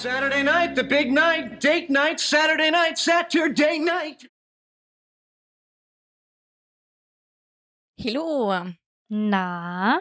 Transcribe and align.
Saturday 0.00 0.44
night, 0.44 0.76
the 0.76 0.84
big 0.84 1.10
night, 1.10 1.60
date 1.60 1.90
night, 1.90 2.20
Saturday 2.20 2.70
night, 2.70 2.96
Saturday 2.96 3.80
night. 3.80 4.30
Hallo, 8.00 8.74
Na, 9.08 9.98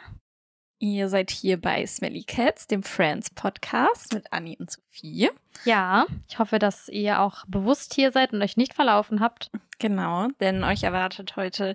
ihr 0.78 1.10
seid 1.10 1.31
hier 1.31 1.60
bei 1.60 1.83
Smelly 1.88 2.23
Cats, 2.23 2.68
dem 2.68 2.83
Friends 2.83 3.31
Podcast 3.31 4.13
mit 4.13 4.31
Annie 4.31 4.55
und 4.60 4.70
Sophie. 4.70 5.31
ja, 5.65 6.05
ich 6.29 6.38
hoffe, 6.38 6.59
dass 6.59 6.89
ihr 6.89 7.20
auch 7.20 7.45
bewusst 7.48 7.95
hier 7.95 8.11
seid 8.11 8.34
und 8.34 8.43
euch 8.43 8.55
nicht 8.55 8.75
verlaufen 8.75 9.20
habt. 9.20 9.50
Genau, 9.79 10.27
denn 10.39 10.64
euch 10.64 10.84
erwartet 10.84 11.36
heute 11.38 11.73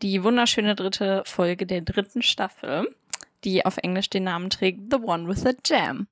die 0.00 0.22
wunderschöne 0.22 0.76
dritte 0.76 1.24
Folge 1.26 1.66
der 1.66 1.80
dritten 1.80 2.22
Staffel, 2.22 2.94
die 3.42 3.66
auf 3.66 3.78
Englisch 3.78 4.10
den 4.10 4.22
Namen 4.22 4.48
trägt 4.48 4.92
The 4.92 4.98
One 4.98 5.26
with 5.26 5.40
the 5.42 5.56
Jam. 5.64 6.06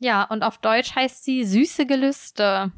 Ja, 0.00 0.24
und 0.24 0.42
auf 0.42 0.58
Deutsch 0.58 0.94
heißt 0.94 1.24
sie 1.24 1.44
süße 1.44 1.86
Gelüste. 1.86 2.72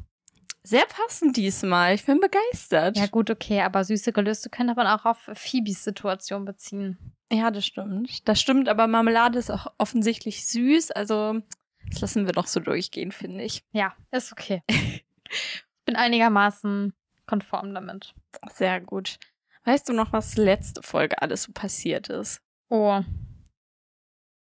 Sehr 0.63 0.85
passend 0.85 1.37
diesmal, 1.37 1.95
ich 1.95 2.05
bin 2.05 2.19
begeistert. 2.19 2.97
Ja, 2.97 3.07
gut, 3.07 3.29
okay, 3.29 3.61
aber 3.61 3.83
süße 3.83 4.11
Gelüste 4.11 4.49
könnte 4.49 4.75
man 4.75 4.87
auch 4.87 5.05
auf 5.05 5.29
Phoebes 5.33 5.83
Situation 5.83 6.43
beziehen. 6.43 6.97
Ja, 7.31 7.51
das 7.51 7.65
stimmt. 7.65 8.27
Das 8.27 8.39
stimmt, 8.41 8.67
aber 8.67 8.87
Marmelade 8.87 9.39
ist 9.39 9.49
auch 9.49 9.67
offensichtlich 9.77 10.45
süß, 10.45 10.91
also 10.91 11.41
das 11.89 12.01
lassen 12.01 12.25
wir 12.25 12.33
doch 12.33 12.47
so 12.47 12.59
durchgehen, 12.59 13.11
finde 13.11 13.43
ich. 13.43 13.63
Ja, 13.71 13.95
ist 14.11 14.31
okay. 14.31 14.61
ich 14.69 15.63
bin 15.85 15.95
einigermaßen 15.95 16.93
konform 17.25 17.73
damit. 17.73 18.13
Sehr 18.53 18.81
gut. 18.81 19.19
Weißt 19.63 19.87
du 19.89 19.93
noch, 19.93 20.13
was 20.13 20.37
letzte 20.37 20.81
Folge 20.81 21.21
alles 21.21 21.43
so 21.43 21.51
passiert 21.53 22.09
ist? 22.09 22.41
Oh. 22.69 23.01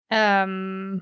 Ähm. 0.10 1.02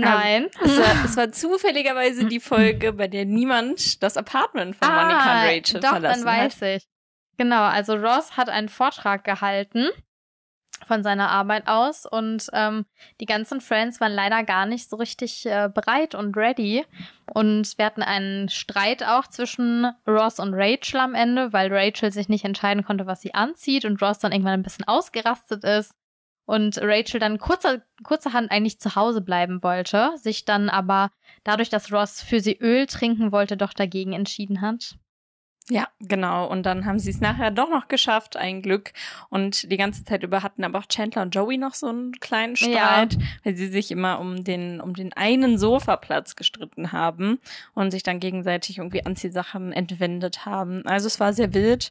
Nein. 0.00 0.48
Es 0.62 0.78
war, 0.78 1.04
es 1.04 1.16
war 1.16 1.32
zufälligerweise 1.32 2.24
die 2.26 2.40
Folge, 2.40 2.92
bei 2.92 3.08
der 3.08 3.24
niemand 3.24 4.02
das 4.02 4.16
Apartment 4.16 4.76
von 4.76 4.88
Monica 4.88 5.32
und 5.32 5.48
Rachel 5.48 5.76
Ah, 5.76 5.80
doch, 5.80 5.88
verlassen 5.90 6.24
dann 6.24 6.34
weiß 6.36 6.62
ich. 6.62 6.88
Genau, 7.36 7.62
also 7.62 7.94
Ross 7.94 8.36
hat 8.36 8.48
einen 8.48 8.68
Vortrag 8.68 9.24
gehalten 9.24 9.88
von 10.86 11.02
seiner 11.02 11.28
Arbeit 11.30 11.66
aus 11.66 12.06
und 12.06 12.48
ähm, 12.52 12.86
die 13.20 13.26
ganzen 13.26 13.60
Friends 13.60 14.00
waren 14.00 14.12
leider 14.12 14.44
gar 14.44 14.64
nicht 14.66 14.88
so 14.88 14.96
richtig 14.96 15.44
äh, 15.46 15.68
bereit 15.72 16.14
und 16.14 16.36
ready. 16.36 16.84
Und 17.34 17.76
wir 17.78 17.84
hatten 17.84 18.02
einen 18.02 18.48
Streit 18.48 19.02
auch 19.04 19.26
zwischen 19.26 19.92
Ross 20.06 20.38
und 20.38 20.54
Rachel 20.54 21.00
am 21.00 21.14
Ende, 21.14 21.52
weil 21.52 21.72
Rachel 21.72 22.12
sich 22.12 22.28
nicht 22.28 22.44
entscheiden 22.44 22.84
konnte, 22.84 23.06
was 23.06 23.20
sie 23.20 23.34
anzieht 23.34 23.84
und 23.84 24.00
Ross 24.00 24.18
dann 24.18 24.32
irgendwann 24.32 24.54
ein 24.54 24.62
bisschen 24.62 24.86
ausgerastet 24.86 25.64
ist. 25.64 25.94
Und 26.48 26.78
Rachel 26.80 27.20
dann 27.20 27.36
kurzer, 27.36 27.82
kurzerhand 28.02 28.50
eigentlich 28.50 28.80
zu 28.80 28.96
Hause 28.96 29.20
bleiben 29.20 29.62
wollte, 29.62 30.12
sich 30.16 30.46
dann 30.46 30.70
aber 30.70 31.10
dadurch, 31.44 31.68
dass 31.68 31.92
Ross 31.92 32.22
für 32.22 32.40
sie 32.40 32.56
Öl 32.58 32.86
trinken 32.86 33.32
wollte, 33.32 33.58
doch 33.58 33.74
dagegen 33.74 34.14
entschieden 34.14 34.62
hat. 34.62 34.96
Ja, 35.68 35.88
genau. 36.00 36.46
Und 36.48 36.64
dann 36.64 36.86
haben 36.86 36.98
sie 36.98 37.10
es 37.10 37.20
nachher 37.20 37.50
doch 37.50 37.68
noch 37.68 37.88
geschafft, 37.88 38.38
ein 38.38 38.62
Glück. 38.62 38.94
Und 39.28 39.70
die 39.70 39.76
ganze 39.76 40.04
Zeit 40.04 40.22
über 40.22 40.42
hatten 40.42 40.64
aber 40.64 40.78
auch 40.78 40.86
Chandler 40.86 41.20
und 41.20 41.34
Joey 41.34 41.58
noch 41.58 41.74
so 41.74 41.88
einen 41.88 42.12
kleinen 42.12 42.56
Streit, 42.56 43.18
weil 43.44 43.54
sie 43.54 43.68
sich 43.68 43.90
immer 43.90 44.18
um 44.18 44.42
den, 44.42 44.80
um 44.80 44.94
den 44.94 45.12
einen 45.12 45.58
Sofaplatz 45.58 46.34
gestritten 46.34 46.92
haben 46.92 47.40
und 47.74 47.90
sich 47.90 48.02
dann 48.02 48.20
gegenseitig 48.20 48.78
irgendwie 48.78 49.04
Anziehsachen 49.04 49.70
entwendet 49.72 50.46
haben. 50.46 50.86
Also 50.86 51.08
es 51.08 51.20
war 51.20 51.34
sehr 51.34 51.52
wild. 51.52 51.90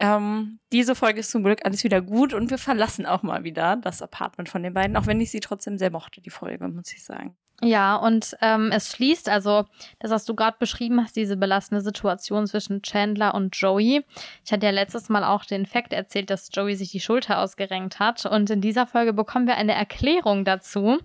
Ähm, 0.00 0.58
diese 0.72 0.94
Folge 0.94 1.20
ist 1.20 1.30
zum 1.30 1.44
Glück 1.44 1.60
alles 1.64 1.84
wieder 1.84 2.00
gut 2.00 2.32
und 2.32 2.50
wir 2.50 2.56
verlassen 2.56 3.04
auch 3.04 3.22
mal 3.22 3.44
wieder 3.44 3.76
das 3.76 4.00
Apartment 4.00 4.48
von 4.48 4.62
den 4.62 4.72
beiden, 4.72 4.96
auch 4.96 5.06
wenn 5.06 5.20
ich 5.20 5.30
sie 5.30 5.40
trotzdem 5.40 5.76
sehr 5.76 5.90
mochte, 5.90 6.22
die 6.22 6.30
Folge, 6.30 6.66
muss 6.68 6.92
ich 6.92 7.04
sagen. 7.04 7.36
Ja, 7.62 7.96
und 7.96 8.34
ähm, 8.40 8.70
es 8.72 8.90
schließt, 8.90 9.28
also 9.28 9.66
das, 9.98 10.10
was 10.10 10.24
du 10.24 10.34
gerade 10.34 10.56
beschrieben 10.58 11.02
hast, 11.02 11.14
diese 11.14 11.36
belastende 11.36 11.82
Situation 11.82 12.46
zwischen 12.46 12.80
Chandler 12.80 13.34
und 13.34 13.54
Joey. 13.54 14.02
Ich 14.46 14.52
hatte 14.52 14.64
ja 14.64 14.72
letztes 14.72 15.10
Mal 15.10 15.24
auch 15.24 15.44
den 15.44 15.66
Fakt 15.66 15.92
erzählt, 15.92 16.30
dass 16.30 16.48
Joey 16.50 16.74
sich 16.74 16.90
die 16.90 17.00
Schulter 17.00 17.38
ausgerenkt 17.38 17.98
hat. 17.98 18.24
Und 18.24 18.48
in 18.48 18.62
dieser 18.62 18.86
Folge 18.86 19.12
bekommen 19.12 19.46
wir 19.46 19.56
eine 19.56 19.74
Erklärung 19.74 20.46
dazu, 20.46 20.98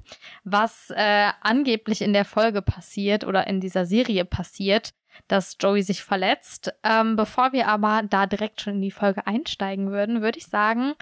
was 0.46 0.92
äh, 0.96 1.32
angeblich 1.42 2.02
in 2.02 2.14
der 2.14 2.24
Folge 2.24 2.62
passiert 2.62 3.26
oder 3.26 3.48
in 3.48 3.60
dieser 3.60 3.86
Serie 3.86 4.24
passiert, 4.24 4.94
dass 5.28 5.58
Joey 5.60 5.82
sich 5.82 6.04
verletzt. 6.04 6.74
Ähm, 6.84 7.16
bevor 7.16 7.54
wir 7.54 7.68
aber 7.68 8.04
da 8.04 8.26
direkt 8.26 8.62
schon 8.62 8.76
in 8.76 8.82
die 8.82 8.92
Folge 8.92 9.26
einsteigen 9.28 9.92
würden, 9.92 10.22
würde 10.22 10.38
ich 10.38 10.48
sagen, 10.48 10.94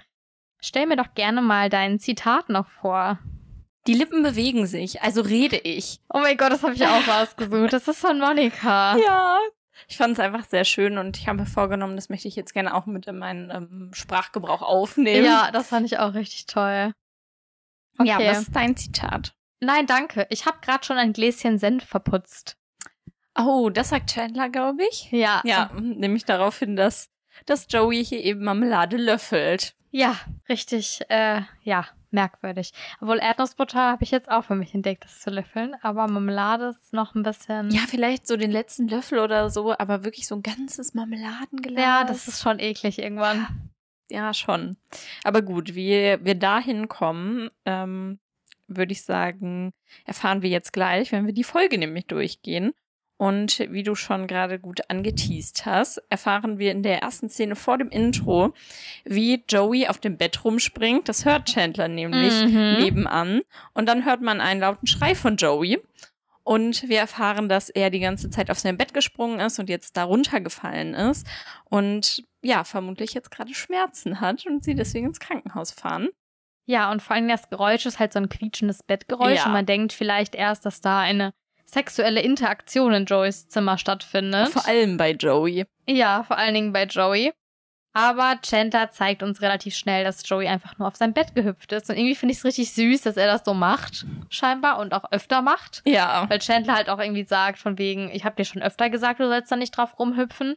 stell 0.60 0.86
mir 0.86 0.96
doch 0.96 1.14
gerne 1.14 1.42
mal 1.42 1.68
dein 1.68 1.98
Zitat 1.98 2.48
noch 2.48 2.68
vor. 2.68 3.18
Die 3.86 3.94
Lippen 3.94 4.22
bewegen 4.22 4.66
sich, 4.66 5.02
also 5.02 5.20
rede 5.20 5.58
ich. 5.58 6.00
Oh 6.08 6.18
mein 6.20 6.36
Gott, 6.36 6.52
das 6.52 6.62
habe 6.62 6.74
ich 6.74 6.86
auch 6.86 7.06
rausgesucht. 7.06 7.72
Das 7.72 7.86
ist 7.88 8.00
von 8.00 8.18
Monika. 8.18 8.96
Ja. 9.04 9.38
Ich 9.88 9.96
fand 9.96 10.12
es 10.12 10.20
einfach 10.20 10.44
sehr 10.44 10.64
schön 10.64 10.98
und 10.98 11.18
ich 11.18 11.26
habe 11.26 11.40
mir 11.40 11.46
vorgenommen, 11.46 11.96
das 11.96 12.08
möchte 12.08 12.28
ich 12.28 12.36
jetzt 12.36 12.54
gerne 12.54 12.74
auch 12.74 12.86
mit 12.86 13.06
in 13.06 13.18
meinen 13.18 13.50
ähm, 13.50 13.90
Sprachgebrauch 13.92 14.62
aufnehmen. 14.62 15.26
Ja, 15.26 15.50
das 15.50 15.68
fand 15.68 15.84
ich 15.84 15.98
auch 15.98 16.14
richtig 16.14 16.46
toll. 16.46 16.92
Okay. 17.98 18.08
ja, 18.08 18.18
was 18.18 18.42
ist 18.42 18.56
dein 18.56 18.76
Zitat? 18.76 19.34
Nein, 19.60 19.86
danke. 19.86 20.26
Ich 20.30 20.46
habe 20.46 20.58
gerade 20.62 20.84
schon 20.84 20.96
ein 20.96 21.12
Gläschen 21.12 21.58
Senf 21.58 21.84
verputzt. 21.84 22.56
Oh, 23.36 23.70
das 23.70 23.88
sagt 23.90 24.10
Chandler, 24.12 24.48
glaube 24.48 24.84
ich. 24.90 25.10
Ja. 25.10 25.42
Ja, 25.44 25.70
nämlich 25.80 26.24
darauf 26.24 26.58
hin, 26.58 26.76
dass, 26.76 27.10
dass 27.46 27.66
Joey 27.68 28.04
hier 28.04 28.22
eben 28.22 28.44
Marmelade 28.44 28.96
löffelt. 28.96 29.74
Ja, 29.90 30.16
richtig, 30.48 31.00
äh, 31.08 31.42
ja, 31.62 31.86
merkwürdig. 32.10 32.72
Obwohl 33.00 33.18
Erdnussbutter 33.18 33.78
habe 33.78 34.04
ich 34.04 34.10
jetzt 34.10 34.30
auch 34.30 34.44
für 34.44 34.54
mich 34.54 34.74
entdeckt, 34.74 35.04
das 35.04 35.20
zu 35.20 35.30
löffeln. 35.30 35.76
Aber 35.82 36.08
Marmelade 36.08 36.68
ist 36.68 36.92
noch 36.92 37.14
ein 37.14 37.22
bisschen. 37.22 37.70
Ja, 37.70 37.82
vielleicht 37.86 38.26
so 38.26 38.36
den 38.36 38.50
letzten 38.50 38.88
Löffel 38.88 39.18
oder 39.18 39.50
so, 39.50 39.76
aber 39.76 40.04
wirklich 40.04 40.26
so 40.26 40.36
ein 40.36 40.42
ganzes 40.42 40.94
Marmeladenglas. 40.94 41.82
Ja, 41.82 42.04
das 42.04 42.26
ist 42.28 42.40
schon 42.40 42.58
eklig 42.58 42.98
irgendwann. 42.98 43.70
Ja, 44.10 44.32
schon. 44.34 44.76
Aber 45.22 45.42
gut, 45.42 45.74
wie 45.74 46.16
wir 46.20 46.34
dahin 46.34 46.88
kommen, 46.88 47.50
ähm, 47.64 48.18
würde 48.66 48.92
ich 48.92 49.02
sagen, 49.02 49.72
erfahren 50.04 50.42
wir 50.42 50.50
jetzt 50.50 50.72
gleich, 50.72 51.12
wenn 51.12 51.26
wir 51.26 51.34
die 51.34 51.44
Folge 51.44 51.78
nämlich 51.78 52.06
durchgehen. 52.06 52.72
Und 53.16 53.60
wie 53.70 53.84
du 53.84 53.94
schon 53.94 54.26
gerade 54.26 54.58
gut 54.58 54.90
angeteased 54.90 55.64
hast, 55.66 56.02
erfahren 56.10 56.58
wir 56.58 56.72
in 56.72 56.82
der 56.82 57.00
ersten 57.00 57.28
Szene 57.28 57.54
vor 57.54 57.78
dem 57.78 57.88
Intro, 57.90 58.52
wie 59.04 59.44
Joey 59.48 59.86
auf 59.86 59.98
dem 59.98 60.16
Bett 60.16 60.44
rumspringt. 60.44 61.08
Das 61.08 61.24
hört 61.24 61.46
Chandler 61.48 61.86
nämlich 61.88 62.34
Mhm. 62.44 62.76
nebenan. 62.80 63.40
Und 63.72 63.86
dann 63.88 64.04
hört 64.04 64.20
man 64.20 64.40
einen 64.40 64.60
lauten 64.60 64.86
Schrei 64.88 65.14
von 65.14 65.36
Joey. 65.36 65.80
Und 66.42 66.88
wir 66.90 66.98
erfahren, 66.98 67.48
dass 67.48 67.70
er 67.70 67.88
die 67.88 68.00
ganze 68.00 68.28
Zeit 68.28 68.50
auf 68.50 68.58
sein 68.58 68.76
Bett 68.76 68.92
gesprungen 68.92 69.40
ist 69.40 69.58
und 69.58 69.70
jetzt 69.70 69.96
da 69.96 70.04
runtergefallen 70.04 70.92
ist. 70.92 71.26
Und 71.64 72.24
ja, 72.42 72.64
vermutlich 72.64 73.14
jetzt 73.14 73.30
gerade 73.30 73.54
Schmerzen 73.54 74.20
hat 74.20 74.44
und 74.44 74.62
sie 74.64 74.74
deswegen 74.74 75.06
ins 75.06 75.20
Krankenhaus 75.20 75.70
fahren. 75.70 76.08
Ja, 76.66 76.90
und 76.90 77.00
vor 77.00 77.16
allem 77.16 77.28
das 77.28 77.48
Geräusch 77.48 77.86
ist 77.86 77.98
halt 77.98 78.12
so 78.12 78.18
ein 78.18 78.28
quietschendes 78.28 78.82
Bettgeräusch 78.82 79.38
Ja. 79.38 79.46
und 79.46 79.52
man 79.52 79.64
denkt 79.66 79.92
vielleicht 79.94 80.34
erst, 80.34 80.66
dass 80.66 80.80
da 80.82 80.98
eine 81.00 81.32
sexuelle 81.74 82.22
Interaktion 82.22 82.92
in 82.92 83.04
Joeys 83.04 83.48
Zimmer 83.48 83.76
stattfindet. 83.76 84.48
Vor 84.48 84.66
allem 84.66 84.96
bei 84.96 85.12
Joey. 85.12 85.66
Ja, 85.86 86.22
vor 86.22 86.38
allen 86.38 86.54
Dingen 86.54 86.72
bei 86.72 86.84
Joey. 86.84 87.32
Aber 87.96 88.40
Chandler 88.42 88.90
zeigt 88.90 89.22
uns 89.22 89.40
relativ 89.40 89.76
schnell, 89.76 90.02
dass 90.02 90.28
Joey 90.28 90.48
einfach 90.48 90.78
nur 90.78 90.88
auf 90.88 90.96
sein 90.96 91.12
Bett 91.12 91.34
gehüpft 91.36 91.70
ist. 91.70 91.88
Und 91.88 91.96
irgendwie 91.96 92.16
finde 92.16 92.32
ich 92.32 92.38
es 92.38 92.44
richtig 92.44 92.72
süß, 92.72 93.02
dass 93.02 93.16
er 93.16 93.28
das 93.28 93.42
so 93.44 93.54
macht, 93.54 94.04
scheinbar, 94.30 94.80
und 94.80 94.92
auch 94.92 95.12
öfter 95.12 95.42
macht. 95.42 95.80
Ja. 95.86 96.28
Weil 96.28 96.40
Chandler 96.40 96.74
halt 96.74 96.88
auch 96.88 96.98
irgendwie 96.98 97.24
sagt, 97.24 97.58
von 97.58 97.78
wegen, 97.78 98.10
ich 98.10 98.24
habe 98.24 98.34
dir 98.34 98.44
schon 98.44 98.62
öfter 98.62 98.90
gesagt, 98.90 99.20
du 99.20 99.28
sollst 99.28 99.52
da 99.52 99.56
nicht 99.56 99.76
drauf 99.76 99.96
rumhüpfen. 99.96 100.56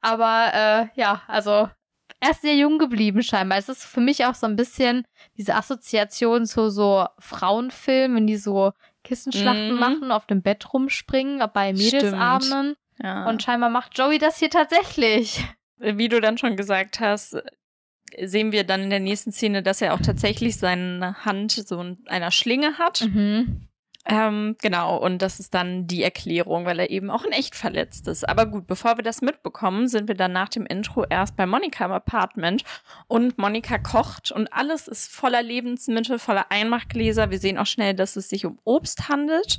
Aber 0.00 0.52
äh, 0.54 0.98
ja, 0.98 1.20
also 1.26 1.68
er 2.20 2.30
ist 2.30 2.42
sehr 2.42 2.56
jung 2.56 2.78
geblieben 2.78 3.22
scheinbar. 3.22 3.58
Es 3.58 3.68
ist 3.68 3.84
für 3.84 4.00
mich 4.00 4.24
auch 4.24 4.34
so 4.34 4.46
ein 4.46 4.56
bisschen 4.56 5.04
diese 5.36 5.54
Assoziation 5.54 6.46
zu 6.46 6.70
so 6.70 7.06
Frauenfilmen, 7.18 8.16
wenn 8.16 8.26
die 8.26 8.36
so 8.36 8.72
Kissenschlachten 9.08 9.72
Mhm. 9.72 9.78
machen, 9.80 10.12
auf 10.12 10.26
dem 10.26 10.42
Bett 10.42 10.72
rumspringen, 10.72 11.42
bei 11.52 11.72
Mädelsabenden. 11.72 12.76
ja. 13.02 13.26
Und 13.28 13.42
scheinbar 13.42 13.70
macht 13.70 13.96
Joey 13.98 14.18
das 14.18 14.38
hier 14.38 14.50
tatsächlich. 14.50 15.42
wie 15.78 16.08
du 16.08 16.20
dann 16.20 16.36
schon 16.38 16.56
gesagt 16.56 17.00
hast, 17.00 17.36
sehen 18.20 18.52
wir 18.52 18.64
dann 18.64 18.82
in 18.82 18.90
der 18.90 19.00
nächsten 19.00 19.32
Szene, 19.32 19.62
dass 19.62 19.80
er 19.80 19.94
auch 19.94 20.00
tatsächlich 20.00 20.56
seine 20.56 21.24
Hand 21.24 21.52
so 21.52 21.80
in 21.80 21.98
einer 22.06 22.30
Schlinge 22.30 22.78
hat. 22.78 23.02
Mhm. 23.02 23.67
Ähm, 24.10 24.56
genau, 24.62 24.96
und 24.96 25.20
das 25.20 25.38
ist 25.38 25.52
dann 25.52 25.86
die 25.86 26.02
Erklärung, 26.02 26.64
weil 26.64 26.78
er 26.78 26.88
eben 26.88 27.10
auch 27.10 27.24
in 27.24 27.32
echt 27.32 27.54
verletzt 27.54 28.08
ist. 28.08 28.26
Aber 28.26 28.46
gut, 28.46 28.66
bevor 28.66 28.96
wir 28.96 29.04
das 29.04 29.20
mitbekommen, 29.20 29.86
sind 29.86 30.08
wir 30.08 30.14
dann 30.14 30.32
nach 30.32 30.48
dem 30.48 30.64
Intro 30.64 31.04
erst 31.04 31.36
bei 31.36 31.44
Monika 31.44 31.84
im 31.84 31.92
Apartment 31.92 32.64
und 33.06 33.36
Monika 33.36 33.76
kocht 33.76 34.32
und 34.32 34.50
alles 34.50 34.88
ist 34.88 35.12
voller 35.12 35.42
Lebensmittel, 35.42 36.18
voller 36.18 36.50
Einmachgläser. 36.50 37.30
Wir 37.30 37.38
sehen 37.38 37.58
auch 37.58 37.66
schnell, 37.66 37.92
dass 37.92 38.16
es 38.16 38.30
sich 38.30 38.46
um 38.46 38.58
Obst 38.64 39.10
handelt 39.10 39.58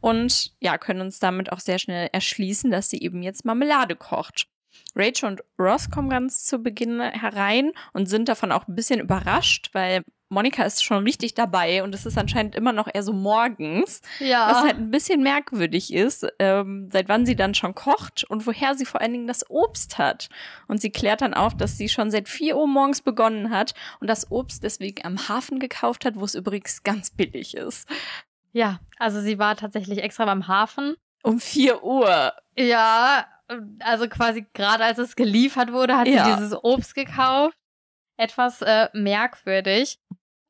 und 0.00 0.52
ja, 0.60 0.78
können 0.78 1.00
uns 1.00 1.18
damit 1.18 1.50
auch 1.50 1.60
sehr 1.60 1.80
schnell 1.80 2.08
erschließen, 2.12 2.70
dass 2.70 2.90
sie 2.90 3.02
eben 3.02 3.24
jetzt 3.24 3.44
Marmelade 3.44 3.96
kocht. 3.96 4.46
Rachel 4.94 5.28
und 5.30 5.42
Ross 5.58 5.90
kommen 5.90 6.08
ganz 6.08 6.44
zu 6.44 6.60
Beginn 6.60 7.00
herein 7.00 7.72
und 7.94 8.08
sind 8.08 8.28
davon 8.28 8.52
auch 8.52 8.68
ein 8.68 8.76
bisschen 8.76 9.00
überrascht, 9.00 9.70
weil 9.72 10.04
Monika 10.30 10.62
ist 10.64 10.84
schon 10.84 11.04
richtig 11.04 11.34
dabei 11.34 11.82
und 11.82 11.94
es 11.94 12.04
ist 12.04 12.18
anscheinend 12.18 12.54
immer 12.54 12.72
noch 12.72 12.86
eher 12.92 13.02
so 13.02 13.12
morgens, 13.14 14.02
Ja. 14.18 14.50
was 14.50 14.62
halt 14.62 14.76
ein 14.76 14.90
bisschen 14.90 15.22
merkwürdig 15.22 15.92
ist, 15.92 16.26
ähm, 16.38 16.88
seit 16.92 17.08
wann 17.08 17.24
sie 17.24 17.34
dann 17.34 17.54
schon 17.54 17.74
kocht 17.74 18.24
und 18.24 18.46
woher 18.46 18.74
sie 18.74 18.84
vor 18.84 19.00
allen 19.00 19.12
Dingen 19.12 19.26
das 19.26 19.48
Obst 19.48 19.96
hat. 19.96 20.28
Und 20.66 20.80
sie 20.82 20.90
klärt 20.90 21.22
dann 21.22 21.32
auf, 21.32 21.56
dass 21.56 21.78
sie 21.78 21.88
schon 21.88 22.10
seit 22.10 22.28
4 22.28 22.56
Uhr 22.58 22.68
morgens 22.68 23.00
begonnen 23.00 23.50
hat 23.50 23.72
und 24.00 24.06
das 24.08 24.30
Obst 24.30 24.62
deswegen 24.62 25.04
am 25.06 25.28
Hafen 25.28 25.58
gekauft 25.60 26.04
hat, 26.04 26.16
wo 26.16 26.24
es 26.24 26.34
übrigens 26.34 26.82
ganz 26.82 27.10
billig 27.10 27.56
ist. 27.56 27.88
ja, 28.52 28.80
also 28.98 29.20
sie 29.20 29.38
war 29.38 29.56
tatsächlich 29.56 30.02
extra 30.02 30.24
beim 30.26 30.46
Hafen. 30.48 30.96
Um 31.22 31.40
4 31.40 31.82
Uhr. 31.84 32.32
Ja, 32.56 33.26
also 33.80 34.08
quasi 34.08 34.46
gerade 34.52 34.84
als 34.84 34.98
es 34.98 35.16
geliefert 35.16 35.72
wurde, 35.72 35.96
hat 35.96 36.06
Ja. 36.06 36.24
sie 36.24 36.32
dieses 36.36 36.54
Obst 36.64 36.94
gekauft. 36.94 37.56
Etwas 38.20 38.62
äh, 38.62 38.88
merkwürdig. 38.94 39.98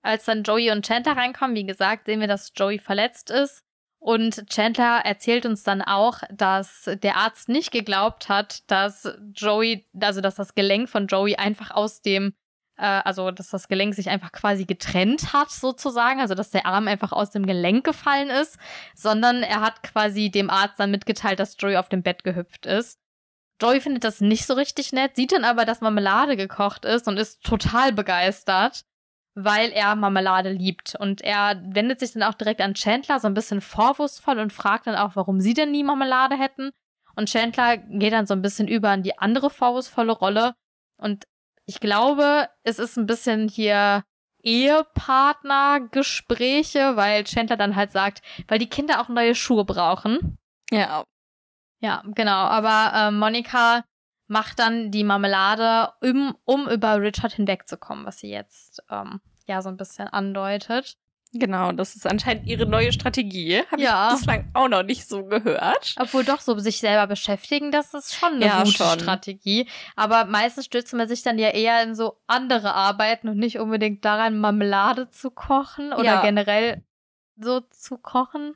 Als 0.03 0.25
dann 0.25 0.43
Joey 0.43 0.71
und 0.71 0.87
Chandler 0.87 1.17
reinkommen, 1.17 1.57
wie 1.57 1.67
gesagt, 1.67 2.07
sehen 2.07 2.21
wir, 2.21 2.29
dass 2.29 2.53
Joey 2.55 2.79
verletzt 2.79 3.31
ist. 3.31 3.65
Und 4.01 4.49
Chandler 4.49 5.01
erzählt 5.05 5.45
uns 5.45 5.65
dann 5.65 5.83
auch, 5.83 6.21
dass 6.31 6.89
der 7.03 7.17
Arzt 7.17 7.49
nicht 7.49 7.73
geglaubt 7.73 8.29
hat, 8.29 8.63
dass 8.71 9.09
Joey, 9.35 9.89
also 10.01 10.21
dass 10.21 10.37
das 10.37 10.55
Gelenk 10.55 10.89
von 10.89 11.09
Joey 11.09 11.35
einfach 11.35 11.73
aus 11.73 12.01
dem, 12.01 12.33
äh, 12.77 12.85
also 12.85 13.33
dass 13.33 13.51
das 13.51 13.67
Gelenk 13.67 13.95
sich 13.95 14.09
einfach 14.09 14.31
quasi 14.31 14.67
getrennt 14.67 15.33
hat, 15.33 15.51
sozusagen, 15.51 16.21
also 16.21 16.37
dass 16.37 16.51
der 16.51 16.67
Arm 16.67 16.87
einfach 16.87 17.11
aus 17.11 17.31
dem 17.31 17.45
Gelenk 17.45 17.85
gefallen 17.85 18.31
ist, 18.31 18.57
sondern 18.95 19.43
er 19.43 19.61
hat 19.61 19.83
quasi 19.83 20.31
dem 20.31 20.49
Arzt 20.49 20.79
dann 20.79 20.93
mitgeteilt, 20.93 21.41
dass 21.41 21.57
Joey 21.59 21.77
auf 21.77 21.89
dem 21.89 22.05
Bett 22.05 22.23
gehüpft 22.23 22.67
ist. 22.67 23.01
Joey 23.61 23.81
findet 23.81 24.05
das 24.05 24.21
nicht 24.21 24.47
so 24.47 24.55
richtig 24.55 24.93
nett, 24.93 25.17
sieht 25.17 25.33
dann 25.33 25.45
aber, 25.45 25.65
dass 25.65 25.81
Marmelade 25.81 26.37
gekocht 26.37 26.85
ist 26.85 27.09
und 27.09 27.17
ist 27.17 27.43
total 27.43 27.93
begeistert, 27.93 28.85
weil 29.45 29.71
er 29.71 29.95
Marmelade 29.95 30.51
liebt. 30.51 30.97
Und 30.99 31.23
er 31.23 31.63
wendet 31.65 32.01
sich 32.01 32.13
dann 32.13 32.25
auch 32.25 32.35
direkt 32.35 32.61
an 32.61 32.75
Chandler, 32.75 33.21
so 33.21 33.29
ein 33.29 33.35
bisschen 33.35 33.61
vorwurfsvoll 33.61 34.39
und 34.39 34.53
fragt 34.53 34.87
dann 34.87 34.97
auch, 34.97 35.15
warum 35.15 35.41
sie 35.41 35.55
denn 35.55 35.71
nie 35.71 35.85
Marmelade 35.85 36.37
hätten. 36.37 36.71
Und 37.15 37.29
Chandler 37.29 37.77
geht 37.77 38.13
dann 38.13 38.27
so 38.27 38.35
ein 38.35 38.43
bisschen 38.43 38.69
über 38.69 38.93
in 38.95 39.03
die 39.03 39.19
andere 39.19 39.51
vorwurfsvolle 39.51 40.13
Rolle. 40.13 40.55
Und 40.97 41.27
ich 41.67 41.81
glaube, 41.81 42.49
es 42.63 42.79
ist 42.79 42.97
ein 42.97 43.07
bisschen 43.07 43.49
hier 43.49 44.05
Ehepartnergespräche, 44.43 46.97
weil 46.97 47.25
Chandler 47.25 47.57
dann 47.57 47.75
halt 47.77 47.93
sagt, 47.93 48.23
weil 48.49 48.59
die 48.59 48.69
Kinder 48.69 49.01
auch 49.01 49.09
neue 49.09 49.35
Schuhe 49.35 49.65
brauchen. 49.65 50.37
Ja, 50.71 51.05
Ja, 51.81 52.03
genau. 52.07 52.33
Aber 52.33 52.93
äh, 52.95 53.11
Monika 53.11 53.85
macht 54.29 54.59
dann 54.59 54.91
die 54.91 55.05
Marmelade, 55.05 55.93
um, 56.01 56.37
um 56.45 56.69
über 56.69 57.01
Richard 57.01 57.33
hinwegzukommen, 57.33 58.05
was 58.07 58.21
sie 58.21 58.31
jetzt 58.31 58.83
ähm, 58.91 59.21
ja 59.47 59.61
so 59.63 59.69
ein 59.69 59.77
bisschen 59.77 60.07
andeutet. 60.09 60.97
genau. 61.33 61.73
Das 61.73 61.95
ist 61.97 62.07
anscheinend 62.07 62.47
ihre 62.47 62.65
neue 62.67 62.93
Strategie. 62.93 63.63
Habe 63.71 63.83
Ja. 63.83 64.09
ich 64.13 64.19
bislang 64.19 64.49
auch 64.55 64.69
noch 64.69 64.83
nicht 64.83 65.09
so 65.09 65.25
gehört. 65.25 65.95
Obwohl 65.99 66.25
doch 66.25 66.41
so 66.41 66.59
sich 66.59 66.79
selber 66.81 67.07
beschäftigen, 67.07 67.71
das 67.71 67.93
ist 67.95 68.15
schon 68.15 68.35
eine 68.35 68.47
Ja, 68.47 68.63
gute 68.65 68.77
schon. 68.77 69.01
Strategie. 69.01 69.67
Aber 69.97 70.25
meistens 70.27 70.65
stürzt 70.67 70.93
man 70.95 71.09
sich 71.09 71.23
dann 71.23 71.39
ja 71.39 71.49
eher 71.51 71.83
in 71.83 71.95
so 71.95 72.19
andere 72.27 72.75
Arbeiten 72.75 73.29
und 73.29 73.37
nicht 73.39 73.59
unbedingt 73.59 74.05
daran, 74.05 74.39
Marmelade 74.39 75.09
zu 75.11 75.31
kochen 75.31 75.93
oder 75.93 76.05
Ja. 76.05 76.23
generell 76.23 76.83
so 77.37 77.61
zu 77.61 77.99
kochen. 77.99 78.55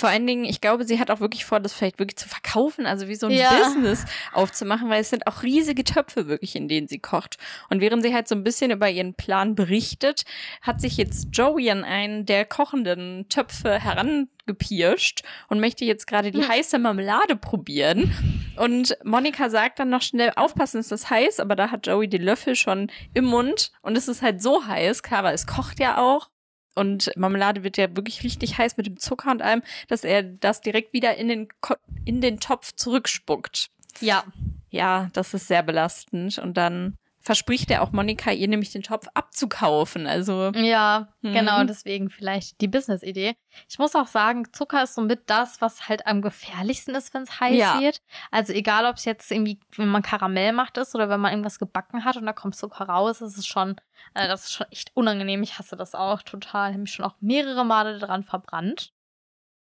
Vor 0.00 0.08
allen 0.08 0.26
Dingen, 0.26 0.46
ich 0.46 0.62
glaube, 0.62 0.84
sie 0.84 0.98
hat 0.98 1.10
auch 1.10 1.20
wirklich 1.20 1.44
vor, 1.44 1.60
das 1.60 1.74
vielleicht 1.74 1.98
wirklich 1.98 2.16
zu 2.16 2.26
verkaufen, 2.26 2.86
also 2.86 3.06
wie 3.06 3.14
so 3.16 3.26
ein 3.26 3.32
Ja. 3.32 3.50
Business 3.58 4.06
aufzumachen, 4.32 4.88
weil 4.88 5.02
es 5.02 5.10
sind 5.10 5.26
auch 5.26 5.42
riesige 5.42 5.84
Töpfe 5.84 6.26
wirklich, 6.26 6.56
in 6.56 6.68
denen 6.68 6.88
sie 6.88 6.98
kocht. 7.00 7.36
Und 7.68 7.82
während 7.82 8.02
sie 8.02 8.14
halt 8.14 8.26
so 8.26 8.34
ein 8.34 8.42
bisschen 8.42 8.70
über 8.70 8.88
ihren 8.88 9.12
Plan 9.12 9.54
berichtet, 9.54 10.22
hat 10.62 10.80
sich 10.80 10.96
jetzt 10.96 11.28
Joey 11.32 11.70
an 11.70 11.84
einen 11.84 12.24
der 12.24 12.46
kochenden 12.46 13.28
Töpfe 13.28 13.78
herangepirscht 13.78 15.22
und 15.48 15.60
möchte 15.60 15.84
jetzt 15.84 16.06
gerade 16.06 16.30
die 16.30 16.40
Hm. 16.40 16.48
heiße 16.48 16.78
Marmelade 16.78 17.36
probieren. 17.36 18.10
Und 18.56 18.96
Monika 19.04 19.50
sagt 19.50 19.80
dann 19.80 19.90
noch 19.90 20.00
schnell, 20.02 20.32
aufpassen, 20.34 20.80
ist 20.80 20.92
das 20.92 21.10
heiß, 21.10 21.40
aber 21.40 21.56
da 21.56 21.70
hat 21.70 21.86
Joey 21.86 22.08
den 22.08 22.22
Löffel 22.22 22.56
schon 22.56 22.90
im 23.12 23.26
Mund 23.26 23.70
und 23.82 23.98
es 23.98 24.08
ist 24.08 24.22
halt 24.22 24.40
so 24.42 24.66
heiß, 24.66 25.02
klar, 25.02 25.24
weil 25.24 25.34
es 25.34 25.46
kocht 25.46 25.78
ja 25.78 25.98
auch. 25.98 26.29
Und 26.74 27.10
Marmelade 27.16 27.64
wird 27.64 27.76
ja 27.76 27.94
wirklich 27.96 28.22
richtig 28.22 28.58
heiß 28.58 28.76
mit 28.76 28.86
dem 28.86 28.98
Zucker 28.98 29.30
und 29.30 29.42
allem, 29.42 29.62
dass 29.88 30.04
er 30.04 30.22
das 30.22 30.60
direkt 30.60 30.92
wieder 30.92 31.16
in 31.16 31.28
den, 31.28 31.48
Ko 31.60 31.74
in 32.04 32.20
den 32.20 32.40
Topf 32.40 32.72
zurückspuckt. 32.74 33.70
Ja, 34.00 34.24
Ja, 34.70 35.10
das 35.12 35.34
ist 35.34 35.48
sehr 35.48 35.62
belastend. 35.62 36.38
Und 36.38 36.56
dann 36.56 36.96
verspricht 37.22 37.70
er 37.70 37.82
auch 37.82 37.92
Monika, 37.92 38.30
ihr 38.32 38.48
nämlich 38.48 38.72
den 38.72 38.82
Topf 38.82 39.06
abzukaufen. 39.12 40.06
Also, 40.06 40.52
Ja, 40.54 41.08
Mhm. 41.20 41.32
genau, 41.34 41.64
deswegen 41.64 42.08
vielleicht 42.10 42.60
die 42.62 42.68
Business-Idee. 42.68 43.34
Ich 43.68 43.78
muss 43.78 43.94
auch 43.94 44.06
sagen, 44.06 44.44
Zucker 44.52 44.82
ist 44.82 44.94
somit 44.94 45.28
das, 45.28 45.60
was 45.60 45.88
halt 45.88 46.06
am 46.06 46.22
gefährlichsten 46.22 46.94
ist, 46.94 47.12
wenn 47.12 47.22
es 47.22 47.38
heiß 47.38 47.56
Ja. 47.58 47.80
wird. 47.80 48.00
Also 48.30 48.52
egal, 48.54 48.86
ob 48.86 48.96
es 48.96 49.04
jetzt 49.04 49.30
irgendwie, 49.30 49.60
wenn 49.76 49.88
man 49.88 50.02
Karamell 50.02 50.52
macht 50.52 50.78
ist 50.78 50.94
oder 50.94 51.08
wenn 51.10 51.20
man 51.20 51.32
irgendwas 51.32 51.58
gebacken 51.58 52.04
hat 52.04 52.16
und 52.16 52.24
da 52.24 52.32
kommt 52.32 52.56
Zucker 52.56 52.84
raus, 52.86 53.20
ist 53.20 53.36
es 53.36 53.46
schon, 53.46 53.76
äh, 54.14 54.26
das 54.26 54.44
ist 54.44 54.52
schon 54.52 54.66
echt 54.70 54.90
unangenehm. 54.94 55.42
Ich 55.42 55.58
hasse 55.58 55.76
das 55.76 55.94
auch 55.94 56.22
total. 56.22 56.70
Ich 56.70 56.74
habe 56.74 56.82
mich 56.82 56.92
schon 56.92 57.04
auch 57.04 57.16
mehrere 57.20 57.64
Male 57.64 57.98
daran 57.98 58.22
verbrannt. 58.24 58.92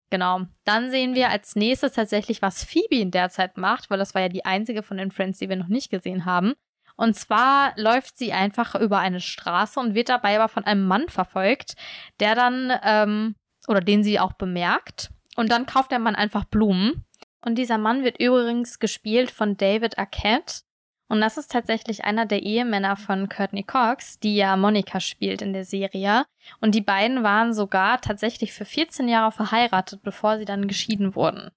Genau. 0.10 0.42
Dann 0.64 0.90
sehen 0.90 1.16
wir 1.16 1.30
als 1.30 1.56
nächstes 1.56 1.94
tatsächlich, 1.94 2.42
was 2.42 2.64
Phoebe 2.64 2.96
in 3.00 3.12
der 3.12 3.30
Zeit 3.30 3.58
macht, 3.58 3.90
weil 3.90 3.98
das 3.98 4.14
war 4.14 4.22
ja 4.22 4.30
die 4.30 4.46
einzige 4.46 4.82
von 4.84 4.98
den 4.98 5.12
Friends, 5.12 5.40
die 5.40 5.50
wir 5.50 5.58
noch 5.58 5.68
nicht 5.68 5.90
gesehen 5.90 6.24
haben. 6.26 6.54
Und 6.98 7.16
zwar 7.16 7.74
läuft 7.78 8.18
sie 8.18 8.34
einfach 8.34 8.76
über 8.76 8.98
eine 8.98 9.22
Straße 9.22 9.80
und 9.80 9.94
wird 9.94 10.10
dabei 10.10 10.36
aber 10.36 10.50
von 10.50 10.66
einem 10.66 10.86
Mann 10.86 11.08
verfolgt, 11.10 11.76
der 12.20 12.36
dann, 12.36 12.74
ähm, 12.84 13.36
oder 13.68 13.82
den 13.82 14.04
sie 14.04 14.20
auch 14.20 14.34
bemerkt. 14.34 15.12
Und 15.36 15.52
dann 15.52 15.68
kauft 15.68 15.92
der 15.92 16.00
Mann 16.00 16.16
einfach 16.16 16.46
Blumen. 16.46 17.06
Und 17.46 17.56
dieser 17.56 17.78
Mann 17.78 18.04
wird 18.04 18.20
übrigens 18.20 18.80
gespielt 18.80 19.30
von 19.30 19.56
David 19.56 20.00
Arquette. 20.00 20.62
Und 21.08 21.22
das 21.22 21.38
ist 21.38 21.52
tatsächlich 21.52 22.04
einer 22.04 22.26
der 22.26 22.42
Ehemänner 22.42 22.98
von 22.98 23.30
Courtney 23.30 23.64
Cox, 23.64 24.20
die 24.20 24.36
ja 24.36 24.58
Monika 24.58 25.00
spielt 25.00 25.42
in 25.42 25.54
der 25.54 25.64
Serie. 25.64 26.26
Und 26.60 26.76
die 26.76 26.82
beiden 26.82 27.24
waren 27.24 27.54
sogar 27.54 28.02
tatsächlich 28.02 28.52
für 28.52 28.66
14 28.66 29.08
Jahre 29.08 29.32
verheiratet, 29.32 30.02
bevor 30.02 30.38
sie 30.38 30.46
dann 30.46 30.68
geschieden 30.68 31.16
wurden. 31.16 31.52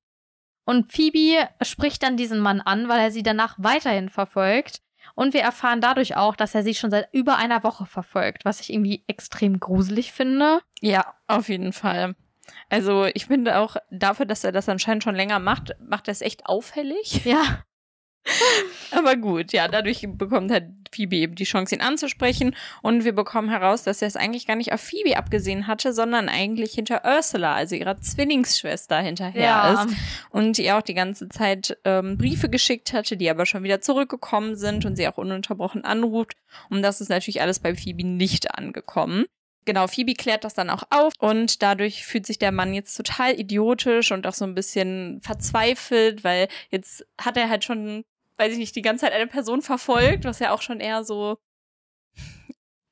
Und 0.66 0.92
Phoebe 0.92 1.48
spricht 1.62 2.02
dann 2.02 2.16
diesen 2.16 2.38
Mann 2.38 2.60
an, 2.60 2.88
weil 2.88 3.00
er 3.00 3.10
sie 3.10 3.24
danach 3.24 3.56
weiterhin 3.58 4.08
verfolgt. 4.08 4.82
Und 5.20 5.34
wir 5.34 5.42
erfahren 5.42 5.82
dadurch 5.82 6.16
auch, 6.16 6.34
dass 6.34 6.54
er 6.54 6.62
sie 6.62 6.74
schon 6.74 6.90
seit 6.90 7.12
über 7.12 7.36
einer 7.36 7.62
Woche 7.62 7.84
verfolgt, 7.84 8.46
was 8.46 8.62
ich 8.62 8.72
irgendwie 8.72 9.04
extrem 9.06 9.60
gruselig 9.60 10.12
finde. 10.12 10.60
ja, 10.80 11.14
auf 11.26 11.50
jeden 11.50 11.74
Fall. 11.74 12.16
Also, 12.70 13.04
ich 13.04 13.26
finde 13.26 13.58
auch 13.58 13.76
dafür, 13.90 14.24
dass 14.24 14.44
er 14.44 14.52
das 14.52 14.70
anscheinend 14.70 15.04
schon 15.04 15.14
länger 15.14 15.38
macht, 15.38 15.76
macht 15.78 16.08
er 16.08 16.12
es 16.12 16.22
echt 16.22 16.46
auffällig. 16.46 17.26
Ja. 17.26 17.64
Aber 18.90 19.16
gut, 19.16 19.52
ja, 19.52 19.68
dadurch 19.68 20.06
bekommt 20.06 20.50
halt 20.50 20.64
Phoebe 20.92 21.16
eben 21.16 21.34
die 21.34 21.44
Chance, 21.44 21.74
ihn 21.74 21.80
anzusprechen. 21.80 22.54
Und 22.82 23.04
wir 23.04 23.12
bekommen 23.12 23.48
heraus, 23.48 23.82
dass 23.82 24.02
er 24.02 24.08
es 24.08 24.16
eigentlich 24.16 24.46
gar 24.46 24.56
nicht 24.56 24.72
auf 24.72 24.80
Phoebe 24.80 25.16
abgesehen 25.16 25.66
hatte, 25.66 25.92
sondern 25.92 26.28
eigentlich 26.28 26.72
hinter 26.74 27.02
Ursula, 27.04 27.54
also 27.54 27.74
ihrer 27.76 28.00
Zwillingsschwester, 28.00 28.98
hinterher 29.00 29.86
ist. 29.86 29.96
Und 30.30 30.58
ihr 30.58 30.76
auch 30.76 30.82
die 30.82 30.94
ganze 30.94 31.28
Zeit 31.28 31.78
ähm, 31.84 32.18
Briefe 32.18 32.48
geschickt 32.48 32.92
hatte, 32.92 33.16
die 33.16 33.30
aber 33.30 33.46
schon 33.46 33.62
wieder 33.62 33.80
zurückgekommen 33.80 34.56
sind 34.56 34.84
und 34.84 34.96
sie 34.96 35.08
auch 35.08 35.18
ununterbrochen 35.18 35.84
anruft. 35.84 36.36
Und 36.68 36.82
das 36.82 37.00
ist 37.00 37.08
natürlich 37.08 37.40
alles 37.40 37.60
bei 37.60 37.74
Phoebe 37.74 38.06
nicht 38.06 38.54
angekommen. 38.56 39.26
Genau, 39.66 39.86
Phoebe 39.86 40.14
klärt 40.14 40.44
das 40.44 40.54
dann 40.54 40.70
auch 40.70 40.84
auf 40.90 41.12
und 41.18 41.62
dadurch 41.62 42.06
fühlt 42.06 42.26
sich 42.26 42.38
der 42.38 42.50
Mann 42.50 42.72
jetzt 42.72 42.96
total 42.96 43.38
idiotisch 43.38 44.10
und 44.10 44.26
auch 44.26 44.32
so 44.32 44.44
ein 44.44 44.54
bisschen 44.54 45.20
verzweifelt, 45.22 46.24
weil 46.24 46.48
jetzt 46.70 47.06
hat 47.20 47.36
er 47.36 47.50
halt 47.50 47.62
schon, 47.62 48.04
weiß 48.40 48.52
ich 48.54 48.58
nicht, 48.58 48.74
die 48.74 48.82
ganze 48.82 49.04
Zeit 49.04 49.12
eine 49.12 49.26
Person 49.26 49.60
verfolgt, 49.62 50.24
was 50.24 50.38
ja 50.38 50.52
auch 50.52 50.62
schon 50.62 50.80
eher 50.80 51.04
so 51.04 51.36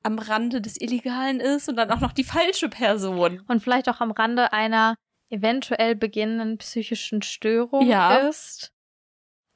am 0.03 0.19
Rande 0.19 0.61
des 0.61 0.81
Illegalen 0.81 1.41
ist 1.41 1.69
und 1.69 1.77
dann 1.77 1.91
auch 1.91 2.01
noch 2.01 2.13
die 2.13 2.25
falsche 2.25 2.69
Person. 2.69 3.41
Und 3.49 3.63
vielleicht 3.63 3.89
auch 3.89 4.01
am 4.01 4.13
Rande 4.13 4.53
einer 4.53 4.95
eventuell 5.31 5.95
beginnenden 5.95 6.59
psychischen 6.59 7.23
Störung 7.23 7.89
Ja. 7.89 8.17
ist. 8.29 8.73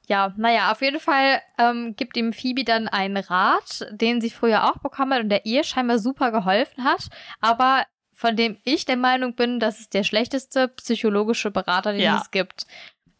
Ja, 0.07 0.33
naja, 0.35 0.71
auf 0.71 0.81
jeden 0.81 0.99
Fall 0.99 1.41
ähm, 1.57 1.95
gibt 1.95 2.17
ihm 2.17 2.33
Phoebe 2.33 2.65
dann 2.65 2.89
einen 2.89 3.17
Rat, 3.17 3.87
den 3.91 4.19
sie 4.19 4.29
früher 4.29 4.69
auch 4.69 4.79
bekommen 4.79 5.13
hat 5.13 5.21
und 5.23 5.29
der 5.29 5.45
ihr 5.45 5.63
scheinbar 5.63 5.97
super 5.97 6.31
geholfen 6.31 6.83
hat, 6.83 7.07
aber 7.39 7.85
von 8.11 8.35
dem 8.35 8.57
ich 8.63 8.85
der 8.85 8.97
Meinung 8.97 9.35
bin, 9.35 9.59
das 9.61 9.79
ist 9.79 9.93
der 9.93 10.03
schlechteste 10.03 10.67
psychologische 10.67 11.51
Berater, 11.51 11.93
den 11.93 12.01
Ja. 12.01 12.17
es 12.21 12.31
gibt. 12.31 12.67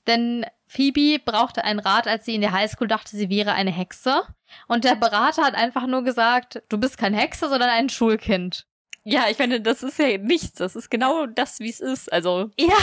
Denn 0.07 0.45
Phoebe 0.73 1.19
brauchte 1.23 1.63
einen 1.63 1.79
Rat, 1.79 2.07
als 2.07 2.25
sie 2.25 2.33
in 2.33 2.41
der 2.41 2.51
Highschool 2.51 2.87
dachte, 2.87 3.15
sie 3.15 3.29
wäre 3.29 3.53
eine 3.53 3.71
Hexe. 3.71 4.23
Und 4.67 4.83
der 4.83 4.95
Berater 4.95 5.43
hat 5.43 5.53
einfach 5.53 5.85
nur 5.85 6.03
gesagt, 6.03 6.63
du 6.69 6.79
bist 6.79 6.97
kein 6.97 7.13
Hexe, 7.13 7.47
sondern 7.47 7.69
ein 7.69 7.89
Schulkind. 7.89 8.65
Ja, 9.03 9.25
ich 9.29 9.37
finde, 9.37 9.61
das 9.61 9.83
ist 9.83 9.99
ja 9.99 10.17
nichts. 10.17 10.53
Das 10.53 10.75
ist 10.75 10.89
genau 10.89 11.27
das, 11.27 11.59
wie 11.59 11.69
es 11.69 11.79
ist. 11.79 12.11
Also, 12.11 12.49
Ja, 12.57 12.77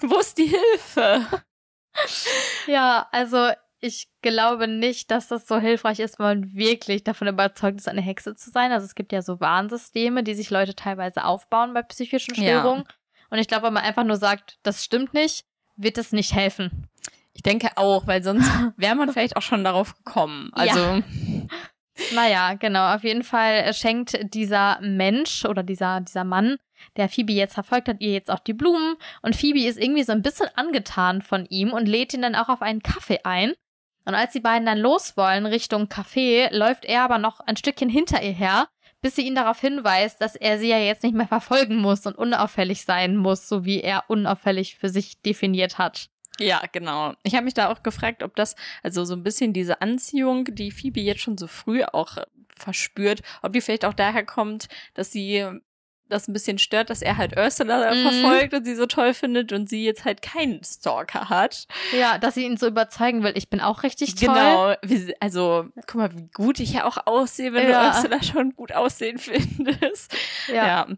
wo 0.00 0.18
ist 0.18 0.38
die 0.38 0.46
Hilfe? 0.46 1.26
Ja, 2.66 3.06
also 3.12 3.50
ich 3.78 4.08
glaube 4.20 4.66
nicht, 4.66 5.12
dass 5.12 5.28
das 5.28 5.46
so 5.46 5.60
hilfreich 5.60 6.00
ist, 6.00 6.18
wenn 6.18 6.26
man 6.26 6.54
wirklich 6.54 7.04
davon 7.04 7.28
überzeugt 7.28 7.78
ist, 7.78 7.86
eine 7.86 8.00
Hexe 8.00 8.34
zu 8.34 8.50
sein. 8.50 8.72
Also 8.72 8.84
es 8.84 8.96
gibt 8.96 9.12
ja 9.12 9.22
so 9.22 9.38
Warnsysteme, 9.38 10.24
die 10.24 10.34
sich 10.34 10.50
Leute 10.50 10.74
teilweise 10.74 11.24
aufbauen 11.24 11.72
bei 11.72 11.82
psychischen 11.82 12.34
Störungen. 12.34 12.82
Ja. 12.88 12.94
Und 13.30 13.38
ich 13.38 13.46
glaube, 13.46 13.66
wenn 13.66 13.74
man 13.74 13.84
einfach 13.84 14.02
nur 14.02 14.16
sagt, 14.16 14.58
das 14.64 14.82
stimmt 14.82 15.14
nicht, 15.14 15.44
wird 15.76 15.98
es 15.98 16.10
nicht 16.10 16.34
helfen. 16.34 16.88
Ich 17.34 17.42
denke 17.42 17.70
auch, 17.76 18.06
weil 18.06 18.22
sonst 18.22 18.48
wäre 18.76 18.94
man 18.94 19.12
vielleicht 19.12 19.36
auch 19.36 19.42
schon 19.42 19.64
darauf 19.64 19.94
gekommen. 19.96 20.50
Also. 20.52 21.02
Ja. 21.96 22.12
Naja, 22.12 22.54
genau. 22.54 22.92
Auf 22.92 23.04
jeden 23.04 23.22
Fall 23.22 23.72
schenkt 23.72 24.18
dieser 24.34 24.80
Mensch 24.80 25.44
oder 25.44 25.62
dieser, 25.62 26.00
dieser 26.00 26.24
Mann, 26.24 26.56
der 26.96 27.08
Phoebe 27.08 27.32
jetzt 27.32 27.54
verfolgt 27.54 27.88
hat, 27.88 28.00
ihr 28.00 28.12
jetzt 28.12 28.32
auch 28.32 28.40
die 28.40 28.52
Blumen. 28.52 28.96
Und 29.22 29.36
Phoebe 29.36 29.64
ist 29.64 29.78
irgendwie 29.78 30.02
so 30.02 30.10
ein 30.10 30.22
bisschen 30.22 30.48
angetan 30.56 31.22
von 31.22 31.46
ihm 31.46 31.72
und 31.72 31.86
lädt 31.86 32.12
ihn 32.12 32.22
dann 32.22 32.34
auch 32.34 32.48
auf 32.48 32.62
einen 32.62 32.82
Kaffee 32.82 33.20
ein. 33.22 33.52
Und 34.04 34.14
als 34.14 34.32
die 34.32 34.40
beiden 34.40 34.66
dann 34.66 34.78
los 34.78 35.16
wollen 35.16 35.46
Richtung 35.46 35.84
Café, 35.84 36.52
läuft 36.52 36.84
er 36.84 37.02
aber 37.02 37.18
noch 37.18 37.40
ein 37.40 37.56
Stückchen 37.56 37.88
hinter 37.88 38.22
ihr 38.22 38.32
her, 38.32 38.68
bis 39.00 39.16
sie 39.16 39.26
ihn 39.26 39.34
darauf 39.34 39.60
hinweist, 39.60 40.20
dass 40.20 40.34
er 40.34 40.58
sie 40.58 40.68
ja 40.68 40.78
jetzt 40.78 41.02
nicht 41.02 41.14
mehr 41.14 41.28
verfolgen 41.28 41.76
muss 41.76 42.06
und 42.06 42.18
unauffällig 42.18 42.84
sein 42.84 43.16
muss, 43.16 43.48
so 43.48 43.64
wie 43.64 43.80
er 43.80 44.04
unauffällig 44.08 44.76
für 44.76 44.88
sich 44.88 45.22
definiert 45.22 45.78
hat. 45.78 46.08
Ja, 46.40 46.62
genau. 46.72 47.14
Ich 47.22 47.34
habe 47.34 47.44
mich 47.44 47.54
da 47.54 47.70
auch 47.70 47.82
gefragt, 47.82 48.22
ob 48.22 48.34
das, 48.34 48.56
also 48.82 49.04
so 49.04 49.14
ein 49.14 49.22
bisschen 49.22 49.52
diese 49.52 49.80
Anziehung, 49.80 50.46
die 50.46 50.72
Phoebe 50.72 51.00
jetzt 51.00 51.20
schon 51.20 51.38
so 51.38 51.46
früh 51.46 51.84
auch 51.84 52.18
verspürt, 52.56 53.22
ob 53.42 53.52
die 53.52 53.60
vielleicht 53.60 53.84
auch 53.84 53.94
daher 53.94 54.24
kommt, 54.24 54.68
dass 54.94 55.12
sie 55.12 55.44
das 56.08 56.28
ein 56.28 56.32
bisschen 56.32 56.58
stört, 56.58 56.90
dass 56.90 57.02
er 57.02 57.16
halt 57.16 57.36
Ursula 57.36 57.94
mhm. 57.94 58.02
verfolgt 58.02 58.54
und 58.54 58.64
sie 58.64 58.74
so 58.74 58.86
toll 58.86 59.14
findet 59.14 59.52
und 59.52 59.68
sie 59.68 59.84
jetzt 59.84 60.04
halt 60.04 60.22
keinen 60.22 60.62
Stalker 60.62 61.28
hat. 61.28 61.66
Ja, 61.96 62.18
dass 62.18 62.34
sie 62.34 62.44
ihn 62.44 62.56
so 62.56 62.66
überzeugen 62.66 63.22
will, 63.22 63.32
ich 63.34 63.48
bin 63.48 63.60
auch 63.60 63.82
richtig 63.82 64.14
toll. 64.14 64.34
Genau, 64.34 64.74
also 65.20 65.66
guck 65.86 65.94
mal, 65.94 66.14
wie 66.14 66.28
gut 66.32 66.60
ich 66.60 66.74
ja 66.74 66.84
auch 66.84 66.98
aussehe, 67.06 67.52
wenn 67.52 67.68
ja. 67.68 67.90
du 67.90 67.96
Ursula 67.96 68.22
schon 68.22 68.54
gut 68.54 68.72
aussehen 68.72 69.18
findest. 69.18 70.14
Ja. 70.48 70.66
ja. 70.66 70.88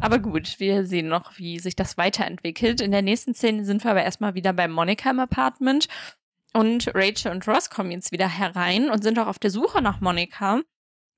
Aber 0.00 0.18
gut, 0.18 0.58
wir 0.58 0.86
sehen 0.86 1.08
noch, 1.08 1.38
wie 1.38 1.58
sich 1.58 1.76
das 1.76 1.96
weiterentwickelt. 1.98 2.80
In 2.80 2.92
der 2.92 3.02
nächsten 3.02 3.34
Szene 3.34 3.64
sind 3.64 3.84
wir 3.84 3.90
aber 3.90 4.04
erstmal 4.04 4.34
wieder 4.34 4.52
bei 4.52 4.68
Monika 4.68 5.10
im 5.10 5.20
Apartment. 5.20 5.88
Und 6.52 6.90
Rachel 6.94 7.32
und 7.32 7.46
Ross 7.46 7.68
kommen 7.68 7.90
jetzt 7.90 8.12
wieder 8.12 8.28
herein 8.28 8.88
und 8.88 9.02
sind 9.02 9.18
auch 9.18 9.26
auf 9.26 9.38
der 9.38 9.50
Suche 9.50 9.82
nach 9.82 10.00
Monika. 10.00 10.62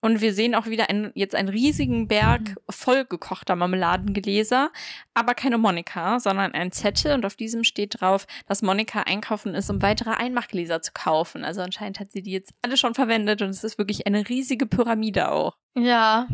Und 0.00 0.20
wir 0.20 0.32
sehen 0.32 0.54
auch 0.54 0.66
wieder 0.66 0.88
ein, 0.88 1.10
jetzt 1.14 1.34
einen 1.34 1.48
riesigen 1.48 2.06
Berg 2.06 2.50
mhm. 2.50 2.54
vollgekochter 2.70 3.56
Marmeladengläser, 3.56 4.70
aber 5.14 5.34
keine 5.34 5.58
Monika, 5.58 6.20
sondern 6.20 6.52
ein 6.52 6.70
Zettel 6.70 7.14
und 7.14 7.26
auf 7.26 7.34
diesem 7.34 7.64
steht 7.64 8.00
drauf, 8.00 8.26
dass 8.46 8.62
Monika 8.62 9.02
einkaufen 9.02 9.54
ist, 9.54 9.70
um 9.70 9.82
weitere 9.82 10.10
Einmachgläser 10.10 10.82
zu 10.82 10.92
kaufen. 10.92 11.44
Also 11.44 11.62
anscheinend 11.62 11.98
hat 11.98 12.12
sie 12.12 12.22
die 12.22 12.32
jetzt 12.32 12.54
alle 12.62 12.76
schon 12.76 12.94
verwendet 12.94 13.42
und 13.42 13.48
es 13.48 13.64
ist 13.64 13.78
wirklich 13.78 14.06
eine 14.06 14.28
riesige 14.28 14.66
Pyramide 14.66 15.32
auch. 15.32 15.56
Ja. 15.76 16.28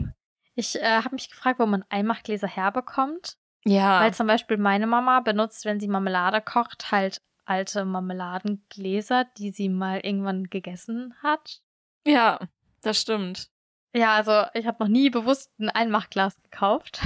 Ich 0.55 0.81
äh, 0.81 1.01
habe 1.03 1.15
mich 1.15 1.31
gefragt, 1.31 1.59
wo 1.59 1.67
man 1.67 1.85
Einmachgläser 1.89 2.47
herbekommt. 2.47 3.39
Ja. 3.65 4.01
Weil 4.01 4.13
zum 4.13 4.27
Beispiel 4.27 4.59
meine 4.59 4.87
Mama 4.87 5.21
benutzt, 5.21 5.65
wenn 5.65 5.81
sie 5.81 5.89
Marmelade 5.89 6.43
kocht, 6.43 6.93
halt 6.93 7.23
alte 7.47 7.85
Marmeladengläser, 7.85 9.25
die 9.39 9.51
sie 9.51 9.69
mal 9.69 10.01
irgendwann 10.01 10.45
gegessen 10.45 11.15
hat. 11.23 11.63
Ja, 12.07 12.41
das 12.83 13.01
stimmt. 13.01 13.51
Ja, 13.95 14.17
also 14.17 14.45
ich 14.55 14.67
habe 14.67 14.83
noch 14.83 14.89
nie 14.89 15.09
bewusst 15.09 15.53
ein 15.59 15.71
Einmachglas 15.71 16.41
gekauft. 16.43 17.01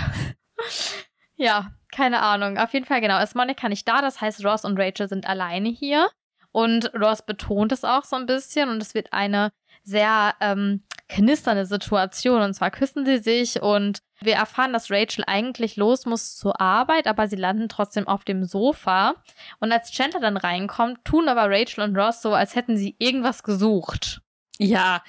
ja, 1.37 1.73
keine 1.93 2.21
Ahnung. 2.23 2.57
Auf 2.57 2.73
jeden 2.73 2.87
Fall, 2.87 3.01
genau, 3.01 3.23
ist 3.23 3.37
Monika 3.37 3.69
nicht 3.69 3.87
da. 3.87 4.01
Das 4.01 4.21
heißt, 4.21 4.45
Ross 4.45 4.65
und 4.65 4.79
Rachel 4.81 5.09
sind 5.09 5.29
alleine 5.29 5.69
hier. 5.69 6.09
Und 6.51 6.93
Ross 6.95 7.23
betont 7.23 7.73
es 7.73 7.85
auch 7.85 8.05
so 8.05 8.17
ein 8.17 8.27
bisschen 8.27 8.71
und 8.71 8.81
es 8.81 8.95
wird 8.95 9.13
eine 9.13 9.51
sehr 9.85 10.35
ähm, 10.41 10.83
knisternde 11.09 11.67
Situation. 11.67 12.41
Und 12.41 12.55
zwar 12.55 12.71
küssen 12.71 13.05
sie 13.05 13.19
sich 13.19 13.61
und 13.61 14.01
wir 14.21 14.35
erfahren, 14.35 14.73
dass 14.73 14.91
Rachel 14.91 15.25
eigentlich 15.27 15.77
los 15.77 16.07
muss 16.07 16.37
zur 16.37 16.61
Arbeit, 16.61 17.07
aber 17.07 17.29
sie 17.29 17.37
landen 17.37 17.69
trotzdem 17.69 18.09
auf 18.09 18.25
dem 18.25 18.45
Sofa. 18.45 19.15
Und 19.61 19.73
als 19.73 19.91
Chandler 19.91 20.21
dann 20.21 20.39
reinkommt, 20.39 21.05
tun 21.05 21.29
aber 21.29 21.51
Rachel 21.51 21.85
und 21.85 21.97
Ross 21.97 22.23
so, 22.23 22.33
als 22.33 22.55
hätten 22.55 22.79
sie 22.79 22.97
irgendwas 22.99 23.43
gesucht. 23.43 24.23
Ja, 24.59 25.03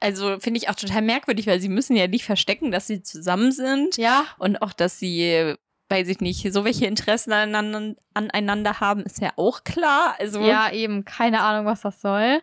also 0.00 0.40
finde 0.40 0.58
ich 0.58 0.68
auch 0.68 0.74
total 0.74 1.02
merkwürdig, 1.02 1.46
weil 1.46 1.60
sie 1.60 1.68
müssen 1.68 1.94
ja 1.94 2.06
nicht 2.06 2.24
verstecken, 2.24 2.70
dass 2.70 2.86
sie 2.86 3.02
zusammen 3.02 3.52
sind. 3.52 3.96
Ja. 3.98 4.24
Und 4.38 4.62
auch, 4.62 4.72
dass 4.72 4.98
sie, 4.98 5.54
weiß 5.88 6.08
ich 6.08 6.20
nicht, 6.20 6.52
so 6.52 6.64
welche 6.64 6.86
Interessen 6.86 7.32
aneinander, 7.32 8.00
aneinander 8.14 8.80
haben, 8.80 9.02
ist 9.02 9.20
ja 9.20 9.32
auch 9.36 9.62
klar. 9.62 10.16
Also 10.18 10.40
ja, 10.40 10.72
eben, 10.72 11.04
keine 11.04 11.42
Ahnung, 11.42 11.66
was 11.66 11.82
das 11.82 12.00
soll. 12.00 12.40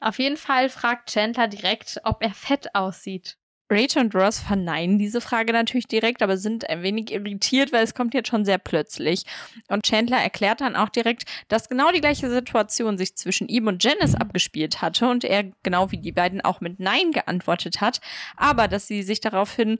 Auf 0.00 0.18
jeden 0.18 0.36
Fall 0.36 0.68
fragt 0.68 1.10
Chandler 1.10 1.48
direkt, 1.48 2.00
ob 2.04 2.22
er 2.22 2.32
fett 2.32 2.74
aussieht. 2.74 3.36
Rachel 3.70 4.02
und 4.02 4.14
Ross 4.14 4.40
verneinen 4.40 4.98
diese 4.98 5.20
Frage 5.20 5.52
natürlich 5.52 5.86
direkt, 5.86 6.22
aber 6.22 6.36
sind 6.36 6.68
ein 6.68 6.82
wenig 6.82 7.12
irritiert, 7.12 7.72
weil 7.72 7.84
es 7.84 7.94
kommt 7.94 8.14
jetzt 8.14 8.28
schon 8.28 8.44
sehr 8.44 8.58
plötzlich. 8.58 9.24
Und 9.68 9.84
Chandler 9.84 10.18
erklärt 10.18 10.60
dann 10.60 10.74
auch 10.74 10.88
direkt, 10.88 11.24
dass 11.48 11.68
genau 11.68 11.92
die 11.92 12.00
gleiche 12.00 12.28
Situation 12.28 12.98
sich 12.98 13.16
zwischen 13.16 13.48
ihm 13.48 13.68
und 13.68 13.82
Janice 13.82 14.16
abgespielt 14.16 14.82
hatte 14.82 15.08
und 15.08 15.24
er 15.24 15.44
genau 15.62 15.92
wie 15.92 15.98
die 15.98 16.12
beiden 16.12 16.40
auch 16.40 16.60
mit 16.60 16.80
Nein 16.80 17.12
geantwortet 17.12 17.80
hat, 17.80 18.00
aber 18.36 18.66
dass 18.66 18.88
sie 18.88 19.02
sich 19.02 19.20
daraufhin 19.20 19.78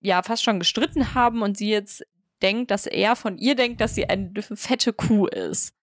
ja 0.00 0.22
fast 0.22 0.44
schon 0.44 0.60
gestritten 0.60 1.14
haben 1.14 1.42
und 1.42 1.56
sie 1.56 1.70
jetzt 1.70 2.04
denkt, 2.42 2.70
dass 2.70 2.86
er 2.86 3.16
von 3.16 3.38
ihr 3.38 3.56
denkt, 3.56 3.80
dass 3.80 3.94
sie 3.94 4.08
eine 4.08 4.30
fette 4.54 4.92
Kuh 4.92 5.26
ist. 5.26 5.74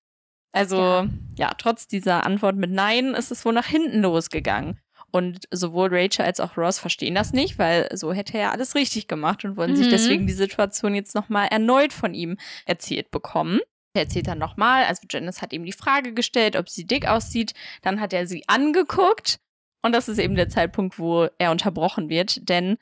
Also 0.53 0.77
ja. 0.77 1.07
ja, 1.35 1.51
trotz 1.57 1.87
dieser 1.87 2.25
Antwort 2.25 2.55
mit 2.55 2.71
Nein 2.71 3.15
ist 3.15 3.31
es 3.31 3.43
wohl 3.43 3.53
nach 3.53 3.65
hinten 3.65 4.01
losgegangen. 4.01 4.79
Und 5.15 5.47
sowohl 5.51 5.89
Rachel 5.91 6.25
als 6.25 6.39
auch 6.39 6.57
Ross 6.57 6.79
verstehen 6.79 7.13
das 7.13 7.33
nicht, 7.33 7.59
weil 7.59 7.87
so 7.95 8.13
hätte 8.13 8.35
er 8.35 8.51
alles 8.51 8.73
richtig 8.73 9.07
gemacht 9.07 9.45
und 9.45 9.57
wollen 9.57 9.71
mhm. 9.71 9.75
sich 9.75 9.89
deswegen 9.89 10.25
die 10.25 10.33
Situation 10.33 10.95
jetzt 10.95 11.13
nochmal 11.13 11.49
erneut 11.51 11.93
von 11.93 12.15
ihm 12.15 12.37
erzählt 12.65 13.11
bekommen. 13.11 13.59
Er 13.95 14.03
erzählt 14.03 14.25
dann 14.25 14.39
nochmal, 14.39 14.85
also 14.85 15.03
Janice 15.07 15.43
hat 15.43 15.53
ihm 15.53 15.65
die 15.65 15.71
Frage 15.71 16.13
gestellt, 16.13 16.55
ob 16.55 16.67
sie 16.67 16.85
dick 16.85 17.07
aussieht. 17.07 17.53
Dann 17.83 18.01
hat 18.01 18.11
er 18.11 18.25
sie 18.25 18.43
angeguckt. 18.47 19.37
Und 19.83 19.93
das 19.93 20.09
ist 20.09 20.17
eben 20.17 20.33
der 20.33 20.49
Zeitpunkt, 20.49 20.97
wo 20.97 21.27
er 21.37 21.51
unterbrochen 21.51 22.09
wird, 22.09 22.49
denn 22.49 22.77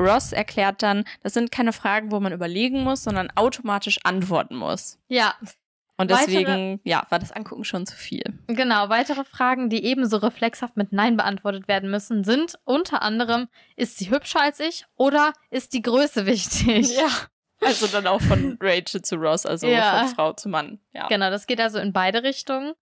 Ross 0.00 0.32
erklärt 0.32 0.82
dann, 0.82 1.04
das 1.22 1.34
sind 1.34 1.52
keine 1.52 1.72
Fragen, 1.72 2.12
wo 2.12 2.20
man 2.20 2.32
überlegen 2.32 2.82
muss, 2.82 3.04
sondern 3.04 3.30
automatisch 3.34 3.98
antworten 4.04 4.56
muss. 4.56 4.98
Ja. 5.08 5.34
Und 5.96 6.10
deswegen, 6.10 6.46
weitere, 6.46 6.78
ja, 6.82 7.06
war 7.10 7.20
das 7.20 7.30
Angucken 7.30 7.64
schon 7.64 7.86
zu 7.86 7.94
viel. 7.96 8.24
Genau, 8.48 8.88
weitere 8.88 9.24
Fragen, 9.24 9.70
die 9.70 9.84
ebenso 9.84 10.16
reflexhaft 10.16 10.76
mit 10.76 10.92
Nein 10.92 11.16
beantwortet 11.16 11.68
werden 11.68 11.90
müssen, 11.90 12.24
sind 12.24 12.58
unter 12.64 13.02
anderem, 13.02 13.48
ist 13.76 13.98
sie 13.98 14.10
hübscher 14.10 14.40
als 14.40 14.58
ich 14.58 14.86
oder 14.96 15.32
ist 15.50 15.72
die 15.72 15.82
Größe 15.82 16.26
wichtig? 16.26 16.96
Ja. 16.96 17.08
Also 17.60 17.86
dann 17.86 18.08
auch 18.08 18.20
von 18.20 18.58
Rachel 18.60 19.02
zu 19.02 19.14
Ross, 19.16 19.46
also 19.46 19.68
ja. 19.68 20.00
von 20.00 20.14
Frau 20.14 20.32
zu 20.32 20.48
Mann. 20.48 20.80
Ja. 20.92 21.06
Genau, 21.06 21.30
das 21.30 21.46
geht 21.46 21.60
also 21.60 21.78
in 21.78 21.92
beide 21.92 22.24
Richtungen. 22.24 22.74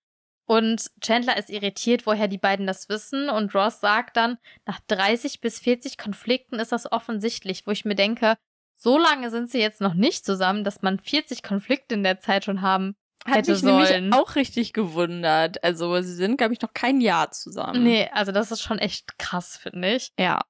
Und 0.46 0.90
Chandler 1.00 1.36
ist 1.36 1.50
irritiert, 1.50 2.06
woher 2.06 2.28
die 2.28 2.38
beiden 2.38 2.66
das 2.66 2.88
wissen. 2.88 3.28
Und 3.28 3.54
Ross 3.54 3.80
sagt 3.80 4.16
dann, 4.16 4.38
nach 4.66 4.80
30 4.88 5.40
bis 5.40 5.60
40 5.60 5.98
Konflikten 5.98 6.58
ist 6.58 6.72
das 6.72 6.90
offensichtlich, 6.90 7.66
wo 7.66 7.70
ich 7.70 7.84
mir 7.84 7.94
denke, 7.94 8.36
so 8.74 8.98
lange 8.98 9.30
sind 9.30 9.50
sie 9.50 9.60
jetzt 9.60 9.80
noch 9.80 9.94
nicht 9.94 10.24
zusammen, 10.24 10.64
dass 10.64 10.82
man 10.82 10.98
40 10.98 11.42
Konflikte 11.42 11.94
in 11.94 12.02
der 12.02 12.18
Zeit 12.18 12.44
schon 12.44 12.62
haben 12.62 12.96
hat 13.26 13.46
mich 13.46 13.58
sollen. 13.58 14.08
nämlich 14.08 14.14
auch 14.14 14.36
richtig 14.36 14.72
gewundert. 14.72 15.62
Also 15.64 16.00
sie 16.00 16.14
sind, 16.14 16.36
glaube 16.36 16.52
ich, 16.54 16.60
noch 16.60 16.72
kein 16.74 17.00
Jahr 17.00 17.30
zusammen. 17.30 17.82
Nee, 17.82 18.10
also 18.12 18.32
das 18.32 18.50
ist 18.50 18.62
schon 18.62 18.78
echt 18.78 19.18
krass, 19.18 19.56
finde 19.56 19.94
ich. 19.94 20.12
Ja. 20.18 20.40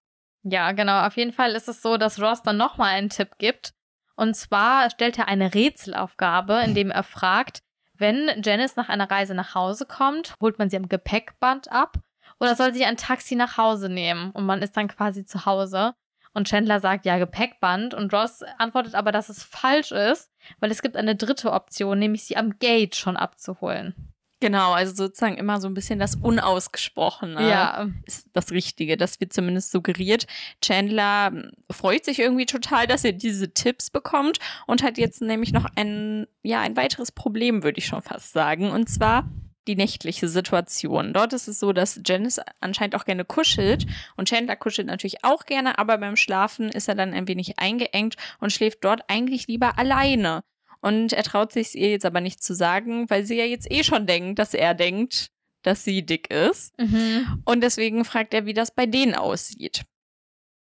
Ja, 0.45 0.73
genau. 0.73 1.07
Auf 1.07 1.17
jeden 1.17 1.33
Fall 1.33 1.53
ist 1.53 1.69
es 1.69 1.83
so, 1.83 1.97
dass 1.97 2.21
Ross 2.21 2.43
dann 2.43 2.57
nochmal 2.57 2.95
einen 2.95 3.11
Tipp 3.11 3.39
gibt. 3.39 3.73
Und 4.17 4.35
zwar 4.35 4.91
stellt 4.91 5.19
er 5.19 5.29
eine 5.29 5.55
Rätselaufgabe, 5.55 6.63
indem 6.65 6.91
er 6.91 7.03
fragt, 7.03 7.61
wenn 7.95 8.29
Janice 8.43 8.77
nach 8.77 8.89
einer 8.89 9.11
Reise 9.11 9.35
nach 9.35 9.55
Hause 9.55 9.87
kommt, 9.87 10.35
holt 10.41 10.59
man 10.59 10.69
sie 10.69 10.77
am 10.77 10.89
Gepäckband 10.89 11.71
ab 11.71 11.99
oder 12.41 12.57
soll 12.57 12.75
sie 12.75 12.85
ein 12.85 12.97
Taxi 12.97 13.37
nach 13.37 13.57
Hause 13.57 13.89
nehmen 13.89 14.33
und 14.33 14.45
man 14.45 14.63
ist 14.63 14.77
dann 14.77 14.89
quasi 14.89 15.25
zu 15.25 15.47
Hause. 15.47 15.95
Und 16.35 16.49
Chandler 16.49 16.81
sagt 16.81 17.05
ja 17.05 17.19
Gepäckband 17.19 17.95
und 17.95 18.13
Ross 18.13 18.43
antwortet 18.59 18.95
aber, 18.95 19.13
dass 19.13 19.29
es 19.29 19.43
falsch 19.43 19.93
ist, 19.93 20.31
weil 20.61 20.71
es 20.71 20.83
gibt 20.83 20.97
eine 20.97 21.15
dritte 21.15 21.53
Option, 21.53 21.99
nämlich 21.99 22.25
sie 22.25 22.37
am 22.37 22.59
Gate 22.59 22.97
schon 22.97 23.17
abzuholen. 23.17 23.95
Genau, 24.43 24.73
also 24.73 24.93
sozusagen 24.93 25.37
immer 25.37 25.61
so 25.61 25.69
ein 25.69 25.75
bisschen 25.75 26.01
das 26.01 26.17
Unausgesprochene 26.17 27.49
ja. 27.49 27.89
ist 28.07 28.29
das 28.33 28.51
Richtige. 28.51 28.97
Das 28.97 29.21
wird 29.21 29.33
zumindest 29.33 29.71
suggeriert. 29.71 30.27
Chandler 30.61 31.33
freut 31.71 32.05
sich 32.05 32.19
irgendwie 32.19 32.47
total, 32.47 32.89
dass 32.89 33.05
er 33.05 33.13
diese 33.13 33.55
Tipps 33.55 33.89
bekommt 33.89 34.41
und 34.67 34.83
hat 34.83 34.99
jetzt 34.99 35.23
nämlich 35.23 35.53
noch 35.53 35.67
ein, 35.77 36.27
ja, 36.43 36.61
ein 36.61 36.77
weiteres 36.77 37.13
Problem, 37.13 37.63
würde 37.63 37.79
ich 37.79 37.87
schon 37.87 38.03
fast 38.03 38.33
sagen. 38.33 38.73
Und 38.73 38.89
zwar 38.89 39.29
die 39.69 39.77
nächtliche 39.77 40.29
Situation. 40.29 41.13
Dort 41.13 41.33
ist 41.33 41.49
es 41.49 41.61
so, 41.61 41.73
dass 41.73 42.01
Janice 42.05 42.41
anscheinend 42.61 42.95
auch 42.97 43.05
gerne 43.05 43.25
kuschelt 43.25 43.87
und 44.17 44.29
Chandler 44.29 44.57
kuschelt 44.57 44.89
natürlich 44.89 45.25
auch 45.25 45.45
gerne, 45.45 45.79
aber 45.79 45.99
beim 45.99 46.17
Schlafen 46.17 46.69
ist 46.69 46.89
er 46.89 46.95
dann 46.95 47.13
ein 47.13 47.29
wenig 47.29 47.59
eingeengt 47.59 48.17
und 48.41 48.53
schläft 48.53 48.85
dort 48.85 49.03
eigentlich 49.09 49.47
lieber 49.47 49.79
alleine. 49.79 50.43
Und 50.81 51.13
er 51.13 51.23
traut 51.23 51.53
sich 51.53 51.77
ihr 51.77 51.91
jetzt 51.91 52.05
aber 52.05 52.21
nicht 52.21 52.43
zu 52.43 52.55
sagen, 52.55 53.09
weil 53.09 53.25
sie 53.25 53.37
ja 53.37 53.45
jetzt 53.45 53.71
eh 53.71 53.85
schon 53.85 54.07
denkt, 54.07 54.41
dass 54.41 54.53
er 54.53 54.75
denkt, 54.75 55.29
dass 55.63 55.85
sie 55.85 56.05
dick 56.05 56.29
ist. 56.31 56.77
Mhm. 56.79 57.43
Und 57.45 57.63
deswegen 57.63 58.05
fragt 58.05 58.35
er, 58.35 58.47
wie 58.47 58.55
das 58.55 58.75
bei 58.75 58.87
denen 58.87 59.15
aussieht. 59.15 59.85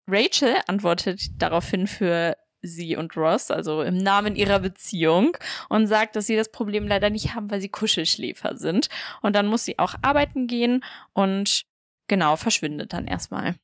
Rachel 0.08 0.56
antwortet 0.66 1.20
daraufhin 1.38 1.86
für 1.86 2.36
sie 2.68 2.96
und 2.96 3.16
Ross, 3.16 3.50
also 3.50 3.82
im 3.82 3.96
Namen 3.96 4.36
ihrer 4.36 4.60
Beziehung, 4.60 5.36
und 5.68 5.86
sagt, 5.86 6.16
dass 6.16 6.26
sie 6.26 6.36
das 6.36 6.50
Problem 6.52 6.86
leider 6.86 7.10
nicht 7.10 7.34
haben, 7.34 7.50
weil 7.50 7.60
sie 7.60 7.68
Kuschelschläfer 7.68 8.56
sind. 8.56 8.88
Und 9.22 9.34
dann 9.34 9.46
muss 9.46 9.64
sie 9.64 9.78
auch 9.78 9.94
arbeiten 10.02 10.46
gehen 10.46 10.84
und 11.12 11.64
genau, 12.06 12.36
verschwindet 12.36 12.92
dann 12.92 13.06
erstmal. 13.06 13.54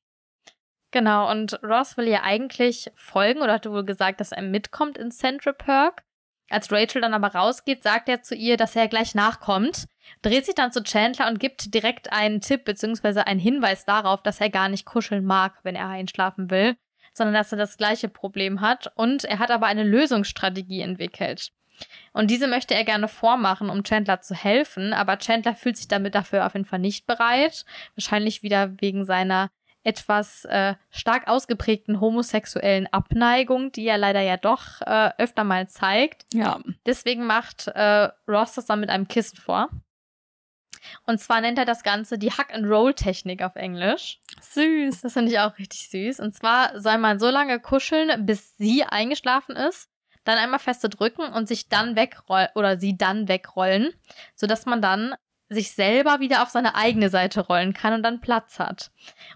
Genau, 0.91 1.29
und 1.29 1.61
Ross 1.65 1.97
will 1.97 2.07
ihr 2.07 2.23
eigentlich 2.23 2.91
folgen 2.95 3.41
oder 3.41 3.55
hatte 3.55 3.73
wohl 3.73 3.85
gesagt, 3.85 4.21
dass 4.21 4.31
er 4.31 4.43
mitkommt 4.43 4.97
in 4.97 5.11
Central 5.11 5.53
Perk. 5.53 6.05
Als 6.51 6.71
Rachel 6.71 7.01
dann 7.01 7.15
aber 7.15 7.35
rausgeht, 7.35 7.83
sagt 7.83 8.09
er 8.09 8.23
zu 8.23 8.37
ihr, 8.37 8.57
dass 8.57 8.77
er 8.77 8.87
gleich 8.87 9.15
nachkommt, 9.15 9.87
dreht 10.23 10.47
sich 10.47 10.55
dann 10.55 10.71
zu 10.71 10.85
Chandler 10.85 11.29
und 11.29 11.41
gibt 11.41 11.75
direkt 11.75 12.13
einen 12.13 12.41
Tipp 12.41 12.65
bzw. 12.65 13.23
einen 13.23 13.41
Hinweis 13.41 13.85
darauf, 13.87 14.23
dass 14.23 14.41
er 14.41 14.51
gar 14.51 14.69
nicht 14.69 14.85
kuscheln 14.85 15.25
mag, 15.25 15.59
wenn 15.65 15.75
er 15.75 15.89
einschlafen 15.89 16.51
will, 16.51 16.77
sondern 17.15 17.35
dass 17.35 17.53
er 17.53 17.59
das 17.59 17.79
gleiche 17.79 18.09
Problem 18.09 18.61
hat 18.61 18.93
und 18.95 19.25
er 19.25 19.39
hat 19.39 19.51
aber 19.51 19.67
eine 19.67 19.85
Lösungsstrategie 19.85 20.83
entwickelt. 20.83 21.53
Und 22.13 22.31
diese 22.31 22.47
möchte 22.47 22.75
er 22.75 22.85
gerne 22.85 23.09
vormachen, 23.09 23.71
um 23.71 23.83
Chandler 23.83 24.21
zu 24.21 24.35
helfen, 24.35 24.93
aber 24.93 25.19
Chandler 25.19 25.55
fühlt 25.55 25.77
sich 25.77 25.89
damit 25.89 26.15
dafür 26.15 26.47
auf 26.47 26.55
jeden 26.55 26.67
Fall 26.67 26.79
nicht 26.79 27.07
bereit, 27.07 27.65
wahrscheinlich 27.97 28.43
wieder 28.43 28.81
wegen 28.81 29.05
seiner 29.05 29.51
etwas 29.85 30.47
äh, 30.47 30.75
stark 30.91 31.29
ausgeprägten 31.29 32.01
homosexuellen 32.01 32.87
Abneigung, 32.93 33.71
die 33.71 33.87
er 33.87 33.99
leider 33.99 34.21
ja 34.21 34.37
doch 34.37 34.81
äh, 34.81 35.11
öfter 35.19 35.45
mal 35.45 35.69
zeigt. 35.69 36.25
Ja. 36.33 36.59
Deswegen 36.87 37.27
macht 37.27 37.69
äh, 37.69 38.09
Ross 38.27 38.55
das 38.55 38.67
dann 38.67 38.81
mit 38.81 38.89
einem 38.89 39.09
Kissen 39.09 39.37
vor. 39.37 39.69
Und 41.07 41.19
zwar 41.19 41.41
nennt 41.41 41.59
er 41.59 41.65
das 41.65 41.83
Ganze 41.83 42.19
die 42.19 42.33
Hack-and-Roll-Technik 42.33 43.43
auf 43.43 43.57
Englisch. 43.57 44.21
Süß. 44.41 45.03
Das 45.03 45.13
finde 45.13 45.33
ich 45.33 45.39
auch 45.39 45.59
richtig 45.59 45.89
süß. 45.89 46.21
Und 46.21 46.35
zwar 46.35 46.79
soll 46.81 46.99
man 46.99 47.19
so 47.19 47.31
lange 47.31 47.61
kuscheln, 47.61 48.27
bis 48.27 48.57
sie 48.57 48.85
eingeschlafen 48.85 49.57
ist, 49.57 49.89
dann 50.25 50.39
einmal 50.39 50.59
feste 50.59 50.89
drücken 50.89 51.33
und 51.33 51.49
sich 51.49 51.69
dann 51.69 51.97
wegrollen 51.97 52.49
oder 52.55 52.79
sie 52.79 52.97
dann 52.97 53.29
wegrollen, 53.29 53.93
sodass 54.35 54.67
man 54.67 54.81
dann 54.81 55.15
sich 55.49 55.73
selber 55.73 56.21
wieder 56.21 56.43
auf 56.43 56.49
seine 56.49 56.75
eigene 56.75 57.11
Seite 57.11 57.41
rollen 57.41 57.75
kann 57.75 57.93
und 57.93 58.03
dann 58.03 58.21
Platz 58.21 58.59
hat. 58.59 58.91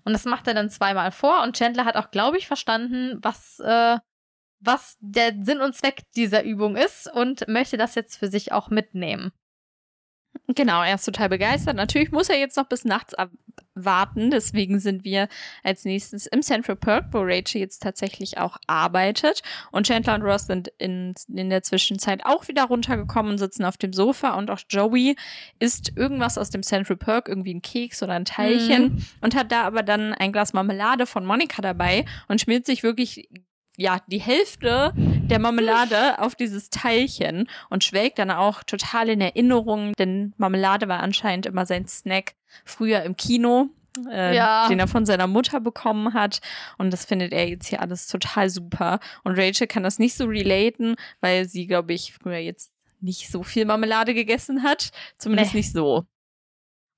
Und 0.05 0.13
das 0.15 0.25
macht 0.25 0.47
er 0.47 0.55
dann 0.55 0.71
zweimal 0.71 1.13
vor 1.13 1.43
und 1.43 1.57
Chandler 1.57 1.85
hat 1.85 1.97
auch, 1.97 2.11
glaube 2.11 2.39
ich, 2.39 2.47
verstanden, 2.47 3.19
was, 3.23 3.61
äh, 3.61 3.99
was 4.61 4.97
der 5.01 5.35
Sinn 5.43 5.61
und 5.61 5.75
Zweck 5.75 6.03
dieser 6.17 6.43
Übung 6.43 6.77
ist 6.77 7.11
und 7.13 7.47
möchte 7.47 7.77
das 7.77 7.95
jetzt 7.95 8.17
für 8.17 8.29
sich 8.29 8.53
auch 8.53 8.71
mitnehmen. 8.71 9.33
Genau, 10.47 10.83
er 10.83 10.95
ist 10.95 11.05
total 11.05 11.29
begeistert. 11.29 11.77
Natürlich 11.77 12.11
muss 12.11 12.29
er 12.29 12.39
jetzt 12.39 12.57
noch 12.57 12.67
bis 12.69 12.85
nachts 12.85 13.15
abwarten. 13.15 14.31
Deswegen 14.31 14.81
sind 14.81 15.05
wir 15.05 15.29
als 15.63 15.85
nächstes 15.85 16.27
im 16.27 16.43
Central 16.43 16.77
Perk, 16.77 17.07
wo 17.13 17.21
Rachel 17.21 17.61
jetzt 17.61 17.83
tatsächlich 17.83 18.39
auch 18.39 18.57
arbeitet. 18.67 19.43
Und 19.73 19.87
Chandler 19.87 20.15
und 20.15 20.23
Ross 20.23 20.47
sind 20.47 20.69
in, 20.79 21.15
in 21.29 21.51
der 21.51 21.63
Zwischenzeit 21.63 22.25
auch 22.25 22.49
wieder 22.49 22.65
runtergekommen 22.65 23.33
und 23.33 23.39
sitzen 23.39 23.65
auf 23.65 23.77
dem 23.77 23.93
Sofa. 23.93 24.35
Und 24.35 24.51
auch 24.51 24.61
Joey 24.69 25.17
isst 25.59 25.93
irgendwas 25.97 26.39
aus 26.39 26.51
dem 26.51 26.63
Central 26.63 26.97
Perk, 26.97 27.29
irgendwie 27.29 27.55
ein 27.55 27.63
Keks 27.63 28.03
oder 28.03 28.15
ein 28.15 28.25
Teilchen. 28.25 28.95
Mhm. 28.95 29.05
Und 29.21 29.35
hat 29.35 29.53
da 29.53 29.63
aber 29.63 29.83
dann 29.83 30.15
ein 30.15 30.33
Glas 30.33 30.53
Marmelade 30.53 31.07
von 31.07 31.25
Monika 31.27 31.63
dabei 31.63 32.05
und 32.29 32.41
schmiert 32.41 32.67
sich 32.67 32.83
wirklich 32.83 33.29
ja, 33.79 34.01
die 34.09 34.19
Hälfte 34.21 34.93
der 34.97 35.39
Marmelade 35.39 36.19
auf 36.19 36.35
dieses 36.35 36.69
Teilchen 36.69 37.49
und 37.71 37.85
schwelgt 37.85 38.19
dann 38.19 38.31
auch 38.33 38.63
total 38.65 39.09
in 39.09 39.21
Erinnerung, 39.21 39.93
denn 39.95 40.35
Marmelade 40.37 40.89
war 40.89 41.01
anscheinend 41.01 41.47
immer 41.47 41.65
sein 41.65 41.87
Snack 41.87 42.35
früher 42.65 43.05
im 43.05 43.17
Kino, 43.17 43.69
äh, 44.11 44.35
Ja. 44.35 44.69
den 44.69 44.81
er 44.81 44.89
von 44.89 45.07
seiner 45.07 45.29
Mutter 45.29 45.61
bekommen 45.61 46.13
hat. 46.13 46.41
Und 46.77 46.93
das 46.93 47.05
findet 47.05 47.33
er 47.33 47.49
jetzt 47.49 47.69
hier 47.69 47.81
alles 47.81 48.09
total 48.09 48.51
super. 48.51 48.99
Und 49.23 49.39
Rachel 49.39 49.69
kann 49.69 49.85
das 49.85 49.99
nicht 50.01 50.15
so 50.17 50.25
relaten, 50.27 50.97
weil 51.21 51.45
sie, 51.47 51.67
glaube 51.69 51.93
ich, 51.93 52.13
früher 52.13 52.39
jetzt 52.39 52.73
nicht 53.01 53.31
so 53.31 53.45
viel 53.45 53.65
Marmelade 53.65 54.13
gegessen 54.13 54.65
hat. 54.65 54.91
Zumindest 55.19 55.55
Nee. 55.55 55.61
nicht 55.61 55.73
so. 55.73 56.05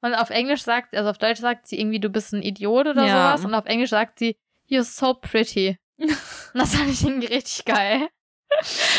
Und 0.01 0.15
auf 0.15 0.31
Englisch 0.31 0.63
sagt, 0.63 0.95
also 0.95 1.11
auf 1.11 1.19
Deutsch 1.19 1.41
sagt 1.41 1.67
sie 1.67 1.79
irgendwie, 1.79 2.01
du 2.01 2.09
bist 2.09 2.33
ein 2.33 2.43
Idiot 2.43 2.87
oder 2.87 3.05
Ja. 3.07 3.37
sowas. 3.37 3.45
Und 3.45 3.55
auf 3.55 3.67
Englisch 3.67 3.91
sagt 3.91 4.19
sie, 4.19 4.35
you're 4.71 4.83
so 4.83 5.13
pretty. 5.13 5.77
Das 6.55 6.75
fand 6.75 6.91
ich 6.91 7.05
irgendwie 7.05 7.29
richtig 7.29 7.65
geil. 7.65 8.09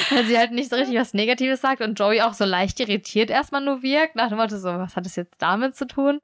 Weil 0.10 0.26
sie 0.26 0.38
halt 0.38 0.52
nicht 0.52 0.70
so 0.70 0.78
richtig 0.78 0.98
was 0.98 1.14
Negatives 1.14 1.60
sagt 1.60 1.82
und 1.82 2.00
Joey 2.00 2.22
auch 2.22 2.34
so 2.34 2.46
leicht 2.46 2.80
irritiert 2.80 3.30
erstmal 3.30 3.62
nur 3.62 3.84
wirkt. 3.84 4.16
Nach 4.16 4.30
dem 4.30 4.38
Motto 4.38 4.58
so, 4.58 4.70
was 4.70 4.96
hat 4.96 5.06
das 5.06 5.18
jetzt 5.18 5.42
damit 5.42 5.76
zu 5.76 5.86
tun? 5.86 6.22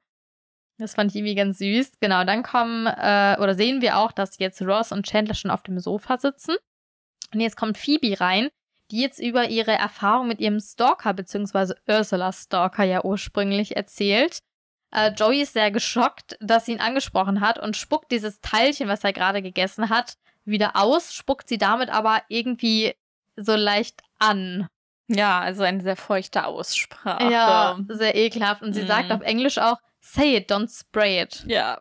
Das 0.80 0.96
fand 0.96 1.12
ich 1.12 1.18
irgendwie 1.18 1.36
ganz 1.36 1.58
süß. 1.58 1.94
Genau, 2.00 2.24
dann 2.24 2.44
kommen, 2.44 2.86
äh, 2.86 3.36
oder 3.40 3.56
sehen 3.56 3.82
wir 3.82 3.98
auch, 3.98 4.12
dass 4.12 4.38
jetzt 4.38 4.62
Ross 4.62 4.92
und 4.92 5.06
Chandler 5.06 5.34
schon 5.34 5.52
auf 5.52 5.64
dem 5.64 5.80
Sofa 5.80 6.18
sitzen. 6.18 6.56
Und 7.34 7.42
jetzt 7.42 7.58
kommt 7.58 7.78
Phoebe 7.78 8.20
rein, 8.20 8.50
die 8.92 9.02
jetzt 9.02 9.20
über 9.20 9.50
ihre 9.50 9.74
Erfahrung 9.74 10.28
mit 10.28 10.40
ihrem 10.40 10.60
Stalker, 10.60 11.14
beziehungsweise 11.14 11.76
Ursula 11.88 12.32
Stalker 12.32 12.84
ja 12.84 13.04
ursprünglich 13.04 13.76
erzählt. 13.76 14.40
Äh, 14.92 15.12
Joey 15.12 15.42
ist 15.42 15.54
sehr 15.54 15.72
geschockt, 15.72 16.38
dass 16.40 16.66
sie 16.66 16.74
ihn 16.74 16.80
angesprochen 16.80 17.42
hat 17.42 17.60
und 17.60 17.76
spuckt 17.76 18.12
dieses 18.12 18.40
Teilchen, 18.40 18.88
was 18.88 19.04
er 19.04 19.14
gerade 19.14 19.42
gegessen 19.42 19.90
hat, 19.90 20.18
wieder 20.48 20.76
aus, 20.76 21.14
spuckt 21.14 21.48
sie 21.48 21.58
damit 21.58 21.90
aber 21.90 22.22
irgendwie 22.30 22.96
so 23.36 23.56
leicht 23.56 24.02
an. 24.20 24.68
Ja, 25.08 25.40
also 25.40 25.64
eine 25.64 25.82
sehr 25.84 25.96
feuchte 25.96 26.46
Aussprache. 26.46 27.32
Ja, 27.32 27.80
sehr 27.88 28.16
ekelhaft. 28.16 28.62
Und 28.62 28.74
sie 28.74 28.82
Mhm. 28.82 28.88
sagt 28.88 29.12
auf 29.12 29.22
Englisch 29.22 29.58
auch, 29.58 29.78
say 30.02 30.36
it, 30.38 30.52
don't 30.52 30.70
spray 30.70 31.22
it. 31.22 31.44
Ja. 31.48 31.80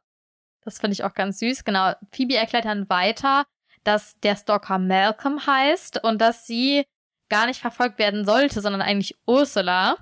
Das 0.62 0.78
finde 0.78 0.92
ich 0.94 1.04
auch 1.04 1.14
ganz 1.14 1.38
süß. 1.38 1.64
Genau. 1.64 1.92
Phoebe 2.12 2.36
erklärt 2.36 2.64
dann 2.66 2.88
weiter, 2.90 3.44
dass 3.84 4.18
der 4.20 4.36
Stalker 4.36 4.78
Malcolm 4.78 5.46
heißt 5.46 6.02
und 6.04 6.20
dass 6.20 6.46
sie 6.46 6.84
gar 7.28 7.46
nicht 7.46 7.60
verfolgt 7.60 7.98
werden 7.98 8.24
sollte, 8.24 8.60
sondern 8.60 8.82
eigentlich 8.82 9.16
Ursula. 9.26 9.96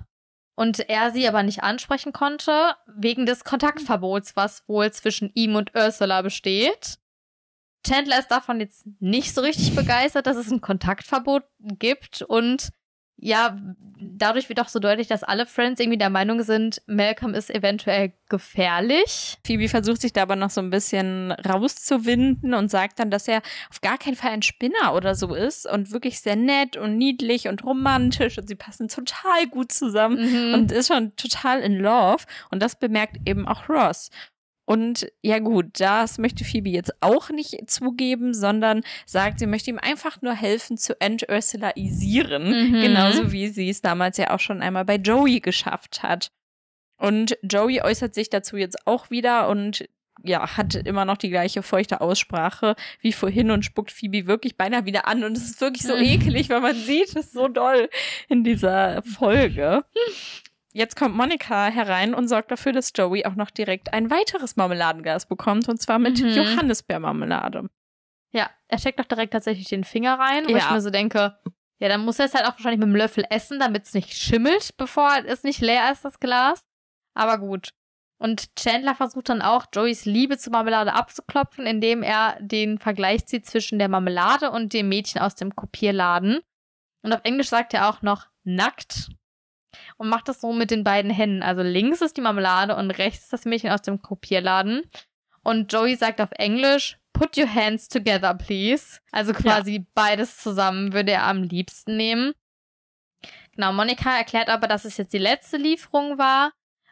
Und 0.57 0.87
er 0.89 1.11
sie 1.11 1.27
aber 1.27 1.43
nicht 1.43 1.63
ansprechen 1.63 2.13
konnte, 2.13 2.75
wegen 2.87 3.25
des 3.25 3.43
Kontaktverbots, 3.43 4.35
was 4.35 4.67
wohl 4.69 4.91
zwischen 4.91 5.29
ihm 5.33 5.55
und 5.55 5.75
Ursula 5.75 6.21
besteht. 6.21 6.97
Chandler 7.85 8.19
ist 8.19 8.29
davon 8.31 8.59
jetzt 8.59 8.85
nicht 8.99 9.33
so 9.35 9.41
richtig 9.41 9.75
begeistert, 9.75 10.27
dass 10.27 10.37
es 10.37 10.51
ein 10.51 10.61
Kontaktverbot 10.61 11.43
gibt 11.79 12.21
und 12.21 12.69
ja, 13.17 13.57
dadurch 13.97 14.49
wird 14.49 14.59
auch 14.59 14.67
so 14.67 14.79
deutlich, 14.79 15.07
dass 15.07 15.23
alle 15.23 15.45
Friends 15.45 15.79
irgendwie 15.79 15.97
der 15.97 16.09
Meinung 16.09 16.43
sind, 16.43 16.81
Malcolm 16.85 17.33
ist 17.33 17.49
eventuell 17.49 18.11
gefährlich. 18.27 19.37
Phoebe 19.45 19.69
versucht 19.69 20.01
sich 20.01 20.11
da 20.11 20.23
aber 20.23 20.35
noch 20.35 20.49
so 20.49 20.59
ein 20.59 20.69
bisschen 20.69 21.31
rauszuwinden 21.31 22.53
und 22.53 22.69
sagt 22.69 22.99
dann, 22.99 23.11
dass 23.11 23.27
er 23.27 23.41
auf 23.69 23.81
gar 23.81 23.97
keinen 23.97 24.15
Fall 24.15 24.31
ein 24.31 24.41
Spinner 24.41 24.93
oder 24.93 25.15
so 25.15 25.33
ist 25.33 25.65
und 25.65 25.91
wirklich 25.91 26.19
sehr 26.19 26.35
nett 26.35 26.77
und 26.77 26.97
niedlich 26.97 27.47
und 27.47 27.63
romantisch 27.63 28.37
und 28.37 28.47
sie 28.47 28.55
passen 28.55 28.87
total 28.87 29.47
gut 29.49 29.71
zusammen 29.71 30.15
Mhm. 30.49 30.53
und 30.53 30.71
ist 30.73 30.87
schon 30.87 31.15
total 31.15 31.61
in 31.61 31.79
love 31.79 32.25
und 32.51 32.61
das 32.61 32.77
bemerkt 32.77 33.17
eben 33.25 33.47
auch 33.47 33.69
Ross. 33.69 34.09
Und 34.65 35.11
ja 35.21 35.37
gut, 35.39 35.67
das 35.79 36.17
möchte 36.17 36.43
Phoebe 36.43 36.69
jetzt 36.69 36.91
auch 36.99 37.29
nicht 37.29 37.69
zugeben, 37.69 38.33
sondern 38.33 38.81
sagt, 39.05 39.37
sie 39.39 39.45
möchte 39.45 39.69
ihm 39.69 39.77
einfach 39.79 40.21
nur 40.23 40.33
helfen 40.33 40.77
zu 40.77 40.99
entursulaisieren, 40.99 42.71
Mhm. 42.71 42.81
genauso 42.81 43.31
wie 43.31 43.47
sie 43.49 43.69
es 43.69 43.81
damals 43.81 44.17
ja 44.17 44.31
auch 44.31 44.39
schon 44.39 44.61
einmal 44.61 44.85
bei 44.85 44.95
Joey 44.95 45.39
geschafft 45.39 46.03
hat. 46.03 46.31
Und 46.97 47.37
Joey 47.43 47.81
äußert 47.81 48.15
sich 48.15 48.29
dazu 48.29 48.57
jetzt 48.57 48.87
auch 48.87 49.09
wieder 49.11 49.49
und 49.49 49.87
ja, 50.23 50.55
hat 50.57 50.75
immer 50.75 51.03
noch 51.05 51.17
die 51.17 51.29
gleiche 51.29 51.61
feuchte 51.61 51.99
Aussprache 52.01 52.75
wie 53.01 53.11
vorhin 53.11 53.51
und 53.51 53.65
spuckt 53.65 53.91
Phoebe 53.91 54.25
wirklich 54.27 54.55
beinahe 54.55 54.85
wieder 54.85 55.07
an. 55.07 55.23
Und 55.25 55.37
es 55.37 55.43
ist 55.51 55.61
wirklich 55.61 55.83
so 55.83 55.95
Mhm. 55.95 56.03
eklig, 56.03 56.49
weil 56.49 56.61
man 56.61 56.75
sieht 56.75 57.15
es 57.17 57.33
so 57.33 57.49
doll 57.49 57.89
in 58.29 58.43
dieser 58.43 59.03
Folge. 59.03 59.83
Jetzt 60.75 60.97
kommt 60.97 61.15
Monika 61.15 61.67
herein 61.67 62.13
und 62.13 62.27
sorgt 62.27 62.51
dafür, 62.51 62.73
dass 62.73 62.91
Joey 62.93 63.25
auch 63.25 63.35
noch 63.35 63.49
direkt 63.49 63.93
ein 63.93 64.09
weiteres 64.11 64.57
Marmeladenglas 64.57 65.25
bekommt, 65.25 65.69
und 65.69 65.81
zwar 65.81 65.99
mit 65.99 66.19
Mhm. 66.21 66.27
Johannisbeermarmelade. 66.31 67.69
Ja, 68.33 68.49
er 68.67 68.77
steckt 68.77 68.99
doch 68.99 69.05
direkt 69.05 69.31
tatsächlich 69.31 69.69
den 69.69 69.85
Finger 69.85 70.19
rein, 70.19 70.45
wo 70.45 70.51
Ja. 70.51 70.57
ich 70.57 70.69
mir 70.71 70.81
so 70.81 70.89
denke, 70.89 71.39
ja, 71.79 71.87
dann 71.87 72.03
muss 72.03 72.19
er 72.19 72.25
es 72.25 72.33
halt 72.33 72.45
auch 72.45 72.53
wahrscheinlich 72.55 72.79
mit 72.79 72.89
dem 72.89 72.95
Löffel 72.95 73.25
essen, 73.29 73.57
damit 73.59 73.85
es 73.85 73.93
nicht 73.93 74.13
schimmelt, 74.13 74.75
bevor 74.75 75.09
es 75.25 75.43
nicht 75.43 75.61
leer 75.61 75.91
ist, 75.93 76.03
das 76.03 76.19
Glas. 76.19 76.65
Aber 77.13 77.37
gut. 77.37 77.69
Und 78.17 78.53
Chandler 78.57 78.95
versucht 78.95 79.29
dann 79.29 79.41
auch, 79.41 79.67
Joeys 79.73 80.03
Liebe 80.05 80.37
zur 80.37 80.51
Marmelade 80.51 80.93
abzuklopfen, 80.93 81.65
indem 81.65 82.03
er 82.03 82.37
den 82.41 82.79
Vergleich 82.79 83.25
zieht 83.27 83.45
zwischen 83.45 83.79
der 83.79 83.87
Marmelade 83.89 84.51
und 84.51 84.73
dem 84.73 84.89
Mädchen 84.89 85.21
aus 85.21 85.35
dem 85.35 85.55
Kopierladen. 85.55 86.39
Und 87.01 87.13
auf 87.13 87.21
Englisch 87.23 87.47
sagt 87.49 87.73
er 87.73 87.89
auch 87.89 88.01
noch 88.01 88.27
nackt. 88.43 89.09
Und 89.97 90.09
macht 90.09 90.27
das 90.27 90.41
so 90.41 90.53
mit 90.53 90.71
den 90.71 90.83
beiden 90.83 91.11
Händen. 91.11 91.43
Also 91.43 91.61
links 91.61 92.01
ist 92.01 92.17
die 92.17 92.21
Marmelade 92.21 92.75
und 92.75 92.91
rechts 92.91 93.23
ist 93.25 93.33
das 93.33 93.45
Mädchen 93.45 93.71
aus 93.71 93.81
dem 93.81 94.01
Kopierladen. 94.01 94.83
Und 95.43 95.71
Joey 95.71 95.95
sagt 95.95 96.21
auf 96.21 96.29
Englisch, 96.37 96.97
put 97.13 97.37
your 97.37 97.53
hands 97.53 97.87
together, 97.87 98.33
please. 98.33 98.99
Also 99.11 99.31
quasi 99.33 99.85
beides 99.93 100.37
zusammen 100.37 100.93
würde 100.93 101.11
er 101.11 101.23
am 101.27 101.43
liebsten 101.43 101.95
nehmen. 101.97 102.33
Genau, 103.55 103.71
Monika 103.71 104.17
erklärt 104.17 104.49
aber, 104.49 104.67
dass 104.67 104.85
es 104.85 104.97
jetzt 104.97 105.13
die 105.13 105.17
letzte 105.17 105.57
Lieferung 105.57 106.17
war. 106.17 106.51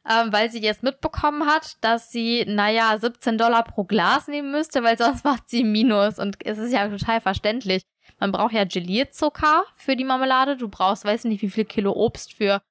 ähm, 0.09 0.33
weil 0.33 0.51
sie 0.51 0.61
jetzt 0.61 0.83
mitbekommen 0.83 1.45
hat, 1.47 1.77
dass 1.81 2.11
sie, 2.11 2.43
naja, 2.45 2.97
17 2.97 3.37
Dollar 3.37 3.63
pro 3.63 3.85
Glas 3.85 4.27
nehmen 4.27 4.51
müsste, 4.51 4.83
weil 4.83 4.97
sonst 4.97 5.23
macht 5.25 5.49
sie 5.49 5.63
Minus. 5.63 6.19
Und 6.19 6.37
es 6.45 6.57
ist 6.57 6.73
ja 6.73 6.87
total 6.89 7.21
verständlich. 7.21 7.83
Man 8.19 8.31
braucht 8.31 8.53
ja 8.53 8.65
Gelierzucker 8.65 9.63
für 9.75 9.95
die 9.95 10.03
Marmelade. 10.03 10.57
Du 10.57 10.67
brauchst, 10.69 11.05
weiß 11.05 11.23
nicht, 11.25 11.41
wie 11.41 11.49
viel 11.49 11.65
Kilo 11.65 11.93
Obst 11.93 12.33
für 12.33 12.61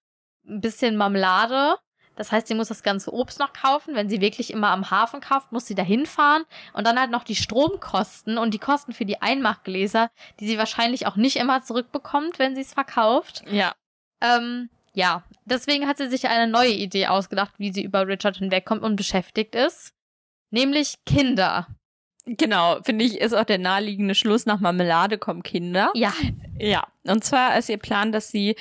ein 0.46 0.60
bisschen 0.60 0.96
Marmelade. 0.96 1.76
Das 2.16 2.30
heißt, 2.30 2.46
sie 2.46 2.54
muss 2.54 2.68
das 2.68 2.82
ganze 2.82 3.12
Obst 3.12 3.38
noch 3.38 3.52
kaufen. 3.52 3.94
Wenn 3.94 4.08
sie 4.08 4.20
wirklich 4.20 4.52
immer 4.52 4.68
am 4.68 4.90
Hafen 4.90 5.20
kauft, 5.20 5.50
muss 5.50 5.66
sie 5.66 5.74
da 5.74 5.82
hinfahren. 5.82 6.44
Und 6.74 6.86
dann 6.86 6.98
halt 7.00 7.10
noch 7.10 7.24
die 7.24 7.36
Stromkosten 7.36 8.36
und 8.38 8.52
die 8.52 8.58
Kosten 8.58 8.92
für 8.92 9.06
die 9.06 9.22
Einmachgläser, 9.22 10.10
die 10.38 10.46
sie 10.46 10.58
wahrscheinlich 10.58 11.06
auch 11.06 11.16
nicht 11.16 11.36
immer 11.36 11.62
zurückbekommt, 11.62 12.38
wenn 12.38 12.54
sie 12.54 12.60
es 12.60 12.74
verkauft. 12.74 13.44
Ja. 13.50 13.72
Ähm, 14.20 14.68
ja, 14.94 15.24
deswegen 15.46 15.88
hat 15.88 15.98
sie 15.98 16.08
sich 16.08 16.28
eine 16.28 16.50
neue 16.50 16.72
Idee 16.72 17.06
ausgedacht, 17.06 17.54
wie 17.58 17.72
sie 17.72 17.82
über 17.82 18.06
Richard 18.06 18.36
hinwegkommt 18.36 18.82
und 18.82 18.96
beschäftigt 18.96 19.54
ist. 19.54 19.94
Nämlich 20.50 20.96
Kinder. 21.06 21.66
Genau, 22.26 22.78
finde 22.82 23.04
ich, 23.04 23.20
ist 23.20 23.32
auch 23.32 23.44
der 23.44 23.58
naheliegende 23.58 24.14
Schluss. 24.14 24.46
Nach 24.46 24.60
Marmelade 24.60 25.18
kommen 25.18 25.42
Kinder. 25.42 25.90
Ja. 25.94 26.12
Ja. 26.58 26.86
Und 27.04 27.24
zwar 27.24 27.58
ist 27.58 27.68
ihr 27.68 27.78
Plan, 27.78 28.12
dass 28.12 28.28
sie 28.30 28.54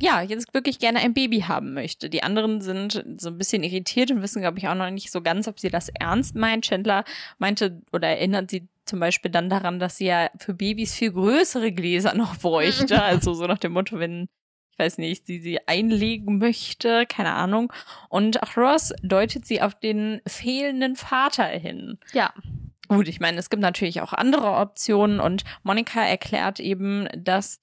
ja, 0.00 0.22
jetzt 0.22 0.52
wirklich 0.54 0.78
gerne 0.78 1.00
ein 1.00 1.14
Baby 1.14 1.40
haben 1.42 1.74
möchte. 1.74 2.08
Die 2.10 2.22
anderen 2.22 2.60
sind 2.60 3.04
so 3.18 3.28
ein 3.28 3.38
bisschen 3.38 3.62
irritiert 3.62 4.10
und 4.10 4.22
wissen, 4.22 4.42
glaube 4.42 4.58
ich, 4.58 4.68
auch 4.68 4.74
noch 4.74 4.90
nicht 4.90 5.10
so 5.10 5.20
ganz, 5.20 5.46
ob 5.46 5.60
sie 5.60 5.70
das 5.70 5.88
ernst 5.88 6.34
meint. 6.34 6.64
Chandler 6.64 7.04
meinte 7.38 7.82
oder 7.92 8.08
erinnert 8.08 8.50
sie 8.50 8.68
zum 8.84 9.00
Beispiel 9.00 9.30
dann 9.30 9.50
daran, 9.50 9.78
dass 9.78 9.98
sie 9.98 10.06
ja 10.06 10.30
für 10.38 10.54
Babys 10.54 10.94
viel 10.94 11.12
größere 11.12 11.72
Gläser 11.72 12.14
noch 12.14 12.36
bräuchte. 12.40 13.02
also 13.02 13.34
so 13.34 13.46
nach 13.46 13.58
dem 13.58 13.72
Motto, 13.72 13.98
wenn 13.98 14.28
weiß 14.80 14.98
nicht, 14.98 15.26
sie 15.26 15.38
sie 15.38 15.58
einlegen 15.68 16.38
möchte, 16.38 17.04
keine 17.06 17.34
Ahnung. 17.34 17.72
Und 18.08 18.42
auch 18.42 18.56
Ross 18.56 18.92
deutet 19.02 19.46
sie 19.46 19.60
auf 19.60 19.78
den 19.78 20.22
fehlenden 20.26 20.96
Vater 20.96 21.44
hin. 21.44 21.98
Ja. 22.12 22.32
Gut, 22.88 23.06
ich 23.06 23.20
meine, 23.20 23.38
es 23.38 23.50
gibt 23.50 23.62
natürlich 23.62 24.00
auch 24.00 24.12
andere 24.12 24.54
Optionen 24.54 25.20
und 25.20 25.44
Monika 25.62 26.00
erklärt 26.02 26.58
eben, 26.58 27.08
dass 27.14 27.60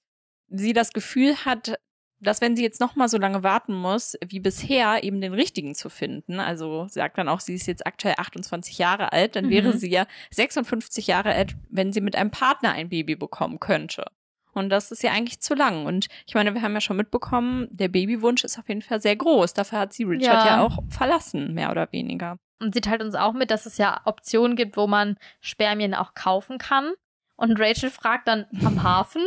sie 0.48 0.72
das 0.72 0.92
Gefühl 0.92 1.36
hat, 1.44 1.78
dass 2.20 2.40
wenn 2.40 2.56
sie 2.56 2.62
jetzt 2.62 2.80
noch 2.80 2.96
mal 2.96 3.08
so 3.08 3.18
lange 3.18 3.42
warten 3.42 3.74
muss, 3.74 4.16
wie 4.26 4.40
bisher, 4.40 5.04
eben 5.04 5.20
den 5.20 5.34
richtigen 5.34 5.74
zu 5.74 5.88
finden, 5.88 6.40
also 6.40 6.86
sagt 6.88 7.18
dann 7.18 7.28
auch, 7.28 7.40
sie 7.40 7.54
ist 7.54 7.66
jetzt 7.66 7.86
aktuell 7.86 8.14
28 8.16 8.78
Jahre 8.78 9.12
alt, 9.12 9.36
dann 9.36 9.46
mhm. 9.46 9.50
wäre 9.50 9.76
sie 9.76 9.90
ja 9.90 10.06
56 10.30 11.06
Jahre 11.06 11.32
alt, 11.32 11.54
wenn 11.70 11.92
sie 11.92 12.00
mit 12.00 12.16
einem 12.16 12.30
Partner 12.30 12.72
ein 12.72 12.88
Baby 12.88 13.16
bekommen 13.16 13.60
könnte. 13.60 14.06
Und 14.52 14.70
das 14.70 14.90
ist 14.90 15.02
ja 15.02 15.12
eigentlich 15.12 15.40
zu 15.40 15.54
lang. 15.54 15.86
Und 15.86 16.08
ich 16.26 16.34
meine, 16.34 16.54
wir 16.54 16.62
haben 16.62 16.74
ja 16.74 16.80
schon 16.80 16.96
mitbekommen, 16.96 17.68
der 17.70 17.88
Babywunsch 17.88 18.42
ist 18.42 18.58
auf 18.58 18.68
jeden 18.68 18.82
Fall 18.82 19.00
sehr 19.00 19.14
groß. 19.14 19.54
Dafür 19.54 19.78
hat 19.78 19.92
sie 19.92 20.04
Richard 20.04 20.44
ja, 20.44 20.46
ja 20.46 20.62
auch 20.62 20.78
verlassen, 20.88 21.54
mehr 21.54 21.70
oder 21.70 21.92
weniger. 21.92 22.38
Und 22.60 22.74
sie 22.74 22.80
teilt 22.80 23.02
uns 23.02 23.14
auch 23.14 23.34
mit, 23.34 23.52
dass 23.52 23.66
es 23.66 23.78
ja 23.78 24.00
Optionen 24.04 24.56
gibt, 24.56 24.76
wo 24.76 24.88
man 24.88 25.16
Spermien 25.40 25.94
auch 25.94 26.14
kaufen 26.14 26.58
kann. 26.58 26.92
Und 27.36 27.60
Rachel 27.60 27.90
fragt 27.90 28.26
dann 28.26 28.46
am 28.64 28.82
Hafen. 28.82 29.22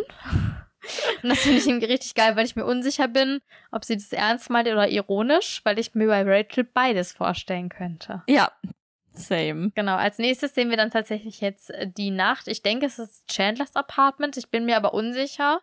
Und 1.22 1.30
das 1.30 1.40
finde 1.40 1.60
ich 1.60 1.68
irgendwie 1.68 1.86
richtig 1.86 2.16
geil, 2.16 2.36
weil 2.36 2.46
ich 2.46 2.56
mir 2.56 2.66
unsicher 2.66 3.08
bin, 3.08 3.40
ob 3.72 3.86
sie 3.86 3.96
das 3.96 4.12
ernst 4.12 4.50
meint 4.50 4.68
oder 4.68 4.90
ironisch, 4.90 5.62
weil 5.64 5.78
ich 5.78 5.94
mir 5.94 6.08
bei 6.08 6.24
Rachel 6.24 6.64
beides 6.64 7.12
vorstellen 7.12 7.70
könnte. 7.70 8.24
Ja, 8.28 8.52
Same. 9.14 9.72
Genau, 9.76 9.96
als 9.96 10.18
nächstes 10.18 10.56
sehen 10.56 10.70
wir 10.70 10.78
dann 10.78 10.92
tatsächlich 10.92 11.42
jetzt 11.42 11.70
äh, 11.72 11.88
die 11.88 12.12
Nacht. 12.12 12.48
Ich 12.48 12.62
denke, 12.62 12.86
es 12.86 13.00
ist 13.00 13.28
Chandlers 13.28 13.76
Apartment. 13.76 14.38
Ich 14.38 14.50
bin 14.50 14.66
mir 14.66 14.78
aber 14.78 14.94
unsicher. 14.94 15.62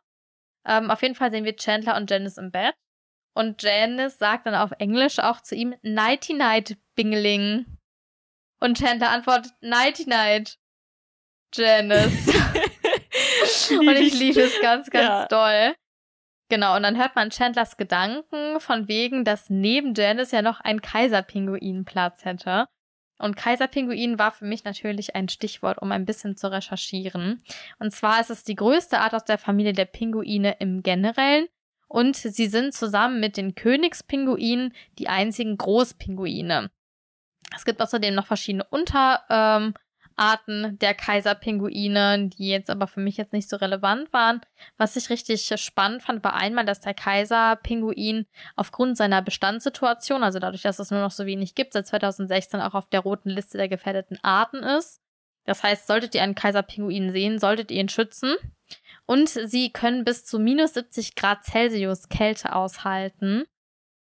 Ähm, 0.66 0.90
auf 0.90 1.02
jeden 1.02 1.14
Fall 1.14 1.30
sehen 1.30 1.44
wir 1.44 1.56
Chandler 1.56 1.96
und 1.96 2.10
Janice 2.10 2.38
im 2.38 2.50
Bett. 2.50 2.74
Und 3.34 3.62
Janice 3.62 4.18
sagt 4.18 4.46
dann 4.46 4.54
auf 4.54 4.72
Englisch 4.78 5.18
auch 5.18 5.40
zu 5.40 5.54
ihm 5.54 5.74
Nighty 5.82 6.34
Night, 6.34 6.76
Bingeling. 6.94 7.66
Und 8.60 8.78
Chandler 8.78 9.10
antwortet 9.10 9.52
Nighty 9.60 10.06
Night, 10.08 10.58
Janice. 11.54 12.34
und 13.70 13.88
ich 13.96 14.18
liebe 14.18 14.40
es 14.40 14.60
ganz, 14.60 14.90
ganz 14.90 15.08
ja. 15.08 15.26
doll. 15.26 15.74
Genau, 16.50 16.76
und 16.76 16.82
dann 16.82 16.96
hört 16.96 17.14
man 17.14 17.30
Chandlers 17.30 17.76
Gedanken 17.76 18.58
von 18.58 18.88
wegen, 18.88 19.24
dass 19.24 19.50
neben 19.50 19.94
Janice 19.94 20.32
ja 20.32 20.42
noch 20.42 20.60
ein 20.60 20.80
Kaiserpinguin 20.80 21.84
Platz 21.84 22.24
hätte. 22.24 22.66
Und 23.18 23.36
Kaiserpinguin 23.36 24.18
war 24.18 24.30
für 24.30 24.44
mich 24.44 24.64
natürlich 24.64 25.14
ein 25.14 25.28
Stichwort, 25.28 25.82
um 25.82 25.92
ein 25.92 26.06
bisschen 26.06 26.36
zu 26.36 26.50
recherchieren. 26.50 27.42
Und 27.78 27.92
zwar 27.92 28.20
ist 28.20 28.30
es 28.30 28.44
die 28.44 28.54
größte 28.54 29.00
Art 29.00 29.14
aus 29.14 29.24
der 29.24 29.38
Familie 29.38 29.72
der 29.72 29.86
Pinguine 29.86 30.56
im 30.60 30.82
Generellen. 30.82 31.48
Und 31.88 32.16
sie 32.16 32.46
sind 32.46 32.74
zusammen 32.74 33.18
mit 33.18 33.36
den 33.36 33.54
Königspinguinen 33.54 34.74
die 34.98 35.08
einzigen 35.08 35.56
Großpinguine. 35.56 36.70
Es 37.56 37.64
gibt 37.64 37.80
außerdem 37.80 38.14
noch 38.14 38.26
verschiedene 38.26 38.64
Unter, 38.64 39.24
ähm, 39.30 39.74
Arten 40.18 40.78
der 40.78 40.94
Kaiserpinguine, 40.94 42.28
die 42.28 42.48
jetzt 42.48 42.70
aber 42.70 42.86
für 42.86 43.00
mich 43.00 43.16
jetzt 43.16 43.32
nicht 43.32 43.48
so 43.48 43.56
relevant 43.56 44.12
waren. 44.12 44.40
Was 44.76 44.96
ich 44.96 45.10
richtig 45.10 45.46
spannend 45.56 46.02
fand, 46.02 46.24
war 46.24 46.34
einmal, 46.34 46.64
dass 46.64 46.80
der 46.80 46.94
Kaiserpinguin 46.94 48.26
aufgrund 48.56 48.96
seiner 48.96 49.22
Bestandssituation, 49.22 50.22
also 50.22 50.38
dadurch, 50.38 50.62
dass 50.62 50.78
es 50.78 50.90
nur 50.90 51.00
noch 51.00 51.10
so 51.10 51.26
wenig 51.26 51.54
gibt, 51.54 51.72
seit 51.72 51.86
2016 51.86 52.60
auch 52.60 52.74
auf 52.74 52.88
der 52.88 53.00
roten 53.00 53.30
Liste 53.30 53.58
der 53.58 53.68
gefährdeten 53.68 54.18
Arten 54.22 54.58
ist. 54.58 55.00
Das 55.44 55.62
heißt, 55.62 55.86
solltet 55.86 56.14
ihr 56.14 56.22
einen 56.22 56.34
Kaiserpinguin 56.34 57.10
sehen, 57.10 57.38
solltet 57.38 57.70
ihr 57.70 57.80
ihn 57.80 57.88
schützen. 57.88 58.36
Und 59.06 59.30
sie 59.30 59.72
können 59.72 60.04
bis 60.04 60.26
zu 60.26 60.38
minus 60.38 60.74
70 60.74 61.14
Grad 61.14 61.44
Celsius 61.44 62.10
Kälte 62.10 62.54
aushalten. 62.54 63.44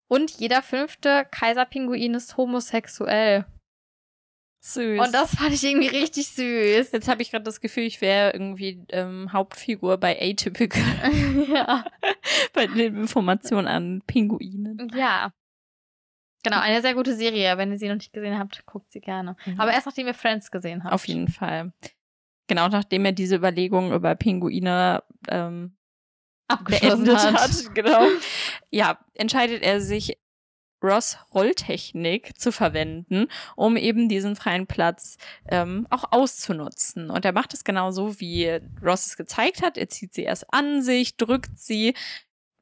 Und 0.08 0.30
jeder 0.32 0.60
fünfte 0.60 1.26
Kaiserpinguin 1.30 2.12
ist 2.12 2.36
homosexuell. 2.36 3.46
Süß. 4.64 5.00
Und 5.00 5.12
das 5.12 5.34
fand 5.34 5.52
ich 5.52 5.64
irgendwie 5.64 5.88
richtig 5.88 6.28
süß. 6.28 6.92
Jetzt 6.92 7.08
habe 7.08 7.20
ich 7.20 7.32
gerade 7.32 7.42
das 7.42 7.60
Gefühl, 7.60 7.82
ich 7.82 8.00
wäre 8.00 8.30
irgendwie 8.32 8.84
ähm, 8.90 9.32
Hauptfigur 9.32 9.98
bei 9.98 10.16
Atypical. 10.20 10.82
ja. 11.52 11.84
bei 12.52 12.68
den 12.68 12.96
Informationen 12.96 13.66
an 13.66 14.02
Pinguinen. 14.06 14.88
Ja. 14.94 15.32
Genau, 16.44 16.60
eine 16.60 16.80
sehr 16.80 16.94
gute 16.94 17.16
Serie. 17.16 17.58
Wenn 17.58 17.72
ihr 17.72 17.78
sie 17.78 17.88
noch 17.88 17.96
nicht 17.96 18.12
gesehen 18.12 18.38
habt, 18.38 18.64
guckt 18.64 18.92
sie 18.92 19.00
gerne. 19.00 19.36
Mhm. 19.46 19.60
Aber 19.60 19.72
erst 19.72 19.86
nachdem 19.86 20.06
ihr 20.06 20.14
Friends 20.14 20.52
gesehen 20.52 20.84
habt. 20.84 20.94
Auf 20.94 21.08
jeden 21.08 21.28
Fall. 21.28 21.72
Genau, 22.46 22.68
nachdem 22.68 23.04
er 23.04 23.12
diese 23.12 23.36
Überlegungen 23.36 23.92
über 23.92 24.14
Pinguine 24.14 25.02
ähm, 25.28 25.76
abgeschlossen 26.46 27.16
hat. 27.16 27.34
hat. 27.34 27.74
Genau. 27.74 28.06
ja, 28.70 28.98
entscheidet 29.14 29.62
er 29.62 29.80
sich 29.80 30.18
Ross 30.82 31.18
Rolltechnik 31.34 32.38
zu 32.38 32.52
verwenden, 32.52 33.28
um 33.56 33.76
eben 33.76 34.08
diesen 34.08 34.36
freien 34.36 34.66
Platz 34.66 35.16
ähm, 35.48 35.86
auch 35.90 36.12
auszunutzen. 36.12 37.10
Und 37.10 37.24
er 37.24 37.32
macht 37.32 37.54
es 37.54 37.64
genauso, 37.64 38.20
wie 38.20 38.60
Ross 38.82 39.06
es 39.06 39.16
gezeigt 39.16 39.62
hat. 39.62 39.78
Er 39.78 39.88
zieht 39.88 40.14
sie 40.14 40.22
erst 40.22 40.52
an 40.52 40.82
sich, 40.82 41.16
drückt 41.16 41.58
sie, 41.58 41.94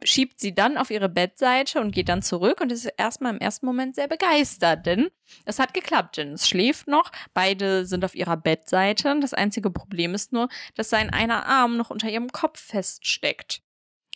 schiebt 0.03 0.41
sie 0.41 0.55
dann 0.55 0.77
auf 0.77 0.91
ihre 0.91 1.09
Bettseite 1.09 1.81
und 1.81 1.93
geht 1.93 2.09
dann 2.09 2.23
zurück 2.23 2.61
und 2.61 2.73
ist 2.73 2.87
erstmal 2.97 3.35
im 3.35 3.41
ersten 3.41 3.67
Moment 3.67 3.95
sehr 3.95 4.09
begeistert, 4.09 4.87
denn 4.87 5.11
es 5.45 5.59
hat 5.59 5.75
geklappt. 5.75 6.17
Janice 6.17 6.49
schläft 6.49 6.89
noch, 6.89 7.11
beide 7.35 7.87
sind 7.87 8.05
auf 8.05 8.15
ihrer 8.15 8.37
Bettseite. 8.37 9.19
Das 9.21 9.35
einzige 9.35 9.71
Problem 9.71 10.15
ist 10.15 10.33
nur, 10.33 10.49
dass 10.75 10.91
sein 10.91 11.11
einer 11.11 11.47
Arm 11.47 11.77
noch 11.77 11.91
unter 11.91 12.09
ihrem 12.09 12.33
Kopf 12.33 12.61
feststeckt. 12.61 13.63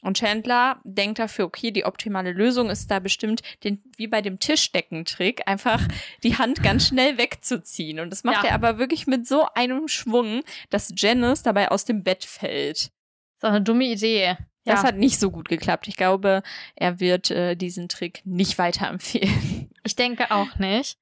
Und 0.05 0.19
Chandler 0.19 0.81
denkt 0.85 1.19
dafür, 1.19 1.47
okay, 1.47 1.71
die 1.71 1.87
optimale 1.87 2.33
Lösung 2.33 2.69
ist 2.69 2.91
da 2.91 2.99
bestimmt, 2.99 3.41
den, 3.65 3.83
wie 3.97 4.07
bei 4.07 4.21
dem 4.21 4.39
Tischdeckentrick, 4.39 5.49
einfach 5.49 5.81
die 6.23 6.37
Hand 6.37 6.63
ganz 6.63 6.89
schnell 6.89 7.17
wegzuziehen. 7.17 8.01
Und 8.01 8.11
das 8.11 8.23
macht 8.23 8.45
ja. 8.45 8.51
er 8.51 8.55
aber 8.55 8.79
wirklich 8.79 9.07
mit 9.07 9.27
so 9.27 9.47
einem 9.55 9.89
Schwung, 9.89 10.43
dass 10.69 10.93
Janice 10.95 11.43
dabei 11.43 11.71
aus 11.71 11.87
dem 11.87 12.03
Bett 12.03 12.25
fällt. 12.25 12.77
Das 12.77 12.89
ist 13.39 13.45
auch 13.45 13.49
eine 13.49 13.63
dumme 13.63 13.85
Idee. 13.85 14.37
Das 14.65 14.83
ja. 14.83 14.89
hat 14.89 14.97
nicht 14.97 15.19
so 15.19 15.31
gut 15.31 15.49
geklappt. 15.49 15.89
Ich 15.89 15.97
glaube, 15.97 16.43
er 16.77 17.01
wird 17.01 17.31
äh, 17.31 17.55
diesen 17.55 17.89
Trick 17.89 18.21
nicht 18.25 18.59
weiterempfehlen. 18.59 19.71
Ich 19.85 19.97
denke 19.97 20.31
auch 20.31 20.59
nicht. 20.59 20.99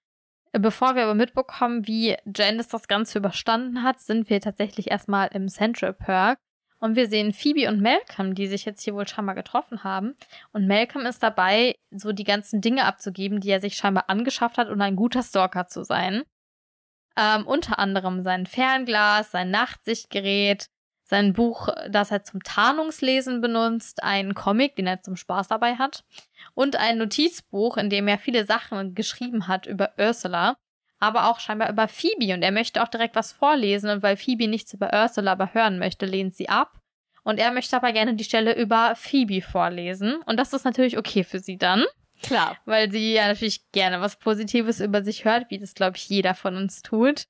Bevor 0.53 0.95
wir 0.95 1.05
aber 1.05 1.15
mitbekommen, 1.15 1.87
wie 1.87 2.17
Janice 2.27 2.69
das 2.69 2.87
Ganze 2.87 3.19
überstanden 3.19 3.83
hat, 3.83 4.01
sind 4.01 4.29
wir 4.29 4.41
tatsächlich 4.41 4.91
erstmal 4.91 5.29
im 5.29 5.49
Central 5.49 5.93
Park 5.93 6.39
und 6.83 6.97
wir 6.97 7.09
sehen 7.09 7.33
Phoebe 7.33 7.69
und 7.69 7.81
Malcolm, 7.81 8.35
die 8.35 8.49
sich 8.49 8.65
jetzt 8.65 8.83
hier 8.83 8.95
wohl 8.95 9.07
scheinbar 9.07 9.37
getroffen 9.37 9.85
haben. 9.85 10.17
Und 10.53 10.67
Malcolm 10.67 11.07
ist 11.07 11.23
dabei, 11.23 11.77
so 11.93 12.11
die 12.11 12.25
ganzen 12.25 12.61
Dinge 12.61 12.87
abzugeben, 12.87 13.39
die 13.39 13.51
er 13.51 13.61
sich 13.61 13.77
scheinbar 13.77 14.11
angeschafft 14.11 14.59
hat, 14.59 14.69
um 14.69 14.81
ein 14.81 14.97
guter 14.97 15.23
Stalker 15.23 15.69
zu 15.69 15.85
sein. 15.85 16.25
Ähm, 17.17 17.47
unter 17.47 17.79
anderem 17.79 18.25
sein 18.25 18.47
Fernglas, 18.47 19.31
sein 19.31 19.53
Nachtsichtgerät, 19.53 20.67
sein 21.05 21.35
Buch, 21.35 21.69
das 21.89 22.11
er 22.11 22.25
zum 22.25 22.43
Tarnungslesen 22.43 23.41
benutzt, 23.41 24.03
einen 24.03 24.35
Comic, 24.35 24.75
den 24.75 24.89
er 24.89 25.03
zum 25.03 25.15
Spaß 25.15 25.47
dabei 25.47 25.77
hat, 25.77 26.03
und 26.55 26.75
ein 26.75 26.99
Notizbuch, 26.99 27.77
in 27.77 27.91
dem 27.91 28.09
er 28.09 28.19
viele 28.19 28.45
Sachen 28.45 28.97
geschrieben 28.97 29.47
hat 29.47 29.67
über 29.67 29.93
Ursula 29.99 30.57
aber 31.03 31.29
auch 31.29 31.41
scheinbar 31.41 31.69
über 31.69 31.89
Phoebe 31.89 32.33
und 32.33 32.43
er 32.43 32.53
möchte 32.53 32.83
auch 32.83 32.89
direkt 32.89 33.17
was 33.17 33.33
vorlesen 33.33 33.91
und 33.91 34.03
weil 34.03 34.17
Phoebe 34.17 34.47
nichts 34.47 34.73
über 34.73 34.91
Ursula 34.93 35.33
aber 35.33 35.53
hören 35.53 35.79
möchte, 35.79 36.07
lehnt 36.07 36.35
sie 36.35 36.49
ab. 36.49 36.79
Und 37.25 37.39
er 37.39 37.53
möchte 37.53 37.77
aber 37.77 37.93
gerne 37.93 38.15
die 38.15 38.25
Stelle 38.25 38.57
über 38.57 38.95
Phoebe 38.97 39.43
vorlesen 39.43 40.17
und 40.27 40.37
das 40.37 40.53
ist 40.53 40.65
natürlich 40.65 40.99
okay 40.99 41.25
für 41.25 41.41
sie 41.41 41.59
dann. 41.59 41.85
Klar. 42.23 42.57
Weil 42.67 42.91
sie 42.91 43.15
ja 43.15 43.27
natürlich 43.27 43.69
gerne 43.73 44.01
was 44.01 44.17
Positives 44.17 44.81
über 44.81 45.03
sich 45.03 45.25
hört, 45.25 45.51
wie 45.51 45.59
das, 45.59 45.75
glaube 45.75 45.97
ich, 45.97 46.09
jeder 46.09 46.35
von 46.35 46.57
uns 46.57 46.83
tut. 46.83 47.25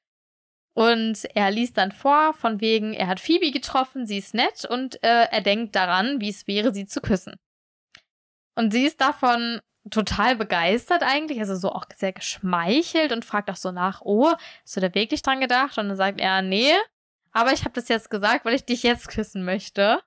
Und 0.75 1.25
er 1.35 1.51
liest 1.51 1.79
dann 1.79 1.93
vor, 1.93 2.35
von 2.35 2.61
wegen, 2.61 2.93
er 2.93 3.07
hat 3.07 3.21
Phoebe 3.21 3.51
getroffen, 3.51 4.07
sie 4.07 4.19
ist 4.19 4.35
nett 4.35 4.67
und 4.67 5.03
äh, 5.03 5.29
er 5.31 5.41
denkt 5.41 5.75
daran, 5.77 6.21
wie 6.21 6.31
es 6.31 6.47
wäre, 6.47 6.73
sie 6.73 6.87
zu 6.87 7.01
küssen. 7.01 7.37
Und 8.55 8.73
sie 8.73 8.85
ist 8.85 9.01
davon 9.01 9.61
total 9.91 10.37
begeistert 10.37 11.03
eigentlich, 11.03 11.41
also 11.41 11.57
so 11.57 11.73
auch 11.73 11.85
sehr 11.95 12.13
geschmeichelt 12.13 13.13
und 13.13 13.25
fragt 13.25 13.51
auch 13.51 13.57
so 13.57 13.73
nach, 13.73 14.01
oh, 14.03 14.33
hast 14.63 14.77
du 14.77 14.81
da 14.81 14.95
wirklich 14.95 15.23
dran 15.23 15.41
gedacht? 15.41 15.77
Und 15.79 15.89
dann 15.89 15.97
sagt 15.97 16.21
er, 16.21 16.41
nee, 16.43 16.73
aber 17.33 17.53
ich 17.53 17.65
habe 17.65 17.75
das 17.75 17.89
jetzt 17.89 18.11
gesagt, 18.11 18.45
weil 18.45 18.55
ich 18.55 18.65
dich 18.65 18.83
jetzt 18.83 19.09
küssen 19.09 19.45
möchte. 19.45 20.01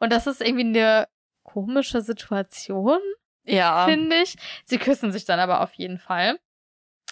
Und 0.00 0.12
das 0.12 0.26
ist 0.26 0.40
irgendwie 0.40 0.64
eine 0.64 1.08
komische 1.44 2.00
Situation, 2.00 2.98
Ja. 3.44 3.84
finde 3.86 4.16
ich. 4.16 4.36
Sie 4.64 4.78
küssen 4.78 5.12
sich 5.12 5.24
dann 5.24 5.38
aber 5.38 5.60
auf 5.60 5.72
jeden 5.74 5.98
Fall. 5.98 6.38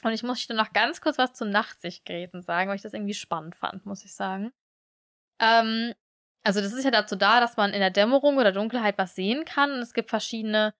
Und 0.03 0.13
ich 0.13 0.25
muss 0.25 0.45
dir 0.47 0.55
noch 0.55 0.73
ganz 0.73 1.01
kurz 1.01 1.17
was 1.19 1.33
zu 1.33 1.45
Nachtsichtgeräten 1.45 2.43
sagen, 2.43 2.69
weil 2.69 2.77
ich 2.77 2.83
das 2.83 2.93
irgendwie 2.95 3.15
spannend 3.15 3.55
fand, 3.55 3.87
muss 3.87 4.05
ich 4.05 4.15
sagen. 4.15 4.53
Ähm, 5.39 5.95
also 6.43 6.61
das 6.61 6.73
ist 6.73 6.85
ja 6.85 6.91
dazu 6.91 7.15
da, 7.15 7.39
dass 7.39 7.57
man 7.57 7.73
in 7.73 7.79
der 7.81 7.91
Dämmerung 7.91 8.39
oder 8.39 8.51
Dunkelheit 8.51 8.99
was 8.99 9.15
sehen 9.15 9.45
kann. 9.45 9.71
Und 9.73 9.79
es 9.79 9.93
gibt 9.95 10.11
verschiedene 10.11 10.75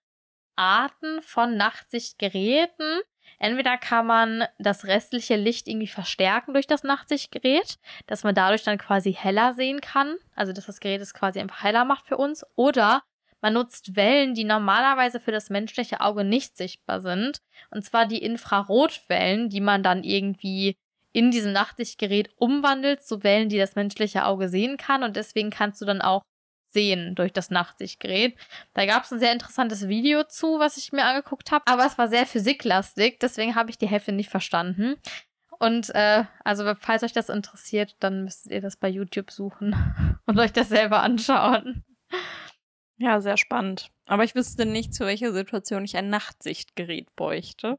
Arten 0.55 1.21
von 1.21 1.57
Nachtsichtgeräten. 1.57 3.01
Entweder 3.39 3.77
kann 3.77 4.05
man 4.05 4.45
das 4.59 4.85
restliche 4.85 5.35
Licht 5.35 5.67
irgendwie 5.67 5.87
verstärken 5.87 6.53
durch 6.53 6.67
das 6.67 6.83
Nachtsichtgerät, 6.83 7.77
dass 8.07 8.23
man 8.23 8.35
dadurch 8.35 8.63
dann 8.63 8.77
quasi 8.77 9.13
heller 9.13 9.53
sehen 9.53 9.81
kann. 9.81 10.15
Also 10.35 10.53
dass 10.53 10.65
das 10.65 10.79
Gerät 10.79 11.01
es 11.01 11.13
quasi 11.13 11.39
einfach 11.39 11.63
heller 11.63 11.85
macht 11.85 12.07
für 12.07 12.17
uns. 12.17 12.45
Oder 12.55 13.03
man 13.41 13.53
nutzt 13.53 13.95
Wellen, 13.97 14.33
die 14.33 14.45
normalerweise 14.45 15.19
für 15.19 15.33
das 15.33 15.49
menschliche 15.49 15.99
Auge 15.99 16.23
nicht 16.23 16.55
sichtbar 16.55 17.01
sind. 17.01 17.41
Und 17.71 17.83
zwar 17.83 18.05
die 18.05 18.23
Infrarotwellen, 18.23 19.49
die 19.49 19.61
man 19.61 19.83
dann 19.83 20.03
irgendwie 20.03 20.77
in 21.11 21.29
diesem 21.29 21.51
Nachtsichtgerät 21.51 22.29
umwandelt 22.37 23.03
zu 23.03 23.23
Wellen, 23.23 23.49
die 23.49 23.57
das 23.57 23.75
menschliche 23.75 24.25
Auge 24.25 24.49
sehen 24.49 24.77
kann. 24.77 25.03
Und 25.03 25.15
deswegen 25.15 25.49
kannst 25.49 25.81
du 25.81 25.85
dann 25.85 26.01
auch 26.01 26.23
sehen 26.73 27.15
durch 27.15 27.31
das 27.31 27.49
Nachtsichtgerät. 27.49 28.35
Da 28.73 28.85
gab 28.85 29.03
es 29.03 29.13
ein 29.13 29.19
sehr 29.19 29.31
interessantes 29.31 29.87
Video 29.87 30.23
zu, 30.23 30.59
was 30.59 30.77
ich 30.77 30.91
mir 30.91 31.05
angeguckt 31.05 31.51
habe. 31.51 31.65
Aber 31.67 31.85
es 31.85 31.97
war 31.97 32.07
sehr 32.07 32.25
physiklastig, 32.25 33.19
deswegen 33.19 33.55
habe 33.55 33.69
ich 33.69 33.77
die 33.77 33.87
Hälfte 33.87 34.11
nicht 34.11 34.29
verstanden. 34.29 34.95
Und 35.59 35.95
äh, 35.95 36.25
also 36.43 36.73
falls 36.75 37.03
euch 37.03 37.13
das 37.13 37.29
interessiert, 37.29 37.95
dann 37.99 38.25
müsst 38.25 38.47
ihr 38.47 38.59
das 38.59 38.75
bei 38.75 38.89
YouTube 38.89 39.31
suchen 39.31 39.75
und 40.25 40.37
euch 40.39 40.51
das 40.51 40.69
selber 40.69 41.01
anschauen. 41.01 41.85
Ja, 42.97 43.21
sehr 43.21 43.37
spannend. 43.37 43.89
Aber 44.05 44.23
ich 44.23 44.35
wüsste 44.35 44.65
nicht, 44.65 44.93
zu 44.93 45.05
welcher 45.05 45.31
Situation 45.31 45.85
ich 45.85 45.95
ein 45.95 46.09
Nachtsichtgerät 46.09 47.15
bräuchte. 47.15 47.77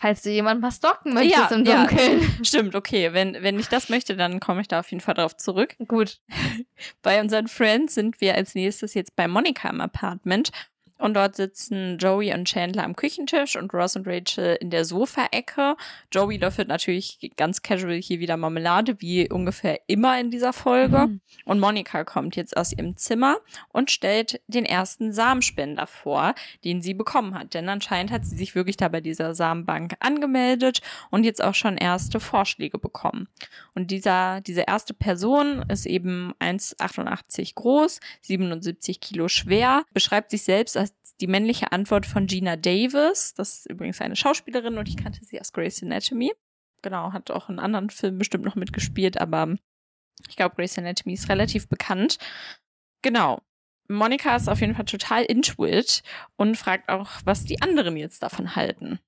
Falls 0.00 0.22
du 0.22 0.30
jemanden 0.30 0.62
mal 0.62 0.72
stalken 0.72 1.12
möchtest 1.12 1.50
Ja, 1.50 1.56
im 1.56 1.64
ja. 1.66 1.86
Dunkeln. 1.86 2.22
Stimmt, 2.42 2.74
okay. 2.74 3.12
Wenn, 3.12 3.34
wenn 3.42 3.58
ich 3.58 3.68
das 3.68 3.90
möchte, 3.90 4.16
dann 4.16 4.40
komme 4.40 4.62
ich 4.62 4.68
da 4.68 4.80
auf 4.80 4.90
jeden 4.90 5.02
Fall 5.02 5.12
drauf 5.12 5.36
zurück. 5.36 5.76
Gut. 5.88 6.20
Bei 7.02 7.20
unseren 7.20 7.48
Friends 7.48 7.94
sind 7.96 8.18
wir 8.22 8.34
als 8.34 8.54
nächstes 8.54 8.94
jetzt 8.94 9.14
bei 9.14 9.28
Monika 9.28 9.68
im 9.68 9.82
Apartment. 9.82 10.52
Und 11.00 11.14
dort 11.14 11.34
sitzen 11.34 11.96
Joey 11.98 12.32
und 12.34 12.46
Chandler 12.46 12.84
am 12.84 12.94
Küchentisch 12.94 13.56
und 13.56 13.72
Ross 13.72 13.96
und 13.96 14.06
Rachel 14.06 14.56
in 14.60 14.68
der 14.68 14.84
Sofaecke. 14.84 15.76
Joey 16.12 16.36
löffelt 16.36 16.68
natürlich 16.68 17.18
ganz 17.36 17.62
casual 17.62 17.94
hier 17.94 18.20
wieder 18.20 18.36
Marmelade, 18.36 19.00
wie 19.00 19.28
ungefähr 19.30 19.80
immer 19.86 20.20
in 20.20 20.30
dieser 20.30 20.52
Folge. 20.52 21.06
Mhm. 21.06 21.20
Und 21.46 21.58
Monika 21.58 22.04
kommt 22.04 22.36
jetzt 22.36 22.54
aus 22.54 22.72
ihrem 22.72 22.96
Zimmer 22.96 23.38
und 23.70 23.90
stellt 23.90 24.42
den 24.46 24.66
ersten 24.66 25.12
Samenspender 25.12 25.86
vor, 25.86 26.34
den 26.64 26.82
sie 26.82 26.92
bekommen 26.92 27.34
hat. 27.34 27.54
Denn 27.54 27.68
anscheinend 27.70 28.12
hat 28.12 28.26
sie 28.26 28.36
sich 28.36 28.54
wirklich 28.54 28.76
da 28.76 28.88
bei 28.88 29.00
dieser 29.00 29.34
Samenbank 29.34 29.94
angemeldet 30.00 30.82
und 31.10 31.24
jetzt 31.24 31.42
auch 31.42 31.54
schon 31.54 31.78
erste 31.78 32.20
Vorschläge 32.20 32.78
bekommen. 32.78 33.26
Und 33.74 33.90
dieser, 33.90 34.42
diese 34.42 34.62
erste 34.62 34.92
Person 34.92 35.64
ist 35.68 35.86
eben 35.86 36.34
1,88 36.40 37.54
groß, 37.54 38.00
77 38.20 39.00
Kilo 39.00 39.28
schwer, 39.28 39.84
beschreibt 39.94 40.30
sich 40.30 40.42
selbst 40.42 40.76
als 40.76 40.89
die 41.20 41.26
männliche 41.26 41.72
Antwort 41.72 42.06
von 42.06 42.26
Gina 42.26 42.56
Davis. 42.56 43.34
Das 43.34 43.58
ist 43.58 43.70
übrigens 43.70 44.00
eine 44.00 44.16
Schauspielerin 44.16 44.78
und 44.78 44.88
ich 44.88 44.96
kannte 44.96 45.24
sie 45.24 45.40
aus 45.40 45.52
Grey's 45.52 45.82
Anatomy. 45.82 46.32
Genau, 46.82 47.12
hat 47.12 47.30
auch 47.30 47.48
in 47.48 47.58
anderen 47.58 47.90
Filmen 47.90 48.18
bestimmt 48.18 48.44
noch 48.44 48.54
mitgespielt, 48.54 49.20
aber 49.20 49.56
ich 50.28 50.36
glaube, 50.36 50.56
Grey's 50.56 50.78
Anatomy 50.78 51.14
ist 51.14 51.28
relativ 51.28 51.68
bekannt. 51.68 52.18
Genau. 53.02 53.40
Monika 53.88 54.36
ist 54.36 54.48
auf 54.48 54.60
jeden 54.60 54.74
Fall 54.74 54.84
total 54.84 55.24
into 55.24 55.66
it 55.66 56.02
und 56.36 56.56
fragt 56.56 56.88
auch, 56.88 57.10
was 57.24 57.44
die 57.44 57.60
anderen 57.60 57.96
jetzt 57.96 58.22
davon 58.22 58.54
halten. 58.54 59.00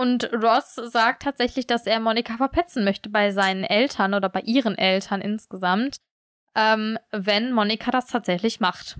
Und 0.00 0.32
Ross 0.32 0.76
sagt 0.76 1.24
tatsächlich, 1.24 1.66
dass 1.66 1.84
er 1.84 2.00
Monika 2.00 2.38
verpetzen 2.38 2.84
möchte 2.84 3.10
bei 3.10 3.32
seinen 3.32 3.64
Eltern 3.64 4.14
oder 4.14 4.30
bei 4.30 4.40
ihren 4.40 4.78
Eltern 4.78 5.20
insgesamt, 5.20 5.98
ähm, 6.54 6.98
wenn 7.10 7.52
Monika 7.52 7.90
das 7.90 8.06
tatsächlich 8.06 8.60
macht. 8.60 8.96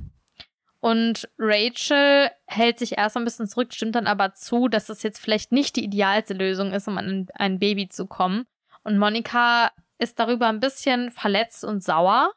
Und 0.80 1.28
Rachel 1.38 2.30
hält 2.46 2.78
sich 2.78 2.96
erst 2.96 3.16
ein 3.16 3.24
bisschen 3.24 3.46
zurück, 3.46 3.74
stimmt 3.74 3.94
dann 3.96 4.06
aber 4.06 4.32
zu, 4.32 4.68
dass 4.68 4.88
es 4.88 5.02
jetzt 5.02 5.18
vielleicht 5.18 5.52
nicht 5.52 5.76
die 5.76 5.84
idealste 5.84 6.34
Lösung 6.34 6.72
ist, 6.72 6.88
um 6.88 6.96
an 6.96 7.28
ein 7.34 7.58
Baby 7.58 7.88
zu 7.88 8.06
kommen. 8.06 8.46
Und 8.82 8.98
Monika 8.98 9.70
ist 9.98 10.18
darüber 10.18 10.48
ein 10.48 10.60
bisschen 10.60 11.10
verletzt 11.10 11.64
und 11.64 11.84
sauer, 11.84 12.32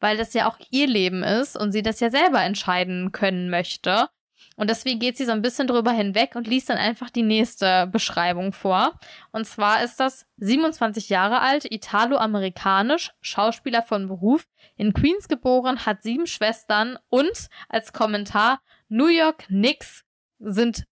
weil 0.00 0.16
das 0.16 0.32
ja 0.32 0.48
auch 0.48 0.56
ihr 0.70 0.86
Leben 0.86 1.22
ist 1.22 1.54
und 1.56 1.72
sie 1.72 1.82
das 1.82 2.00
ja 2.00 2.08
selber 2.08 2.42
entscheiden 2.42 3.12
können 3.12 3.50
möchte. 3.50 4.08
Und 4.56 4.70
deswegen 4.70 4.98
geht 4.98 5.16
sie 5.16 5.24
so 5.24 5.32
ein 5.32 5.42
bisschen 5.42 5.66
drüber 5.66 5.92
hinweg 5.92 6.34
und 6.34 6.46
liest 6.46 6.70
dann 6.70 6.78
einfach 6.78 7.10
die 7.10 7.22
nächste 7.22 7.86
Beschreibung 7.86 8.52
vor. 8.52 8.98
Und 9.30 9.46
zwar 9.46 9.82
ist 9.82 10.00
das 10.00 10.26
27 10.38 11.08
Jahre 11.08 11.40
alt, 11.40 11.70
italo-amerikanisch, 11.70 13.12
Schauspieler 13.20 13.82
von 13.82 14.08
Beruf, 14.08 14.46
in 14.76 14.92
Queens 14.92 15.28
geboren, 15.28 15.86
hat 15.86 16.02
sieben 16.02 16.26
Schwestern 16.26 16.98
und 17.08 17.48
als 17.68 17.92
Kommentar 17.92 18.60
New 18.88 19.08
York 19.08 19.46
Knicks 19.46 20.04
sind 20.38 20.84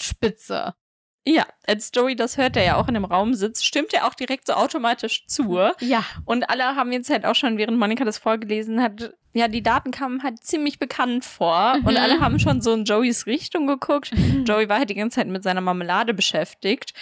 spitze. 0.00 0.74
Ja, 1.28 1.44
als 1.66 1.90
Joey 1.92 2.14
das 2.14 2.36
hört, 2.36 2.54
der 2.54 2.62
ja 2.62 2.76
auch 2.76 2.86
in 2.86 2.94
dem 2.94 3.04
Raum 3.04 3.34
sitzt, 3.34 3.66
stimmt 3.66 3.92
er 3.92 4.06
auch 4.06 4.14
direkt 4.14 4.46
so 4.46 4.52
automatisch 4.52 5.26
zu. 5.26 5.58
Ja. 5.80 6.04
Und 6.24 6.48
alle 6.48 6.76
haben 6.76 6.92
jetzt 6.92 7.10
halt 7.10 7.26
auch 7.26 7.34
schon, 7.34 7.58
während 7.58 7.78
Monika 7.78 8.04
das 8.04 8.18
vorgelesen 8.18 8.80
hat, 8.80 9.12
ja, 9.32 9.48
die 9.48 9.62
Daten 9.62 9.90
kamen 9.90 10.22
halt 10.22 10.44
ziemlich 10.44 10.78
bekannt 10.78 11.24
vor. 11.24 11.78
Mhm. 11.78 11.86
Und 11.86 11.96
alle 11.96 12.20
haben 12.20 12.38
schon 12.38 12.60
so 12.60 12.72
in 12.72 12.84
Joeys 12.84 13.26
Richtung 13.26 13.66
geguckt. 13.66 14.12
Joey 14.46 14.68
war 14.68 14.78
halt 14.78 14.90
die 14.90 14.94
ganze 14.94 15.16
Zeit 15.16 15.26
mit 15.26 15.42
seiner 15.42 15.60
Marmelade 15.60 16.14
beschäftigt, 16.14 16.94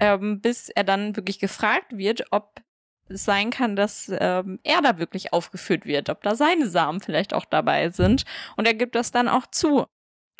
ähm, 0.00 0.40
bis 0.40 0.70
er 0.70 0.82
dann 0.82 1.14
wirklich 1.14 1.38
gefragt 1.38 1.96
wird, 1.96 2.24
ob 2.32 2.60
es 3.08 3.24
sein 3.24 3.50
kann, 3.50 3.76
dass 3.76 4.10
ähm, 4.18 4.58
er 4.64 4.82
da 4.82 4.98
wirklich 4.98 5.32
aufgeführt 5.32 5.86
wird, 5.86 6.10
ob 6.10 6.22
da 6.22 6.34
seine 6.34 6.68
Samen 6.68 7.00
vielleicht 7.00 7.32
auch 7.32 7.44
dabei 7.44 7.90
sind. 7.90 8.24
Und 8.56 8.66
er 8.66 8.74
gibt 8.74 8.96
das 8.96 9.12
dann 9.12 9.28
auch 9.28 9.46
zu. 9.46 9.86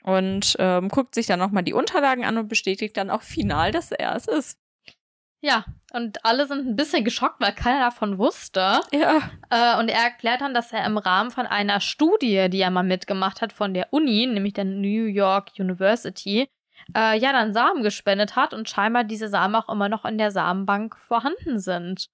Und 0.04 0.56
ähm, 0.58 0.88
guckt 0.88 1.14
sich 1.14 1.26
dann 1.26 1.38
nochmal 1.38 1.64
die 1.64 1.72
Unterlagen 1.72 2.24
an 2.24 2.38
und 2.38 2.48
bestätigt 2.48 2.96
dann 2.96 3.10
auch 3.10 3.22
final, 3.22 3.72
dass 3.72 3.92
er 3.92 4.14
es 4.14 4.26
ist. 4.26 4.58
Ja, 5.40 5.64
und 5.92 6.24
alle 6.24 6.46
sind 6.46 6.66
ein 6.66 6.76
bisschen 6.76 7.04
geschockt, 7.04 7.40
weil 7.40 7.52
keiner 7.52 7.78
davon 7.78 8.18
wusste. 8.18 8.80
Ja. 8.92 9.30
Äh, 9.50 9.78
und 9.78 9.88
er 9.88 10.02
erklärt 10.02 10.40
dann, 10.40 10.52
dass 10.52 10.72
er 10.72 10.84
im 10.84 10.98
Rahmen 10.98 11.30
von 11.30 11.46
einer 11.46 11.80
Studie, 11.80 12.48
die 12.48 12.60
er 12.60 12.70
mal 12.70 12.82
mitgemacht 12.82 13.40
hat 13.40 13.52
von 13.52 13.72
der 13.72 13.92
Uni, 13.92 14.26
nämlich 14.26 14.54
der 14.54 14.64
New 14.64 15.04
York 15.04 15.52
University, 15.58 16.48
äh, 16.96 17.18
ja, 17.18 17.32
dann 17.32 17.52
Samen 17.52 17.82
gespendet 17.82 18.34
hat 18.34 18.52
und 18.52 18.68
scheinbar 18.68 19.04
diese 19.04 19.28
Samen 19.28 19.54
auch 19.54 19.68
immer 19.68 19.88
noch 19.88 20.04
in 20.04 20.18
der 20.18 20.32
Samenbank 20.32 20.96
vorhanden 20.96 21.60
sind. 21.60 22.08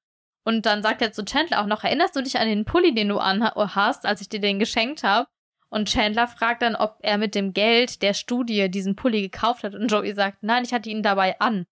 Und 0.45 0.67
dann 0.67 0.83
sagt 0.83 1.01
er 1.01 1.13
zu 1.13 1.25
Chandler 1.25 1.63
auch 1.63 1.67
noch, 1.67 1.85
erinnerst 1.85 2.15
du 2.17 2.23
dich 2.23 2.39
an 2.39 2.47
den 2.47 2.67
Pulli, 2.67 2.95
den 2.95 3.09
du 3.09 3.19
an 3.19 3.43
hast, 3.43 4.05
als 4.05 4.21
ich 4.21 4.29
dir 4.29 4.41
den 4.41 4.59
geschenkt 4.59 5.03
habe? 5.03 5.29
Und 5.69 5.89
Chandler 5.89 6.29
fragt 6.29 6.63
dann, 6.63 6.77
ob 6.77 6.99
er 7.03 7.19
mit 7.19 7.35
dem 7.35 7.53
Geld 7.53 8.03
der 8.03 8.15
Studie 8.15 8.71
diesen 8.71 8.97
Pulli 8.97 9.23
gekauft 9.23 9.65
hat. 9.65 9.75
Und 9.75 9.91
Joey 9.91 10.15
sagt, 10.15 10.43
nein, 10.43 10.65
ich 10.65 10.73
hatte 10.73 10.89
ihn 10.89 11.03
dabei 11.03 11.39
an. 11.41 11.67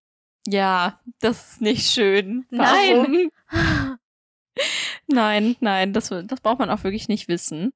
Ja, 0.46 1.00
das 1.20 1.52
ist 1.52 1.60
nicht 1.60 1.88
schön. 1.90 2.46
Nein. 2.50 3.30
Warum? 3.48 3.92
nein, 5.06 5.56
nein, 5.60 5.92
das, 5.92 6.08
das 6.08 6.40
braucht 6.40 6.58
man 6.58 6.70
auch 6.70 6.82
wirklich 6.82 7.08
nicht 7.08 7.28
wissen. 7.28 7.72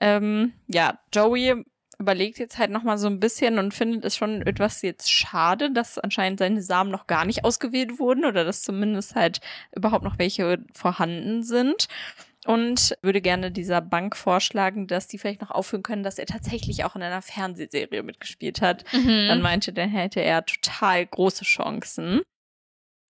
Ähm, 0.00 0.52
ja, 0.66 0.98
Joey 1.14 1.64
überlegt 1.98 2.38
jetzt 2.38 2.58
halt 2.58 2.70
nochmal 2.70 2.98
so 2.98 3.06
ein 3.06 3.20
bisschen 3.20 3.58
und 3.58 3.72
findet 3.72 4.04
es 4.04 4.16
schon 4.16 4.42
etwas 4.42 4.82
jetzt 4.82 5.10
schade, 5.10 5.72
dass 5.72 5.98
anscheinend 5.98 6.40
seine 6.40 6.62
Samen 6.62 6.90
noch 6.90 7.06
gar 7.06 7.24
nicht 7.24 7.44
ausgewählt 7.44 7.98
wurden 7.98 8.24
oder 8.24 8.44
dass 8.44 8.62
zumindest 8.62 9.14
halt 9.14 9.40
überhaupt 9.74 10.04
noch 10.04 10.18
welche 10.18 10.64
vorhanden 10.72 11.42
sind. 11.42 11.88
Und 12.46 12.96
würde 13.00 13.22
gerne 13.22 13.50
dieser 13.50 13.80
Bank 13.80 14.16
vorschlagen, 14.16 14.86
dass 14.86 15.06
die 15.08 15.16
vielleicht 15.18 15.40
noch 15.40 15.50
aufführen 15.50 15.82
können, 15.82 16.02
dass 16.02 16.18
er 16.18 16.26
tatsächlich 16.26 16.84
auch 16.84 16.94
in 16.94 17.02
einer 17.02 17.22
Fernsehserie 17.22 18.02
mitgespielt 18.02 18.60
hat. 18.60 18.84
Dann 19.28 19.40
meinte, 19.40 19.72
dann 19.72 19.88
hätte 19.88 20.20
er 20.20 20.44
total 20.44 21.06
große 21.06 21.44
Chancen. 21.44 22.20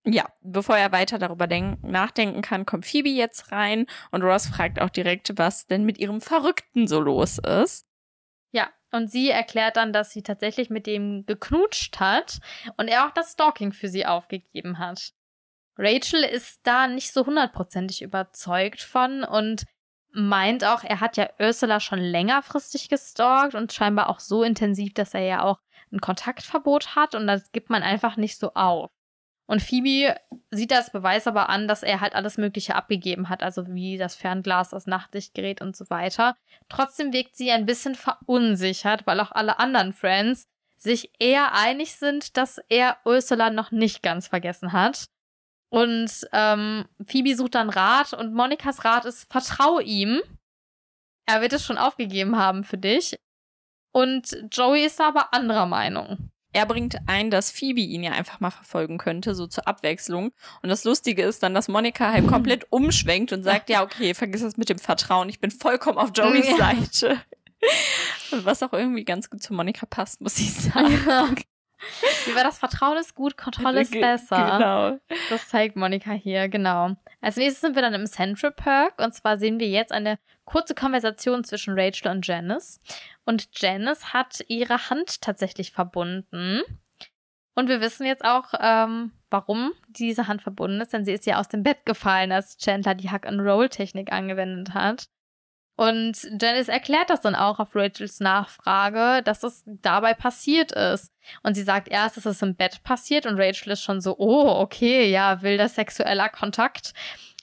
Ja, 0.07 0.29
bevor 0.43 0.77
er 0.77 0.93
weiter 0.93 1.19
darüber 1.19 1.47
denken, 1.47 1.91
nachdenken 1.91 2.43
kann, 2.43 2.67
kommt 2.67 2.85
Phoebe 2.85 3.09
jetzt 3.09 3.51
rein 3.53 3.87
und 4.11 4.23
Ross 4.23 4.47
fragt 4.49 4.79
auch 4.79 4.91
direkt, 4.91 5.33
was 5.39 5.67
denn 5.67 5.85
mit 5.85 5.97
ihrem 5.99 6.21
Verrückten 6.21 6.87
so 6.87 7.01
los 7.01 7.39
ist. 7.39 7.87
Ja, 8.53 8.69
Und 8.93 9.11
sie 9.11 9.31
erklärt 9.31 9.77
dann, 9.79 9.93
dass 9.95 10.13
sie 10.13 10.23
tatsächlich 10.23 10.69
mit 10.71 10.87
dem 10.87 11.25
geknutscht 11.27 11.99
hat 11.99 12.39
und 12.77 12.87
er 12.89 13.07
auch 13.07 13.11
das 13.13 13.33
Stalking 13.33 13.73
für 13.73 13.89
sie 13.89 14.05
aufgegeben 14.07 14.79
hat. 14.79 15.14
Rachel 15.77 16.23
ist 16.23 16.61
da 16.63 16.87
nicht 16.87 17.13
so 17.13 17.27
hundertprozentig 17.27 18.03
überzeugt 18.03 18.81
von 18.81 19.25
und 19.25 19.65
meint 20.13 20.65
auch, 20.65 20.85
er 20.85 21.01
hat 21.01 21.17
ja 21.17 21.29
Ursula 21.41 21.81
schon 21.81 21.99
längerfristig 21.99 22.89
gestalkt 22.89 23.55
und 23.55 23.73
scheinbar 23.73 24.09
auch 24.09 24.21
so 24.21 24.45
intensiv, 24.45 24.95
dass 24.95 25.15
er 25.15 25.23
ja 25.23 25.43
auch 25.43 25.59
ein 25.93 26.01
Kontaktverbot 26.01 26.95
hat 26.95 27.15
und 27.15 27.27
das 27.27 27.51
gibt 27.53 27.71
man 27.71 27.83
einfach 27.83 28.17
nicht 28.17 28.39
so 28.39 28.53
auf. 28.55 28.91
Und 29.47 29.63
Phoebe 29.63 30.17
sieht 30.51 30.71
das 30.71 30.91
Beweis 30.91 31.27
aber 31.27 31.51
an, 31.51 31.69
dass 31.69 31.83
er 31.83 32.01
halt 32.01 32.15
alles 32.15 32.39
Mögliche 32.39 32.77
abgegeben 32.77 33.29
hat, 33.29 33.43
also 33.43 33.67
wie 33.69 33.99
das 33.99 34.15
Fernglas, 34.15 34.71
das 34.71 34.87
Nachtsichtgerät 34.87 35.61
und 35.61 35.77
so 35.77 35.91
weiter. 35.91 36.35
Trotzdem 36.69 37.13
wirkt 37.13 37.37
sie 37.37 37.51
ein 37.51 37.67
bisschen 37.67 37.95
verunsichert, 37.95 39.07
weil 39.07 39.21
auch 39.21 39.33
alle 39.33 39.59
anderen 39.59 39.93
Friends 39.93 40.47
sich 40.79 41.11
eher 41.19 41.53
einig 41.53 41.97
sind, 41.97 42.37
dass 42.37 42.59
er 42.69 42.97
Ursula 43.05 43.51
noch 43.51 43.71
nicht 43.71 44.03
ganz 44.03 44.29
vergessen 44.29 44.73
hat. 44.73 45.09
Und 45.71 46.11
ähm, 46.33 46.85
Phoebe 47.05 47.35
sucht 47.37 47.55
dann 47.55 47.71
Rat 47.71 48.13
und 48.13 48.35
Monikas 48.35 48.85
Rat 48.85 49.05
ist, 49.05 49.31
vertrau 49.31 49.81
ihm. 49.81 50.21
Er 51.27 51.41
wird 51.41 51.53
es 51.53 51.65
schon 51.65 51.79
aufgegeben 51.79 52.37
haben 52.37 52.65
für 52.65 52.79
dich. 52.79 53.17
Und 53.93 54.37
Joey 54.51 54.85
ist 54.85 55.01
aber 55.01 55.33
anderer 55.33 55.67
Meinung. 55.67 56.31
Er 56.53 56.67
bringt 56.67 56.97
ein, 57.07 57.31
dass 57.31 57.51
Phoebe 57.51 57.81
ihn 57.81 58.05
ja 58.05 58.13
einfach 58.13 58.39
mal 58.39 58.51
verfolgen 58.51 58.99
könnte, 58.99 59.35
so 59.35 59.49
zur 59.49 59.67
Abwechslung. 59.67 60.33
Und 60.63 60.69
das 60.69 60.85
Lustige 60.85 61.23
ist 61.25 61.43
dann, 61.43 61.53
dass 61.53 61.67
Monika 61.67 62.13
halt 62.13 62.29
komplett 62.29 62.67
umschwenkt 62.71 63.33
und 63.33 63.43
sagt, 63.43 63.69
ja, 63.69 63.83
okay, 63.83 64.15
vergiss 64.15 64.43
das 64.43 64.57
mit 64.57 64.69
dem 64.69 64.79
Vertrauen, 64.79 65.29
ich 65.29 65.41
bin 65.41 65.51
vollkommen 65.51 65.99
auf 65.99 66.13
Joeys 66.15 66.49
ja. 66.51 66.57
Seite. 66.57 67.21
Was 68.31 68.63
auch 68.63 68.73
irgendwie 68.73 69.05
ganz 69.05 69.31
gut 69.31 69.43
zu 69.43 69.53
Monika 69.53 69.87
passt, 69.87 70.21
muss 70.21 70.39
ich 70.39 70.53
sagen. 70.55 71.43
Wie 72.27 72.35
war 72.35 72.45
das 72.45 72.59
Vertrauen 72.59 72.97
ist 72.99 73.15
gut, 73.15 73.37
Kontrolle 73.37 73.83
ist 73.83 73.93
besser. 73.93 74.37
Genau. 74.37 74.99
Das 75.31 75.49
zeigt 75.49 75.77
Monika 75.77 76.13
hier, 76.13 76.49
genau. 76.49 76.97
Als 77.21 77.37
nächstes 77.37 77.61
sind 77.61 77.75
wir 77.75 77.83
dann 77.83 77.95
im 77.95 78.07
Central 78.07 78.53
Park 78.53 78.95
und 78.99 79.15
zwar 79.15 79.39
sehen 79.39 79.59
wir 79.59 79.69
jetzt 79.69 79.93
eine 79.93 80.19
kurze 80.45 80.75
Konversation 80.75 81.45
zwischen 81.45 81.79
Rachel 81.79 82.11
und 82.11 82.27
Janice. 82.27 82.81
Und 83.25 83.49
Janice 83.55 84.13
hat 84.13 84.45
ihre 84.49 84.91
Hand 84.91 85.23
tatsächlich 85.23 85.73
verbunden. 85.73 86.63
Und 87.55 87.69
wir 87.69 87.81
wissen 87.81 88.05
jetzt 88.05 88.25
auch, 88.25 88.53
ähm, 88.59 89.13
warum 89.31 89.73
diese 89.89 90.27
Hand 90.27 90.43
verbunden 90.43 90.81
ist, 90.81 90.93
denn 90.93 91.05
sie 91.05 91.13
ist 91.13 91.27
ja 91.27 91.39
aus 91.39 91.49
dem 91.49 91.63
Bett 91.63 91.87
gefallen, 91.87 92.33
als 92.33 92.59
Chandler 92.59 92.95
die 92.95 93.11
Hack-and-Roll-Technik 93.11 94.13
angewendet 94.13 94.75
hat. 94.75 95.09
Und 95.77 96.29
Janice 96.41 96.69
erklärt 96.69 97.11
das 97.11 97.21
dann 97.21 97.35
auch 97.35 97.59
auf 97.59 97.75
Rachels 97.75 98.21
Nachfrage, 98.21 99.23
dass 99.25 99.43
es 99.43 99.65
dabei 99.67 100.15
passiert 100.15 100.71
ist. 100.71 101.13
Und 101.43 101.55
sie 101.55 101.65
sagt 101.65 101.89
erst, 101.89 102.17
dass 102.17 102.27
es 102.27 102.43
im 102.43 102.55
Bett 102.55 102.83
passiert 102.85 103.27
und 103.27 103.41
Rachel 103.41 103.73
ist 103.73 103.83
schon 103.83 104.01
so, 104.01 104.17
oh, 104.19 104.61
okay, 104.61 105.11
ja, 105.11 105.43
wilder 105.43 105.69
sexueller 105.69 106.29
Kontakt. 106.29 106.93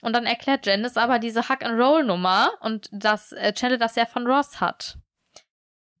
Und 0.00 0.14
dann 0.14 0.24
erklärt 0.24 0.66
Janice 0.66 0.96
aber 0.96 1.18
diese 1.18 1.48
Hack-and-Roll-Nummer 1.48 2.52
und 2.60 2.88
dass 2.90 3.32
äh, 3.32 3.52
Chandler 3.52 3.78
das 3.78 3.96
ja 3.96 4.06
von 4.06 4.26
Ross 4.26 4.60
hat. 4.60 4.96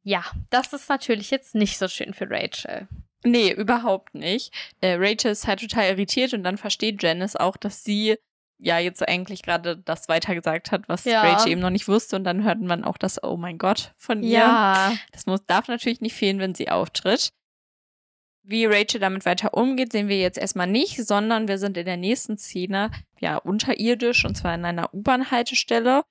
Ja, 0.02 0.24
das 0.50 0.72
ist 0.72 0.88
natürlich 0.88 1.30
jetzt 1.30 1.54
nicht 1.54 1.78
so 1.78 1.86
schön 1.86 2.14
für 2.14 2.28
Rachel. 2.28 2.88
Nee, 3.24 3.52
überhaupt 3.52 4.14
nicht. 4.14 4.52
Äh, 4.80 4.96
Rachel 4.98 5.30
ist 5.30 5.46
halt 5.46 5.60
total 5.60 5.90
irritiert 5.90 6.34
und 6.34 6.42
dann 6.42 6.58
versteht 6.58 7.02
Janice 7.02 7.36
auch, 7.36 7.56
dass 7.56 7.84
sie 7.84 8.16
ja 8.62 8.78
jetzt 8.78 9.06
eigentlich 9.06 9.42
gerade 9.42 9.76
das 9.76 10.08
weitergesagt 10.08 10.70
hat, 10.70 10.88
was 10.88 11.04
ja. 11.04 11.22
Rachel 11.22 11.52
eben 11.52 11.60
noch 11.60 11.70
nicht 11.70 11.88
wusste. 11.88 12.16
Und 12.16 12.24
dann 12.24 12.44
hört 12.44 12.60
man 12.60 12.84
auch 12.84 12.96
das 12.96 13.22
Oh 13.22 13.36
mein 13.36 13.58
Gott 13.58 13.92
von 13.96 14.22
ihr. 14.22 14.38
Ja. 14.38 14.92
Das 15.10 15.26
muss, 15.26 15.44
darf 15.46 15.68
natürlich 15.68 16.00
nicht 16.00 16.14
fehlen, 16.14 16.38
wenn 16.38 16.54
sie 16.54 16.70
auftritt. 16.70 17.32
Wie 18.44 18.64
Rachel 18.64 19.00
damit 19.00 19.24
weiter 19.24 19.54
umgeht, 19.54 19.92
sehen 19.92 20.08
wir 20.08 20.18
jetzt 20.18 20.38
erstmal 20.38 20.66
nicht, 20.66 21.04
sondern 21.04 21.48
wir 21.48 21.58
sind 21.58 21.76
in 21.76 21.84
der 21.84 21.96
nächsten 21.96 22.38
Szene 22.38 22.90
ja 23.20 23.36
unterirdisch 23.36 24.24
und 24.24 24.36
zwar 24.36 24.54
in 24.54 24.64
einer 24.64 24.92
U-Bahn-Haltestelle. 24.94 26.02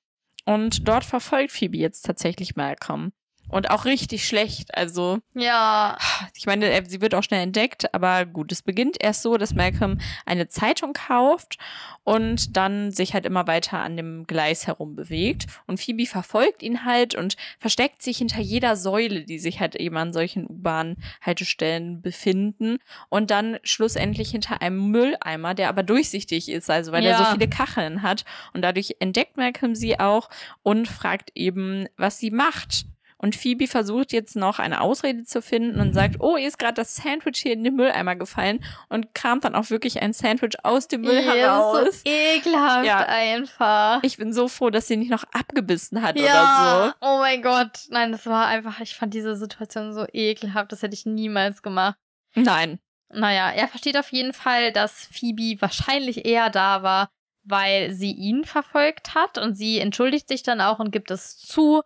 Und 0.45 0.87
dort 0.87 1.05
verfolgt 1.05 1.51
Phoebe 1.51 1.77
jetzt 1.77 2.05
tatsächlich 2.05 2.55
Malcolm. 2.55 3.11
Und 3.51 3.69
auch 3.69 3.85
richtig 3.85 4.25
schlecht. 4.25 4.75
Also. 4.75 5.19
Ja. 5.33 5.97
Ich 6.35 6.45
meine, 6.45 6.83
sie 6.87 7.01
wird 7.01 7.13
auch 7.15 7.23
schnell 7.23 7.43
entdeckt, 7.43 7.93
aber 7.93 8.25
gut, 8.25 8.51
es 8.51 8.61
beginnt 8.61 8.97
erst 8.99 9.21
so, 9.21 9.37
dass 9.37 9.53
Malcolm 9.53 9.99
eine 10.25 10.47
Zeitung 10.47 10.93
kauft 10.93 11.57
und 12.03 12.57
dann 12.57 12.91
sich 12.91 13.13
halt 13.13 13.25
immer 13.25 13.45
weiter 13.47 13.79
an 13.79 13.95
dem 13.95 14.25
Gleis 14.25 14.65
herum 14.65 14.95
bewegt. 14.95 15.45
Und 15.67 15.79
Phoebe 15.79 16.05
verfolgt 16.05 16.63
ihn 16.63 16.83
halt 16.83 17.13
und 17.15 17.35
versteckt 17.59 18.01
sich 18.01 18.17
hinter 18.17 18.41
jeder 18.41 18.75
Säule, 18.75 19.23
die 19.23 19.37
sich 19.37 19.59
halt 19.59 19.75
eben 19.75 19.97
an 19.97 20.13
solchen 20.13 20.47
U-Bahn-Haltestellen 20.47 22.01
befinden. 22.01 22.79
Und 23.09 23.29
dann 23.29 23.59
schlussendlich 23.63 24.31
hinter 24.31 24.61
einem 24.61 24.89
Mülleimer, 24.89 25.53
der 25.53 25.69
aber 25.69 25.83
durchsichtig 25.83 26.49
ist, 26.49 26.69
also 26.69 26.91
weil 26.91 27.03
ja. 27.03 27.11
er 27.11 27.17
so 27.17 27.25
viele 27.25 27.49
Kacheln 27.49 28.01
hat. 28.01 28.25
Und 28.53 28.63
dadurch 28.63 28.95
entdeckt 28.99 29.37
Malcolm 29.37 29.75
sie 29.75 29.99
auch 29.99 30.29
und 30.63 30.87
fragt 30.87 31.31
eben, 31.35 31.87
was 31.97 32.17
sie 32.17 32.31
macht. 32.31 32.85
Und 33.21 33.35
Phoebe 33.35 33.67
versucht 33.67 34.13
jetzt 34.13 34.35
noch 34.35 34.57
eine 34.57 34.81
Ausrede 34.81 35.25
zu 35.25 35.43
finden 35.43 35.79
und 35.79 35.93
sagt, 35.93 36.15
oh, 36.21 36.37
ihr 36.37 36.47
ist 36.47 36.57
gerade 36.57 36.73
das 36.73 36.95
Sandwich 36.95 37.37
hier 37.37 37.53
in 37.53 37.63
den 37.63 37.75
Mülleimer 37.75 38.15
gefallen 38.15 38.65
und 38.89 39.13
kramt 39.13 39.43
dann 39.43 39.53
auch 39.53 39.69
wirklich 39.69 40.01
ein 40.01 40.11
Sandwich 40.11 40.55
aus 40.63 40.87
dem 40.87 41.01
Müll 41.01 41.23
ja, 41.23 41.33
heraus. 41.33 41.77
Das 41.85 41.95
ist 41.97 42.07
so 42.07 42.11
ekelhaft 42.11 42.87
ja. 42.87 43.05
einfach. 43.05 43.99
Ich 44.01 44.17
bin 44.17 44.33
so 44.33 44.47
froh, 44.47 44.71
dass 44.71 44.87
sie 44.87 44.97
nicht 44.97 45.11
noch 45.11 45.23
abgebissen 45.33 46.01
hat 46.01 46.17
ja. 46.17 46.23
oder 46.23 46.85
so. 46.87 47.07
Oh 47.07 47.19
mein 47.19 47.43
Gott. 47.43 47.81
Nein, 47.89 48.11
das 48.11 48.25
war 48.25 48.47
einfach, 48.47 48.79
ich 48.79 48.95
fand 48.95 49.13
diese 49.13 49.35
Situation 49.35 49.93
so 49.93 50.07
ekelhaft. 50.11 50.71
Das 50.71 50.81
hätte 50.81 50.95
ich 50.95 51.05
niemals 51.05 51.61
gemacht. 51.61 51.97
Nein. 52.33 52.79
Naja, 53.09 53.51
er 53.51 53.67
versteht 53.67 53.97
auf 53.97 54.11
jeden 54.11 54.33
Fall, 54.33 54.71
dass 54.71 55.05
Phoebe 55.11 55.61
wahrscheinlich 55.61 56.25
eher 56.25 56.49
da 56.49 56.81
war, 56.81 57.11
weil 57.43 57.93
sie 57.93 58.13
ihn 58.13 58.45
verfolgt 58.45 59.13
hat 59.13 59.37
und 59.37 59.53
sie 59.53 59.77
entschuldigt 59.77 60.27
sich 60.27 60.41
dann 60.41 60.59
auch 60.59 60.79
und 60.79 60.89
gibt 60.89 61.11
es 61.11 61.37
zu 61.37 61.83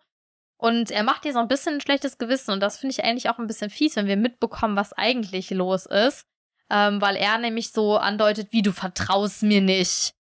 und 0.56 0.90
er 0.90 1.02
macht 1.02 1.24
ihr 1.24 1.32
so 1.32 1.38
ein 1.38 1.48
bisschen 1.48 1.74
ein 1.74 1.80
schlechtes 1.80 2.18
Gewissen 2.18 2.52
und 2.52 2.60
das 2.60 2.78
finde 2.78 2.92
ich 2.92 3.04
eigentlich 3.04 3.28
auch 3.28 3.38
ein 3.38 3.46
bisschen 3.46 3.70
fies, 3.70 3.96
wenn 3.96 4.06
wir 4.06 4.16
mitbekommen, 4.16 4.76
was 4.76 4.92
eigentlich 4.92 5.50
los 5.50 5.86
ist. 5.86 6.26
Ähm, 6.68 7.00
weil 7.00 7.14
er 7.14 7.38
nämlich 7.38 7.70
so 7.70 7.96
andeutet, 7.96 8.52
wie 8.52 8.62
du 8.62 8.72
vertraust 8.72 9.44
mir 9.44 9.60
nicht. 9.60 10.14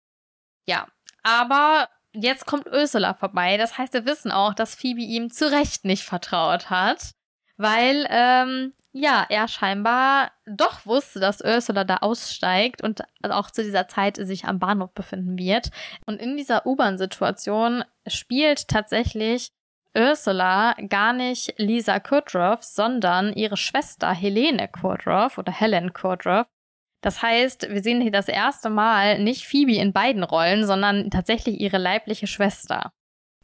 Ja, 0.67 0.87
aber 1.23 1.89
jetzt 2.13 2.45
kommt 2.45 2.67
Ursula 2.67 3.13
vorbei. 3.13 3.57
Das 3.57 3.77
heißt, 3.77 3.93
wir 3.93 4.05
wissen 4.05 4.31
auch, 4.31 4.53
dass 4.53 4.75
Phoebe 4.75 5.01
ihm 5.01 5.31
zu 5.31 5.51
Recht 5.51 5.85
nicht 5.85 6.03
vertraut 6.03 6.69
hat. 6.69 7.15
Weil, 7.57 8.05
ähm, 8.09 8.73
ja, 8.91 9.25
er 9.29 9.47
scheinbar 9.47 10.31
doch 10.45 10.85
wusste, 10.85 11.19
dass 11.19 11.41
Ursula 11.41 11.83
da 11.83 11.97
aussteigt 11.97 12.81
und 12.83 13.03
auch 13.23 13.49
zu 13.49 13.63
dieser 13.63 13.87
Zeit 13.87 14.17
sich 14.17 14.45
am 14.45 14.59
Bahnhof 14.59 14.93
befinden 14.93 15.37
wird. 15.37 15.69
Und 16.05 16.21
in 16.21 16.37
dieser 16.37 16.65
U-Bahn-Situation 16.65 17.83
spielt 18.07 18.67
tatsächlich 18.67 19.51
Ursula 19.95 20.75
gar 20.89 21.13
nicht 21.13 21.53
Lisa 21.57 21.99
Kudrow, 21.99 22.61
sondern 22.61 23.33
ihre 23.33 23.57
Schwester 23.57 24.11
Helene 24.11 24.67
Kudrow 24.67 25.37
oder 25.37 25.51
Helen 25.51 25.93
Kudrow. 25.93 26.45
Das 27.01 27.21
heißt, 27.21 27.69
wir 27.69 27.83
sehen 27.83 28.01
hier 28.01 28.11
das 28.11 28.27
erste 28.27 28.69
Mal 28.69 29.19
nicht 29.19 29.45
Phoebe 29.45 29.75
in 29.75 29.93
beiden 29.93 30.23
Rollen, 30.23 30.65
sondern 30.65 31.11
tatsächlich 31.11 31.59
ihre 31.59 31.77
leibliche 31.77 32.27
Schwester. 32.27 32.91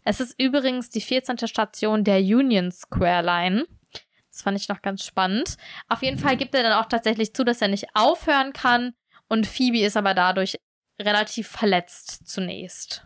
Es 0.04 0.20
ist 0.20 0.40
übrigens 0.40 0.90
die 0.90 1.02
14. 1.02 1.48
Station 1.48 2.04
der 2.04 2.20
Union 2.20 2.72
Square 2.72 3.24
Line. 3.24 3.66
Das 4.32 4.42
fand 4.42 4.58
ich 4.60 4.68
noch 4.68 4.82
ganz 4.82 5.06
spannend. 5.06 5.58
Auf 5.90 6.02
jeden 6.02 6.18
Fall 6.18 6.38
gibt 6.38 6.56
er 6.56 6.64
dann 6.64 6.74
auch 6.74 6.88
tatsächlich 6.88 7.36
zu, 7.36 7.44
dass 7.44 7.62
er 7.62 7.68
nicht 7.68 7.88
aufhören 7.94 8.54
kann 8.54 8.94
und 9.30 9.46
Phoebe 9.46 9.82
ist 9.82 9.96
aber 9.96 10.14
dadurch 10.14 10.58
relativ 11.00 11.48
verletzt 11.48 12.28
zunächst. 12.28 13.06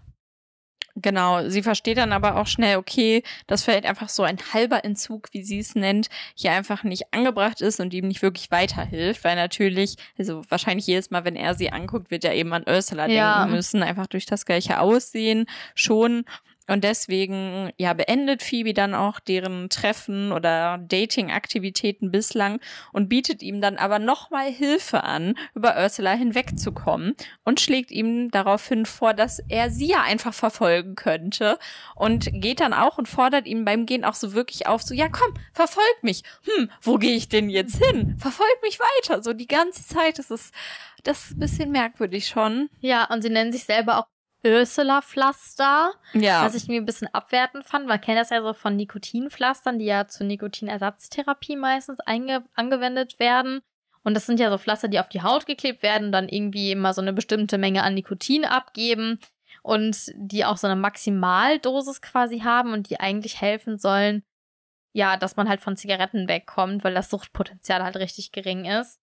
Genau, 0.97 1.49
sie 1.49 1.61
versteht 1.61 1.97
dann 1.97 2.13
aber 2.13 2.37
auch 2.37 2.47
schnell, 2.47 2.77
okay, 2.77 3.21
dass 3.47 3.65
vielleicht 3.65 3.85
einfach 3.85 4.07
so 4.07 4.23
ein 4.23 4.37
halber 4.53 4.85
Entzug, 4.85 5.27
wie 5.33 5.43
sie 5.43 5.59
es 5.59 5.75
nennt, 5.75 6.07
hier 6.35 6.53
einfach 6.53 6.83
nicht 6.83 7.13
angebracht 7.13 7.59
ist 7.59 7.81
und 7.81 7.93
ihm 7.93 8.07
nicht 8.07 8.21
wirklich 8.21 8.49
weiterhilft, 8.49 9.25
weil 9.25 9.35
natürlich, 9.35 9.97
also 10.17 10.43
wahrscheinlich 10.47 10.87
jedes 10.87 11.11
Mal, 11.11 11.25
wenn 11.25 11.35
er 11.35 11.53
sie 11.53 11.69
anguckt, 11.69 12.11
wird 12.11 12.23
er 12.23 12.33
eben 12.33 12.53
an 12.53 12.63
Ursula 12.65 13.07
ja. 13.07 13.39
denken 13.39 13.55
müssen, 13.55 13.83
einfach 13.83 14.07
durch 14.07 14.25
das 14.25 14.45
gleiche 14.45 14.79
Aussehen 14.79 15.47
schon. 15.73 16.23
Und 16.67 16.83
deswegen, 16.83 17.71
ja, 17.77 17.93
beendet 17.93 18.41
Phoebe 18.41 18.73
dann 18.73 18.95
auch 18.95 19.19
deren 19.19 19.69
Treffen 19.69 20.31
oder 20.31 20.79
Dating-Aktivitäten 20.79 22.11
bislang 22.11 22.59
und 22.91 23.07
bietet 23.09 23.43
ihm 23.43 23.61
dann 23.61 23.77
aber 23.77 23.99
nochmal 23.99 24.51
Hilfe 24.51 25.03
an, 25.03 25.35
über 25.53 25.75
Ursula 25.77 26.13
hinwegzukommen 26.13 27.15
und 27.43 27.59
schlägt 27.59 27.91
ihm 27.91 28.31
daraufhin 28.31 28.85
vor, 28.85 29.13
dass 29.13 29.39
er 29.47 29.69
sie 29.69 29.87
ja 29.87 30.01
einfach 30.01 30.33
verfolgen 30.33 30.95
könnte 30.95 31.59
und 31.95 32.29
geht 32.31 32.59
dann 32.59 32.73
auch 32.73 32.97
und 32.97 33.07
fordert 33.07 33.45
ihm 33.45 33.65
beim 33.65 33.85
Gehen 33.85 34.03
auch 34.03 34.15
so 34.15 34.33
wirklich 34.33 34.67
auf, 34.67 34.81
so, 34.81 34.93
ja, 34.93 35.07
komm, 35.09 35.33
verfolg 35.53 35.97
mich. 36.01 36.23
Hm, 36.43 36.71
wo 36.81 36.97
gehe 36.97 37.15
ich 37.15 37.29
denn 37.29 37.49
jetzt 37.49 37.83
hin? 37.83 38.15
Verfolg 38.17 38.57
mich 38.63 38.79
weiter. 38.79 39.21
So 39.21 39.33
die 39.33 39.47
ganze 39.47 39.85
Zeit, 39.85 40.19
das 40.19 40.31
ist, 40.31 40.53
das 41.03 41.25
ist 41.25 41.31
ein 41.31 41.39
bisschen 41.39 41.71
merkwürdig 41.71 42.27
schon. 42.27 42.69
Ja, 42.79 43.05
und 43.05 43.21
sie 43.21 43.29
nennen 43.29 43.51
sich 43.51 43.63
selber 43.65 43.99
auch 43.99 44.14
Ursula-Pflaster, 44.45 45.93
Ja. 46.13 46.43
was 46.43 46.55
ich 46.55 46.63
irgendwie 46.63 46.81
ein 46.81 46.85
bisschen 46.85 47.13
abwertend 47.13 47.65
fand. 47.65 47.87
Man 47.87 47.99
kennt 48.01 48.19
das 48.19 48.29
ja 48.29 48.41
so 48.41 48.53
von 48.53 48.75
Nikotinpflastern, 48.75 49.79
die 49.79 49.85
ja 49.85 50.07
zur 50.07 50.25
Nikotinersatztherapie 50.27 51.55
meistens 51.55 51.99
einge 52.01 52.43
angewendet 52.55 53.19
werden. 53.19 53.61
Und 54.03 54.13
das 54.13 54.25
sind 54.25 54.39
ja 54.39 54.49
so 54.51 54.57
Pflaster, 54.57 54.87
die 54.87 54.99
auf 54.99 55.09
die 55.09 55.23
Haut 55.23 55.45
geklebt 55.47 55.81
werden 55.81 56.07
und 56.07 56.11
dann 56.11 56.29
irgendwie 56.29 56.71
immer 56.71 56.93
so 56.93 57.01
eine 57.01 57.13
bestimmte 57.13 57.57
Menge 57.57 57.83
an 57.83 57.95
Nikotin 57.95 58.45
abgeben 58.45 59.19
und 59.63 60.11
die 60.15 60.45
auch 60.45 60.57
so 60.57 60.67
eine 60.67 60.75
Maximaldosis 60.75 62.01
quasi 62.01 62.39
haben 62.41 62.71
und 62.73 62.89
die 62.89 62.99
eigentlich 62.99 63.41
helfen 63.41 63.79
sollen, 63.79 64.23
ja, 64.93 65.17
dass 65.17 65.35
man 65.37 65.49
halt 65.49 65.59
von 65.59 65.75
Zigaretten 65.75 66.27
wegkommt, 66.27 66.83
weil 66.83 66.93
das 66.93 67.09
Suchtpotenzial 67.09 67.83
halt 67.83 67.95
richtig 67.97 68.31
gering 68.31 68.65
ist. 68.65 68.99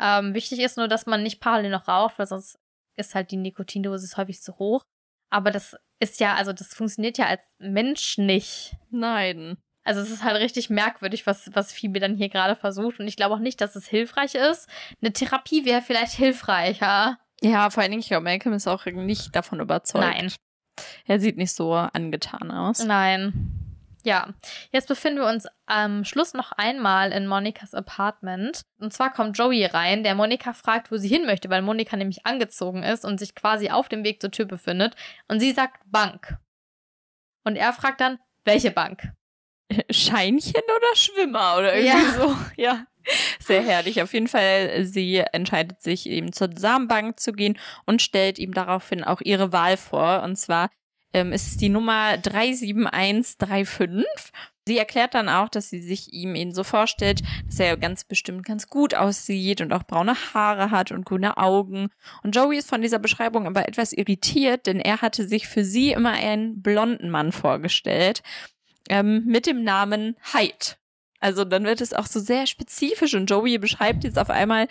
Ähm, 0.00 0.32
wichtig 0.32 0.60
ist 0.60 0.76
nur, 0.78 0.88
dass 0.88 1.06
man 1.06 1.22
nicht 1.22 1.40
parallel 1.40 1.70
noch 1.70 1.86
raucht, 1.88 2.18
weil 2.18 2.26
sonst 2.26 2.58
ist 2.98 3.14
halt 3.14 3.30
die 3.30 3.36
Nikotindosis 3.36 4.16
häufig 4.16 4.42
zu 4.42 4.58
hoch. 4.58 4.84
Aber 5.30 5.50
das 5.50 5.76
ist 6.00 6.20
ja, 6.20 6.34
also 6.34 6.52
das 6.52 6.74
funktioniert 6.74 7.18
ja 7.18 7.26
als 7.26 7.42
Mensch 7.58 8.18
nicht. 8.18 8.76
Nein. 8.90 9.58
Also 9.84 10.00
es 10.00 10.10
ist 10.10 10.22
halt 10.22 10.36
richtig 10.36 10.68
merkwürdig, 10.70 11.26
was, 11.26 11.50
was 11.54 11.72
Phoebe 11.72 11.98
dann 12.00 12.16
hier 12.16 12.28
gerade 12.28 12.56
versucht. 12.56 13.00
Und 13.00 13.08
ich 13.08 13.16
glaube 13.16 13.34
auch 13.34 13.40
nicht, 13.40 13.60
dass 13.60 13.74
es 13.74 13.86
hilfreich 13.86 14.34
ist. 14.34 14.68
Eine 15.00 15.12
Therapie 15.12 15.64
wäre 15.64 15.82
vielleicht 15.82 16.12
hilfreicher. 16.12 17.18
Ja, 17.40 17.70
vor 17.70 17.82
allen 17.82 17.92
Dingen, 17.92 18.00
ich 18.00 18.08
glaube, 18.08 18.24
Malcolm 18.24 18.54
ist 18.54 18.66
auch 18.66 18.84
nicht 18.86 19.34
davon 19.34 19.60
überzeugt. 19.60 20.04
Nein. 20.04 20.32
Er 21.06 21.20
sieht 21.20 21.36
nicht 21.36 21.52
so 21.52 21.72
angetan 21.72 22.50
aus. 22.50 22.84
Nein. 22.84 23.57
Ja, 24.04 24.28
jetzt 24.70 24.88
befinden 24.88 25.20
wir 25.20 25.26
uns 25.28 25.46
am 25.66 26.04
Schluss 26.04 26.32
noch 26.32 26.52
einmal 26.52 27.12
in 27.12 27.26
Monikas 27.26 27.74
Apartment. 27.74 28.62
Und 28.78 28.92
zwar 28.92 29.12
kommt 29.12 29.36
Joey 29.36 29.64
rein, 29.66 30.04
der 30.04 30.14
Monika 30.14 30.52
fragt, 30.52 30.90
wo 30.92 30.96
sie 30.96 31.08
hin 31.08 31.26
möchte, 31.26 31.50
weil 31.50 31.62
Monika 31.62 31.96
nämlich 31.96 32.24
angezogen 32.24 32.82
ist 32.84 33.04
und 33.04 33.18
sich 33.18 33.34
quasi 33.34 33.70
auf 33.70 33.88
dem 33.88 34.04
Weg 34.04 34.20
zur 34.20 34.30
Tür 34.30 34.46
befindet. 34.46 34.94
Und 35.26 35.40
sie 35.40 35.52
sagt 35.52 35.82
Bank. 35.86 36.38
Und 37.44 37.56
er 37.56 37.72
fragt 37.72 38.00
dann, 38.00 38.18
welche 38.44 38.70
Bank? 38.70 39.12
Scheinchen 39.90 40.62
oder 40.62 40.94
Schwimmer 40.96 41.56
oder 41.58 41.74
irgendwie 41.74 42.06
Ja. 42.06 42.12
so. 42.12 42.36
Ja. 42.56 42.84
Sehr 43.40 43.62
herrlich. 43.62 44.02
Auf 44.02 44.12
jeden 44.12 44.28
Fall, 44.28 44.84
sie 44.84 45.18
entscheidet 45.32 45.80
sich 45.82 46.08
eben 46.08 46.32
zur 46.32 46.50
Samenbank 46.54 47.18
zu 47.18 47.32
gehen 47.32 47.58
und 47.86 48.02
stellt 48.02 48.38
ihm 48.38 48.52
daraufhin 48.52 49.02
auch 49.02 49.20
ihre 49.22 49.50
Wahl 49.52 49.76
vor. 49.78 50.22
Und 50.22 50.36
zwar 50.36 50.68
ähm, 51.12 51.32
ist 51.32 51.60
die 51.60 51.68
Nummer 51.68 52.18
37135. 52.18 54.04
Sie 54.66 54.76
erklärt 54.76 55.14
dann 55.14 55.30
auch, 55.30 55.48
dass 55.48 55.70
sie 55.70 55.80
sich 55.80 56.12
ihm 56.12 56.34
eben 56.34 56.52
so 56.52 56.62
vorstellt, 56.62 57.22
dass 57.46 57.58
er 57.58 57.78
ganz 57.78 58.04
bestimmt 58.04 58.44
ganz 58.44 58.68
gut 58.68 58.94
aussieht 58.94 59.62
und 59.62 59.72
auch 59.72 59.84
braune 59.84 60.14
Haare 60.34 60.70
hat 60.70 60.92
und 60.92 61.06
grüne 61.06 61.38
Augen. 61.38 61.88
Und 62.22 62.36
Joey 62.36 62.58
ist 62.58 62.68
von 62.68 62.82
dieser 62.82 62.98
Beschreibung 62.98 63.46
aber 63.46 63.66
etwas 63.66 63.94
irritiert, 63.94 64.66
denn 64.66 64.78
er 64.78 65.00
hatte 65.00 65.26
sich 65.26 65.48
für 65.48 65.64
sie 65.64 65.92
immer 65.92 66.12
einen 66.12 66.60
blonden 66.60 67.08
Mann 67.08 67.32
vorgestellt 67.32 68.22
ähm, 68.90 69.24
mit 69.24 69.46
dem 69.46 69.64
Namen 69.64 70.16
Hyde. 70.34 70.76
Also 71.18 71.44
dann 71.44 71.64
wird 71.64 71.80
es 71.80 71.94
auch 71.94 72.06
so 72.06 72.20
sehr 72.20 72.46
spezifisch 72.46 73.14
und 73.14 73.30
Joey 73.30 73.56
beschreibt 73.56 74.04
jetzt 74.04 74.18
auf 74.18 74.30
einmal 74.30 74.68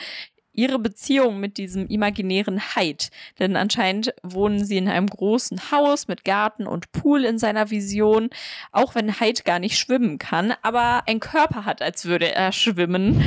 ihre 0.58 0.80
Beziehung 0.80 1.40
mit 1.40 1.58
diesem 1.58 1.88
imaginären 1.88 2.60
Hyde. 2.76 3.06
Denn 3.40 3.56
anscheinend 3.56 4.14
wohnen 4.24 4.66
sie 4.66 4.78
in 4.78 4.90
einem 4.90 5.08
großen 5.08 5.72
Haus 5.72 6.08
mit 6.08 6.26
Garten 6.26 6.68
und 6.68 6.92
Pool 6.92 7.24
in 7.24 7.38
seiner 7.38 7.70
Vision, 7.70 8.30
auch 8.72 8.96
wenn 8.96 9.20
Hyde 9.20 9.44
gar 9.44 9.60
nicht 9.60 9.78
schwimmen 9.78 10.18
kann, 10.18 10.54
aber 10.64 11.04
einen 11.08 11.20
Körper 11.20 11.64
hat, 11.64 11.82
als 11.82 12.06
würde 12.06 12.34
er 12.34 12.52
schwimmen. 12.52 13.24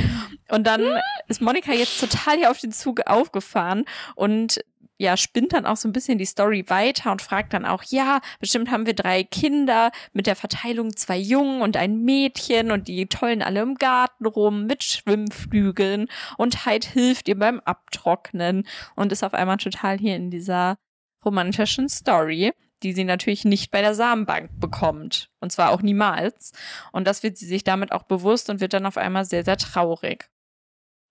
Und 0.49 0.67
dann 0.67 0.99
ist 1.27 1.41
Monika 1.41 1.71
jetzt 1.71 1.99
total 1.99 2.37
hier 2.37 2.51
auf 2.51 2.59
den 2.59 2.73
Zug 2.73 3.07
aufgefahren 3.07 3.85
und 4.15 4.59
ja, 5.01 5.17
spinnt 5.17 5.53
dann 5.53 5.65
auch 5.65 5.77
so 5.77 5.89
ein 5.89 5.93
bisschen 5.93 6.19
die 6.19 6.25
Story 6.25 6.63
weiter 6.67 7.11
und 7.11 7.23
fragt 7.23 7.53
dann 7.53 7.65
auch, 7.65 7.81
ja, 7.85 8.21
bestimmt 8.39 8.69
haben 8.69 8.85
wir 8.85 8.93
drei 8.93 9.23
Kinder 9.23 9.91
mit 10.13 10.27
der 10.27 10.35
Verteilung 10.35 10.95
zwei 10.95 11.17
Jungen 11.17 11.63
und 11.63 11.75
ein 11.75 12.03
Mädchen 12.03 12.69
und 12.71 12.87
die 12.87 13.07
tollen 13.07 13.41
alle 13.41 13.61
im 13.61 13.75
Garten 13.75 14.27
rum 14.27 14.67
mit 14.67 14.83
Schwimmflügeln 14.83 16.07
und 16.37 16.67
Hyde 16.67 16.87
hilft 16.87 17.27
ihr 17.27 17.39
beim 17.39 17.59
Abtrocknen 17.61 18.67
und 18.95 19.11
ist 19.11 19.23
auf 19.23 19.33
einmal 19.33 19.57
total 19.57 19.97
hier 19.97 20.15
in 20.15 20.29
dieser 20.29 20.77
romantischen 21.25 21.89
Story, 21.89 22.53
die 22.83 22.93
sie 22.93 23.03
natürlich 23.03 23.43
nicht 23.43 23.71
bei 23.71 23.81
der 23.81 23.95
Samenbank 23.95 24.51
bekommt. 24.59 25.31
Und 25.39 25.51
zwar 25.51 25.71
auch 25.71 25.81
niemals. 25.81 26.51
Und 26.91 27.07
das 27.07 27.23
wird 27.23 27.37
sie 27.37 27.47
sich 27.47 27.63
damit 27.63 27.91
auch 27.91 28.03
bewusst 28.03 28.51
und 28.51 28.61
wird 28.61 28.73
dann 28.73 28.85
auf 28.85 28.97
einmal 28.97 29.25
sehr, 29.25 29.43
sehr 29.43 29.57
traurig. 29.57 30.29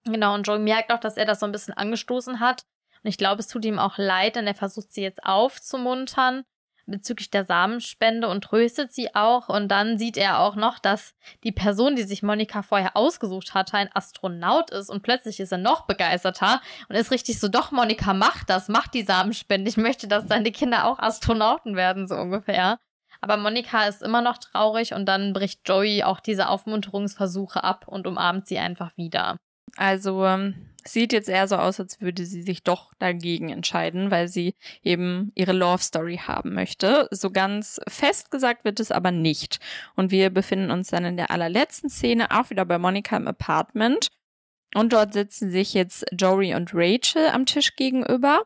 Genau, 0.05 0.35
und 0.35 0.47
Joey 0.47 0.61
merkt 0.61 0.93
auch, 0.93 1.01
dass 1.01 1.17
er 1.17 1.27
das 1.27 1.41
so 1.41 1.47
ein 1.47 1.53
bisschen 1.53 1.75
angestoßen 1.75 2.39
hat. 2.39 2.63
Und 3.03 3.09
ich 3.09 3.19
glaube, 3.19 3.41
es 3.41 3.49
tut 3.49 3.65
ihm 3.65 3.79
auch 3.79 3.99
leid, 3.99 4.37
denn 4.37 4.47
er 4.47 4.55
versucht 4.55 4.93
sie 4.93 5.03
jetzt 5.03 5.25
aufzumuntern 5.25 6.45
bezüglich 6.91 7.31
der 7.31 7.45
Samenspende 7.45 8.29
und 8.29 8.43
tröstet 8.43 8.93
sie 8.93 9.15
auch. 9.15 9.49
Und 9.49 9.69
dann 9.69 9.99
sieht 9.99 10.17
er 10.17 10.41
auch 10.41 10.57
noch, 10.57 10.79
dass 10.79 11.15
die 11.45 11.53
Person, 11.53 11.97
die 11.97 12.03
sich 12.03 12.23
Monika 12.23 12.63
vorher 12.63 12.97
ausgesucht 12.97 13.55
hatte, 13.55 13.77
ein 13.77 13.91
Astronaut 13.95 14.71
ist. 14.71 14.91
Und 14.91 15.03
plötzlich 15.03 15.41
ist 15.41 15.53
er 15.53 15.59
noch 15.59 15.87
begeisterter 15.87 16.61
und 16.89 16.97
ist 16.97 17.11
richtig 17.11 17.41
so, 17.41 17.49
doch, 17.49 17.71
Monika, 17.71 18.13
mach 18.13 18.45
das, 18.45 18.69
mach 18.69 18.89
die 18.89 19.03
Samenspende. 19.03 19.71
Ich 19.71 19.77
möchte, 19.77 20.09
dass 20.09 20.27
deine 20.27 20.53
Kinder 20.53 20.87
auch 20.87 20.99
Astronauten 20.99 21.77
werden, 21.77 22.07
so 22.07 22.17
ungefähr. 22.17 22.79
Aber 23.23 23.37
Monika 23.37 23.87
ist 23.87 24.03
immer 24.03 24.23
noch 24.23 24.39
traurig 24.39 24.95
und 24.95 25.07
dann 25.07 25.33
bricht 25.33 25.69
Joey 25.69 26.03
auch 26.03 26.21
diese 26.21 26.49
Aufmunterungsversuche 26.49 27.63
ab 27.63 27.87
und 27.87 28.07
umarmt 28.07 28.49
sie 28.49 28.59
einfach 28.59 28.97
wieder. 28.97 29.37
Also 29.81 30.27
ähm, 30.27 30.67
sieht 30.85 31.15
jetzt 31.15 31.31
eher 31.31 31.49
so 31.49 31.57
aus, 31.57 31.81
als 31.81 32.03
würde 32.03 32.27
sie 32.27 32.43
sich 32.43 32.63
doch 32.63 32.93
dagegen 32.99 33.49
entscheiden, 33.49 34.11
weil 34.11 34.29
sie 34.29 34.55
eben 34.83 35.33
ihre 35.35 35.53
Love 35.53 35.83
Story 35.83 36.19
haben 36.19 36.53
möchte. 36.53 37.09
So 37.11 37.31
ganz 37.31 37.81
fest 37.89 38.31
gesagt 38.31 38.67
wird 38.67 38.79
es 38.79 38.93
aber 38.93 39.11
nicht. 39.11 39.59
Und 39.97 40.11
wir 40.11 40.29
befinden 40.29 40.71
uns 40.71 40.89
dann 40.89 41.07
in 41.07 41.17
der 41.17 41.31
allerletzten 41.31 41.89
Szene 41.89 42.31
auch 42.31 42.51
wieder 42.51 42.67
bei 42.67 42.79
Monika 42.79 43.17
im 43.17 43.27
Apartment. 43.27 44.09
Und 44.75 44.93
dort 44.93 45.15
sitzen 45.15 45.51
sich 45.51 45.73
jetzt 45.73 46.05
Joey 46.13 46.55
und 46.55 46.73
Rachel 46.75 47.29
am 47.29 47.47
Tisch 47.47 47.75
gegenüber. 47.75 48.43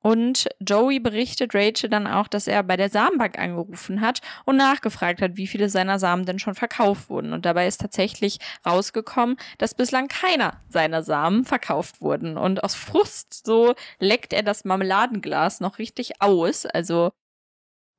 Und 0.00 0.48
Joey 0.60 1.00
berichtet 1.00 1.54
Rachel 1.54 1.90
dann 1.90 2.06
auch, 2.06 2.28
dass 2.28 2.46
er 2.46 2.62
bei 2.62 2.76
der 2.76 2.88
Samenbank 2.88 3.38
angerufen 3.38 4.00
hat 4.00 4.20
und 4.44 4.56
nachgefragt 4.56 5.20
hat, 5.20 5.36
wie 5.36 5.48
viele 5.48 5.68
seiner 5.68 5.98
Samen 5.98 6.24
denn 6.24 6.38
schon 6.38 6.54
verkauft 6.54 7.10
wurden. 7.10 7.32
Und 7.32 7.44
dabei 7.44 7.66
ist 7.66 7.80
tatsächlich 7.80 8.38
rausgekommen, 8.64 9.36
dass 9.58 9.74
bislang 9.74 10.06
keiner 10.08 10.62
seiner 10.68 11.02
Samen 11.02 11.44
verkauft 11.44 12.00
wurden. 12.00 12.36
Und 12.36 12.62
aus 12.62 12.74
Frust 12.74 13.44
so 13.44 13.74
leckt 13.98 14.32
er 14.32 14.42
das 14.42 14.64
Marmeladenglas 14.64 15.60
noch 15.60 15.78
richtig 15.78 16.22
aus. 16.22 16.64
Also 16.64 17.10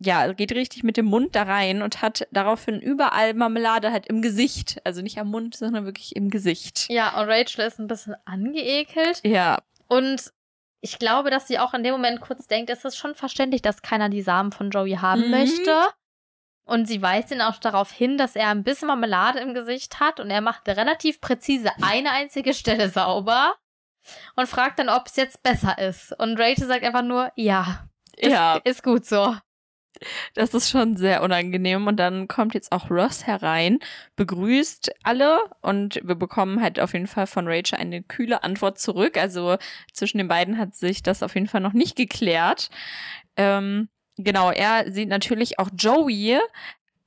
ja, 0.02 0.32
geht 0.32 0.54
richtig 0.54 0.84
mit 0.84 0.96
dem 0.96 1.08
Mund 1.08 1.36
da 1.36 1.44
rein 1.44 1.82
und 1.82 2.02
hat 2.02 2.26
daraufhin 2.32 2.80
überall 2.80 3.34
Marmelade 3.34 3.92
halt 3.92 4.08
im 4.08 4.22
Gesicht. 4.22 4.80
Also 4.86 5.02
nicht 5.02 5.20
am 5.20 5.30
Mund, 5.30 5.56
sondern 5.58 5.84
wirklich 5.84 6.16
im 6.16 6.30
Gesicht. 6.30 6.88
Ja, 6.90 7.20
und 7.20 7.28
Rachel 7.28 7.66
ist 7.66 7.80
ein 7.80 7.88
bisschen 7.88 8.16
angeekelt. 8.24 9.20
Ja, 9.26 9.60
Und 9.90 10.32
ich 10.82 11.00
glaube, 11.00 11.30
dass 11.30 11.48
sie 11.48 11.60
auch 11.60 11.74
in 11.74 11.84
dem 11.84 11.94
Moment 11.94 12.22
kurz 12.22 12.48
denkt, 12.48 12.70
es 12.70 12.86
ist 12.86 12.98
schon 12.98 13.16
verständlich, 13.16 13.62
dass 13.62 13.82
keiner 13.82 14.10
die 14.10 14.22
Samen 14.22 14.52
von 14.52 14.70
Joey 14.70 14.96
haben 14.96 15.26
Mhm. 15.26 15.32
möchte. 15.32 15.82
Und 16.64 16.88
sie 16.88 17.02
weist 17.02 17.32
ihn 17.32 17.42
auch 17.42 17.58
darauf 17.58 17.92
hin, 17.92 18.18
dass 18.18 18.36
er 18.36 18.50
ein 18.50 18.64
bisschen 18.64 18.88
Marmelade 18.90 19.40
im 19.40 19.56
Gesicht 19.56 20.00
hat 20.00 20.20
und 20.20 20.30
er 20.30 20.42
macht 20.42 20.68
relativ 20.68 21.20
präzise 21.20 21.72
eine 21.82 22.12
einzige 22.12 22.54
Stelle 22.54 22.90
sauber 22.90 23.56
und 24.36 24.48
fragt 24.48 24.78
dann, 24.78 24.88
ob 24.90 25.08
es 25.08 25.16
jetzt 25.16 25.42
besser 25.42 25.80
ist. 25.80 26.14
Und 26.20 26.40
Rachel 26.40 26.68
sagt 26.68 26.84
einfach 26.84 27.02
nur, 27.02 27.32
ja, 27.36 27.88
ist, 28.16 28.32
ja. 28.32 28.58
ist 28.64 28.84
gut 28.84 29.06
so. 29.06 29.36
Das 30.34 30.54
ist 30.54 30.70
schon 30.70 30.98
sehr 30.98 31.24
unangenehm. 31.24 31.88
Und 31.88 31.98
dann 31.98 32.28
kommt 32.28 32.54
jetzt 32.54 32.72
auch 32.72 32.90
Ross 32.90 33.28
herein, 33.28 33.80
begrüßt 34.16 34.92
alle 35.04 35.40
und 35.62 36.00
wir 36.04 36.16
bekommen 36.16 36.62
halt 36.62 36.80
auf 36.80 36.94
jeden 36.94 37.08
Fall 37.08 37.28
von 37.28 37.48
Rachel 37.48 37.80
eine 37.80 38.04
kühle 38.04 38.44
Antwort 38.44 38.80
zurück. 38.80 39.18
Also 39.18 39.58
zwischen 39.94 40.18
den 40.18 40.28
beiden 40.28 40.58
hat 40.58 40.76
sich 40.76 41.04
das 41.04 41.24
auf 41.24 41.36
jeden 41.36 41.48
Fall 41.48 41.62
noch 41.62 41.74
nicht 41.74 41.96
geklärt. 41.96 42.70
Ähm, 43.36 43.90
genau, 44.18 44.52
er 44.52 44.92
sieht 44.92 45.10
natürlich 45.10 45.60
auch 45.60 45.70
Joey. 45.76 46.40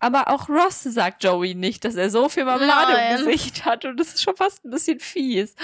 Aber 0.02 0.26
auch 0.26 0.48
Ross 0.48 0.82
sagt 0.82 1.22
Joey 1.22 1.54
nicht, 1.54 1.84
dass 1.84 1.94
er 1.94 2.10
so 2.10 2.28
viel 2.28 2.44
Marmelade 2.44 2.92
Nein. 2.92 3.20
im 3.20 3.24
Gesicht 3.24 3.64
hat. 3.64 3.84
Und 3.84 4.00
das 4.00 4.08
ist 4.08 4.22
schon 4.22 4.34
fast 4.34 4.64
ein 4.64 4.70
bisschen 4.70 4.98
fies, 4.98 5.54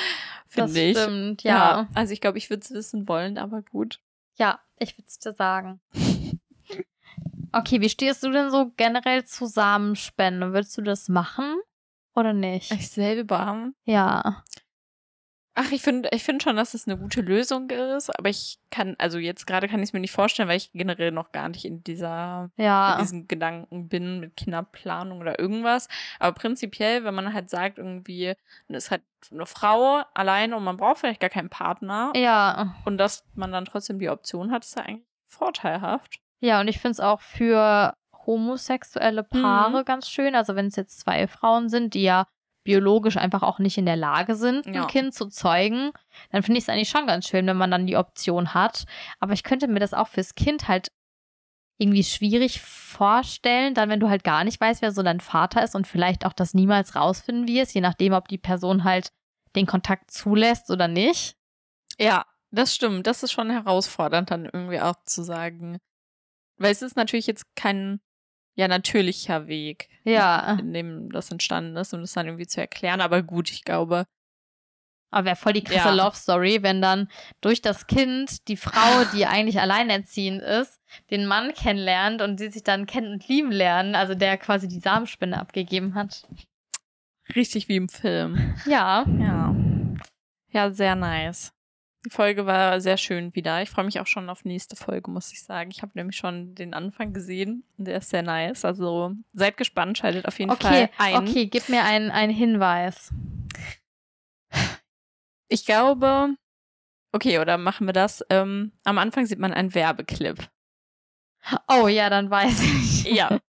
finde 0.46 0.80
ich. 0.80 0.96
stimmt, 0.96 1.42
ja. 1.42 1.88
Also 1.92 2.12
ich 2.12 2.20
glaube, 2.20 2.38
ich 2.38 2.48
würde 2.48 2.62
es 2.62 2.70
wissen 2.70 3.08
wollen, 3.08 3.36
aber 3.36 3.62
gut. 3.62 3.98
Ja, 4.36 4.60
ich 4.78 4.96
würde 4.96 5.08
es 5.08 5.18
dir 5.18 5.32
sagen. 5.32 5.80
Okay, 7.52 7.80
wie 7.80 7.88
stehst 7.88 8.22
du 8.22 8.30
denn 8.30 8.50
so 8.50 8.72
generell 8.76 9.24
zu 9.24 9.46
Samenspende? 9.46 10.52
Würdest 10.52 10.76
du 10.76 10.82
das 10.82 11.08
machen 11.08 11.56
oder 12.14 12.32
nicht? 12.32 12.70
Ich 12.72 12.88
selber. 12.90 13.70
Ja. 13.84 14.44
Ach, 15.60 15.72
ich 15.72 15.82
finde 15.82 16.08
ich 16.12 16.22
finde 16.22 16.40
schon, 16.44 16.54
dass 16.54 16.74
es 16.74 16.86
eine 16.86 16.96
gute 16.96 17.20
Lösung 17.20 17.68
ist, 17.70 18.16
aber 18.16 18.28
ich 18.28 18.60
kann, 18.70 18.94
also 18.98 19.18
jetzt 19.18 19.44
gerade 19.44 19.66
kann 19.66 19.80
ich 19.80 19.88
es 19.88 19.92
mir 19.92 19.98
nicht 19.98 20.12
vorstellen, 20.12 20.48
weil 20.48 20.56
ich 20.58 20.70
generell 20.72 21.10
noch 21.10 21.32
gar 21.32 21.48
nicht 21.48 21.64
in 21.64 21.82
dieser, 21.82 22.50
in 22.56 22.62
Ja. 22.64 22.96
diesen 23.00 23.26
Gedanken 23.26 23.88
bin 23.88 24.20
mit 24.20 24.36
Kinderplanung 24.36 25.18
oder 25.20 25.40
irgendwas. 25.40 25.88
Aber 26.20 26.32
prinzipiell, 26.32 27.02
wenn 27.02 27.14
man 27.14 27.32
halt 27.34 27.50
sagt, 27.50 27.78
irgendwie, 27.78 28.34
man 28.68 28.76
ist 28.76 28.92
halt 28.92 29.02
eine 29.32 29.46
Frau 29.46 30.04
allein 30.14 30.54
und 30.54 30.62
man 30.62 30.76
braucht 30.76 30.98
vielleicht 30.98 31.20
gar 31.20 31.30
keinen 31.30 31.50
Partner 31.50 32.12
Ja. 32.14 32.76
und 32.84 32.96
dass 32.98 33.24
man 33.34 33.50
dann 33.50 33.64
trotzdem 33.64 33.98
die 33.98 34.10
Option 34.10 34.52
hat, 34.52 34.64
ist 34.64 34.76
ja 34.76 34.84
eigentlich 34.84 35.08
vorteilhaft. 35.26 36.20
Ja, 36.40 36.60
und 36.60 36.68
ich 36.68 36.78
finde 36.78 36.92
es 36.92 37.00
auch 37.00 37.20
für 37.20 37.94
homosexuelle 38.26 39.24
Paare 39.24 39.80
mhm. 39.80 39.84
ganz 39.84 40.08
schön. 40.08 40.34
Also 40.34 40.54
wenn 40.54 40.66
es 40.66 40.76
jetzt 40.76 41.00
zwei 41.00 41.26
Frauen 41.26 41.68
sind, 41.68 41.94
die 41.94 42.02
ja 42.02 42.26
biologisch 42.64 43.16
einfach 43.16 43.42
auch 43.42 43.58
nicht 43.58 43.78
in 43.78 43.86
der 43.86 43.96
Lage 43.96 44.34
sind, 44.34 44.66
ein 44.66 44.86
Kind 44.88 45.14
zu 45.14 45.28
zeugen, 45.28 45.90
dann 46.30 46.42
finde 46.42 46.58
ich 46.58 46.64
es 46.64 46.68
eigentlich 46.68 46.90
schon 46.90 47.06
ganz 47.06 47.26
schön, 47.26 47.46
wenn 47.46 47.56
man 47.56 47.70
dann 47.70 47.86
die 47.86 47.96
Option 47.96 48.52
hat. 48.52 48.84
Aber 49.20 49.32
ich 49.32 49.42
könnte 49.42 49.68
mir 49.68 49.80
das 49.80 49.94
auch 49.94 50.08
fürs 50.08 50.34
Kind 50.34 50.68
halt 50.68 50.88
irgendwie 51.78 52.04
schwierig 52.04 52.60
vorstellen, 52.60 53.72
dann 53.72 53.88
wenn 53.88 54.00
du 54.00 54.10
halt 54.10 54.24
gar 54.24 54.44
nicht 54.44 54.60
weißt, 54.60 54.82
wer 54.82 54.92
so 54.92 55.02
dein 55.02 55.20
Vater 55.20 55.62
ist 55.62 55.74
und 55.74 55.86
vielleicht 55.86 56.26
auch 56.26 56.32
das 56.32 56.52
niemals 56.52 56.96
rausfinden 56.96 57.48
wirst, 57.48 57.74
je 57.74 57.80
nachdem, 57.80 58.12
ob 58.12 58.28
die 58.28 58.36
Person 58.36 58.84
halt 58.84 59.12
den 59.56 59.64
Kontakt 59.64 60.10
zulässt 60.10 60.70
oder 60.70 60.88
nicht. 60.88 61.36
Ja, 61.98 62.26
das 62.50 62.74
stimmt. 62.74 63.06
Das 63.06 63.22
ist 63.22 63.32
schon 63.32 63.50
herausfordernd, 63.50 64.30
dann 64.30 64.44
irgendwie 64.44 64.80
auch 64.80 64.96
zu 65.04 65.22
sagen. 65.22 65.78
Weil 66.58 66.72
es 66.72 66.82
ist 66.82 66.96
natürlich 66.96 67.26
jetzt 67.26 67.44
kein 67.56 68.00
ja 68.54 68.66
natürlicher 68.66 69.46
Weg, 69.46 69.88
ja. 70.02 70.54
in 70.58 70.72
dem 70.72 71.12
das 71.12 71.30
entstanden 71.30 71.76
ist, 71.76 71.94
um 71.94 72.00
das 72.00 72.12
dann 72.12 72.26
irgendwie 72.26 72.46
zu 72.46 72.60
erklären. 72.60 73.00
Aber 73.00 73.22
gut, 73.22 73.50
ich 73.52 73.64
glaube, 73.64 74.06
aber 75.10 75.26
wäre 75.26 75.36
voll 75.36 75.54
die 75.54 75.64
krasse 75.64 75.88
ja. 75.88 75.94
Love 75.94 76.16
Story, 76.16 76.62
wenn 76.62 76.82
dann 76.82 77.08
durch 77.40 77.62
das 77.62 77.86
Kind 77.86 78.46
die 78.48 78.56
Frau, 78.56 79.04
die 79.14 79.26
eigentlich 79.26 79.60
alleinerziehend 79.60 80.42
ist, 80.42 80.80
den 81.10 81.26
Mann 81.26 81.54
kennenlernt 81.54 82.20
und 82.20 82.38
sie 82.38 82.50
sich 82.50 82.62
dann 82.62 82.86
kennen 82.86 83.12
und 83.12 83.28
lieben 83.28 83.50
lernen, 83.50 83.94
also 83.94 84.14
der 84.14 84.36
quasi 84.36 84.68
die 84.68 84.80
Samenspinne 84.80 85.40
abgegeben 85.40 85.94
hat. 85.94 86.26
Richtig 87.34 87.68
wie 87.68 87.76
im 87.76 87.88
Film. 87.88 88.54
Ja. 88.66 89.04
Ja. 89.18 89.54
Ja, 90.50 90.70
sehr 90.70 90.94
nice. 90.94 91.52
Die 92.06 92.10
Folge 92.10 92.46
war 92.46 92.80
sehr 92.80 92.96
schön 92.96 93.34
wieder. 93.34 93.60
Ich 93.60 93.70
freue 93.70 93.84
mich 93.84 93.98
auch 93.98 94.06
schon 94.06 94.30
auf 94.30 94.44
nächste 94.44 94.76
Folge, 94.76 95.10
muss 95.10 95.32
ich 95.32 95.42
sagen. 95.42 95.70
Ich 95.72 95.82
habe 95.82 95.92
nämlich 95.94 96.16
schon 96.16 96.54
den 96.54 96.72
Anfang 96.72 97.12
gesehen 97.12 97.64
und 97.76 97.86
der 97.86 97.98
ist 97.98 98.10
sehr 98.10 98.22
nice. 98.22 98.64
Also 98.64 99.12
seid 99.32 99.56
gespannt, 99.56 99.98
schaltet 99.98 100.26
auf 100.26 100.38
jeden 100.38 100.52
okay, 100.52 100.88
Fall 100.96 101.14
ein. 101.14 101.16
Okay, 101.16 101.46
gib 101.46 101.68
mir 101.68 101.84
einen, 101.84 102.10
einen 102.10 102.32
Hinweis. 102.32 103.12
Ich 105.48 105.66
glaube, 105.66 106.36
okay, 107.12 107.40
oder 107.40 107.58
machen 107.58 107.86
wir 107.86 107.94
das? 107.94 108.24
Ähm, 108.30 108.72
am 108.84 108.98
Anfang 108.98 109.26
sieht 109.26 109.38
man 109.38 109.52
einen 109.52 109.74
Werbeclip. 109.74 110.48
Oh 111.68 111.88
ja, 111.88 112.10
dann 112.10 112.30
weiß 112.30 112.60
ich. 112.60 113.04
Ja. 113.12 113.40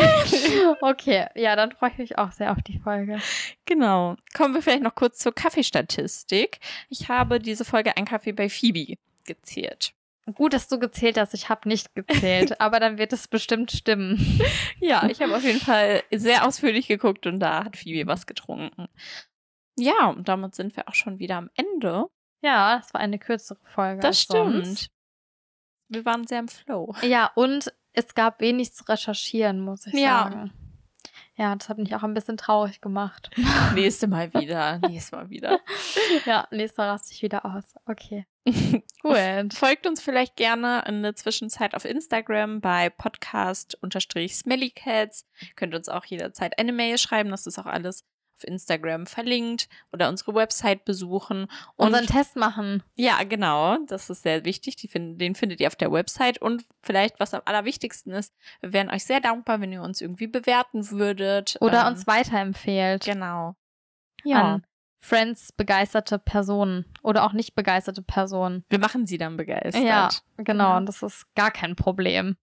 okay, 0.80 1.26
ja, 1.34 1.56
dann 1.56 1.72
freue 1.72 1.90
ich 1.90 1.98
mich 1.98 2.18
auch 2.18 2.32
sehr 2.32 2.52
auf 2.52 2.62
die 2.62 2.78
Folge. 2.78 3.18
Genau. 3.66 4.16
Kommen 4.34 4.54
wir 4.54 4.62
vielleicht 4.62 4.82
noch 4.82 4.94
kurz 4.94 5.18
zur 5.18 5.34
Kaffeestatistik. 5.34 6.58
Ich 6.88 7.08
habe 7.08 7.38
diese 7.38 7.64
Folge 7.64 7.96
ein 7.96 8.04
Kaffee 8.04 8.32
bei 8.32 8.48
Phoebe 8.48 8.96
gezählt. 9.24 9.92
Gut, 10.34 10.52
dass 10.52 10.68
du 10.68 10.78
gezählt 10.78 11.18
hast. 11.18 11.34
Ich 11.34 11.48
habe 11.48 11.68
nicht 11.68 11.94
gezählt, 11.94 12.60
aber 12.60 12.80
dann 12.80 12.98
wird 12.98 13.12
es 13.12 13.28
bestimmt 13.28 13.72
stimmen. 13.72 14.40
Ja, 14.78 15.08
ich 15.08 15.20
habe 15.20 15.36
auf 15.36 15.42
jeden 15.42 15.60
Fall 15.60 16.02
sehr 16.10 16.44
ausführlich 16.46 16.88
geguckt 16.88 17.26
und 17.26 17.40
da 17.40 17.64
hat 17.64 17.76
Phoebe 17.76 18.06
was 18.06 18.26
getrunken. 18.26 18.88
Ja, 19.78 20.08
und 20.08 20.28
damit 20.28 20.54
sind 20.54 20.76
wir 20.76 20.88
auch 20.88 20.94
schon 20.94 21.18
wieder 21.18 21.36
am 21.36 21.50
Ende. 21.54 22.06
Ja, 22.42 22.78
das 22.78 22.92
war 22.94 23.00
eine 23.00 23.18
kürzere 23.18 23.58
Folge. 23.64 24.00
Das 24.00 24.20
stimmt. 24.20 24.66
Sonst. 24.66 24.90
Wir 25.88 26.04
waren 26.04 26.26
sehr 26.26 26.38
im 26.38 26.48
Flow. 26.48 26.94
Ja, 27.02 27.30
und 27.34 27.72
es 27.92 28.14
gab 28.14 28.40
wenig 28.40 28.72
zu 28.72 28.84
recherchieren, 28.84 29.60
muss 29.60 29.86
ich 29.86 29.94
ja. 29.94 30.24
sagen. 30.24 30.52
Ja, 31.36 31.54
das 31.56 31.68
hat 31.70 31.78
mich 31.78 31.94
auch 31.94 32.02
ein 32.02 32.12
bisschen 32.12 32.36
traurig 32.36 32.82
gemacht. 32.82 33.30
Nächste 33.74 34.08
Mal 34.08 34.34
wieder. 34.40 34.78
Nächstes 34.78 35.12
Mal 35.12 35.30
wieder. 35.30 35.60
ja, 36.26 36.46
nächstes 36.50 36.76
Mal 36.76 36.90
raste 36.90 37.14
ich 37.14 37.22
wieder 37.22 37.46
aus. 37.46 37.72
Okay. 37.86 38.26
Gut. 39.02 39.54
Folgt 39.54 39.86
uns 39.86 40.02
vielleicht 40.02 40.36
gerne 40.36 40.84
in 40.86 41.02
der 41.02 41.14
Zwischenzeit 41.14 41.74
auf 41.74 41.86
Instagram 41.86 42.60
bei 42.60 42.90
podcast-smellycats. 42.90 45.26
Könnt 45.56 45.74
uns 45.74 45.88
auch 45.88 46.04
jederzeit 46.04 46.58
eine 46.58 46.72
Mail 46.72 46.98
schreiben. 46.98 47.30
Das 47.30 47.46
ist 47.46 47.58
auch 47.58 47.64
alles 47.64 48.04
auf 48.40 48.46
Instagram 48.46 49.06
verlinkt 49.06 49.68
oder 49.92 50.08
unsere 50.08 50.34
Website 50.34 50.84
besuchen. 50.84 51.46
Und 51.76 51.88
unseren 51.88 52.06
Test 52.06 52.36
machen. 52.36 52.82
Ja, 52.96 53.22
genau. 53.24 53.78
Das 53.86 54.10
ist 54.10 54.22
sehr 54.22 54.44
wichtig. 54.44 54.78
Find, 54.90 55.20
den 55.20 55.34
findet 55.34 55.60
ihr 55.60 55.66
auf 55.66 55.76
der 55.76 55.92
Website. 55.92 56.40
Und 56.40 56.64
vielleicht, 56.82 57.20
was 57.20 57.34
am 57.34 57.42
allerwichtigsten 57.44 58.12
ist, 58.12 58.34
wir 58.60 58.72
wären 58.72 58.90
euch 58.90 59.04
sehr 59.04 59.20
dankbar, 59.20 59.60
wenn 59.60 59.72
ihr 59.72 59.82
uns 59.82 60.00
irgendwie 60.00 60.26
bewerten 60.26 60.90
würdet. 60.90 61.56
Oder 61.60 61.82
ähm, 61.82 61.88
uns 61.88 62.06
weiterempfehlt. 62.06 63.04
Genau. 63.04 63.54
Ja. 64.24 64.54
An 64.54 64.66
Friends 65.02 65.52
begeisterte 65.52 66.18
Personen 66.18 66.84
oder 67.02 67.24
auch 67.24 67.32
nicht 67.32 67.54
begeisterte 67.54 68.02
Personen. 68.02 68.64
Wir 68.68 68.78
machen 68.78 69.06
sie 69.06 69.16
dann 69.16 69.38
begeistert. 69.38 69.82
Ja, 69.82 70.10
genau. 70.36 70.76
Und 70.76 70.86
das 70.86 71.02
ist 71.02 71.24
gar 71.34 71.50
kein 71.50 71.74
Problem. 71.74 72.36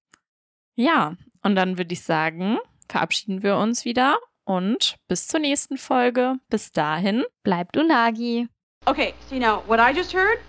Ja, 0.74 1.16
und 1.44 1.56
dann 1.56 1.78
würde 1.78 1.94
ich 1.94 2.02
sagen, 2.02 2.58
verabschieden 2.90 3.44
wir 3.44 3.58
uns 3.58 3.86
wieder 3.86 4.18
und 4.48 4.96
bis 5.08 5.28
zur 5.28 5.40
nächsten 5.40 5.78
Folge. 5.78 6.36
Bis 6.50 6.72
dahin, 6.72 7.24
bleibt 7.44 7.78
Unagi. 7.78 8.48
Okay, 8.86 9.14
so 9.30 9.36
know 9.36 9.62
what 9.68 9.80
I 9.80 9.94
just 9.94 10.14
heard? 10.14 10.40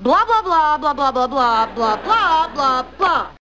Blah 0.00 0.24
blah 0.26 0.42
blah 0.42 0.78
blah 0.78 0.92
blah 0.92 1.10
blah 1.10 1.26
blah 1.26 1.66
blah 1.74 1.96
blah 1.96 2.48
blah 2.54 2.82
blah. 2.98 3.35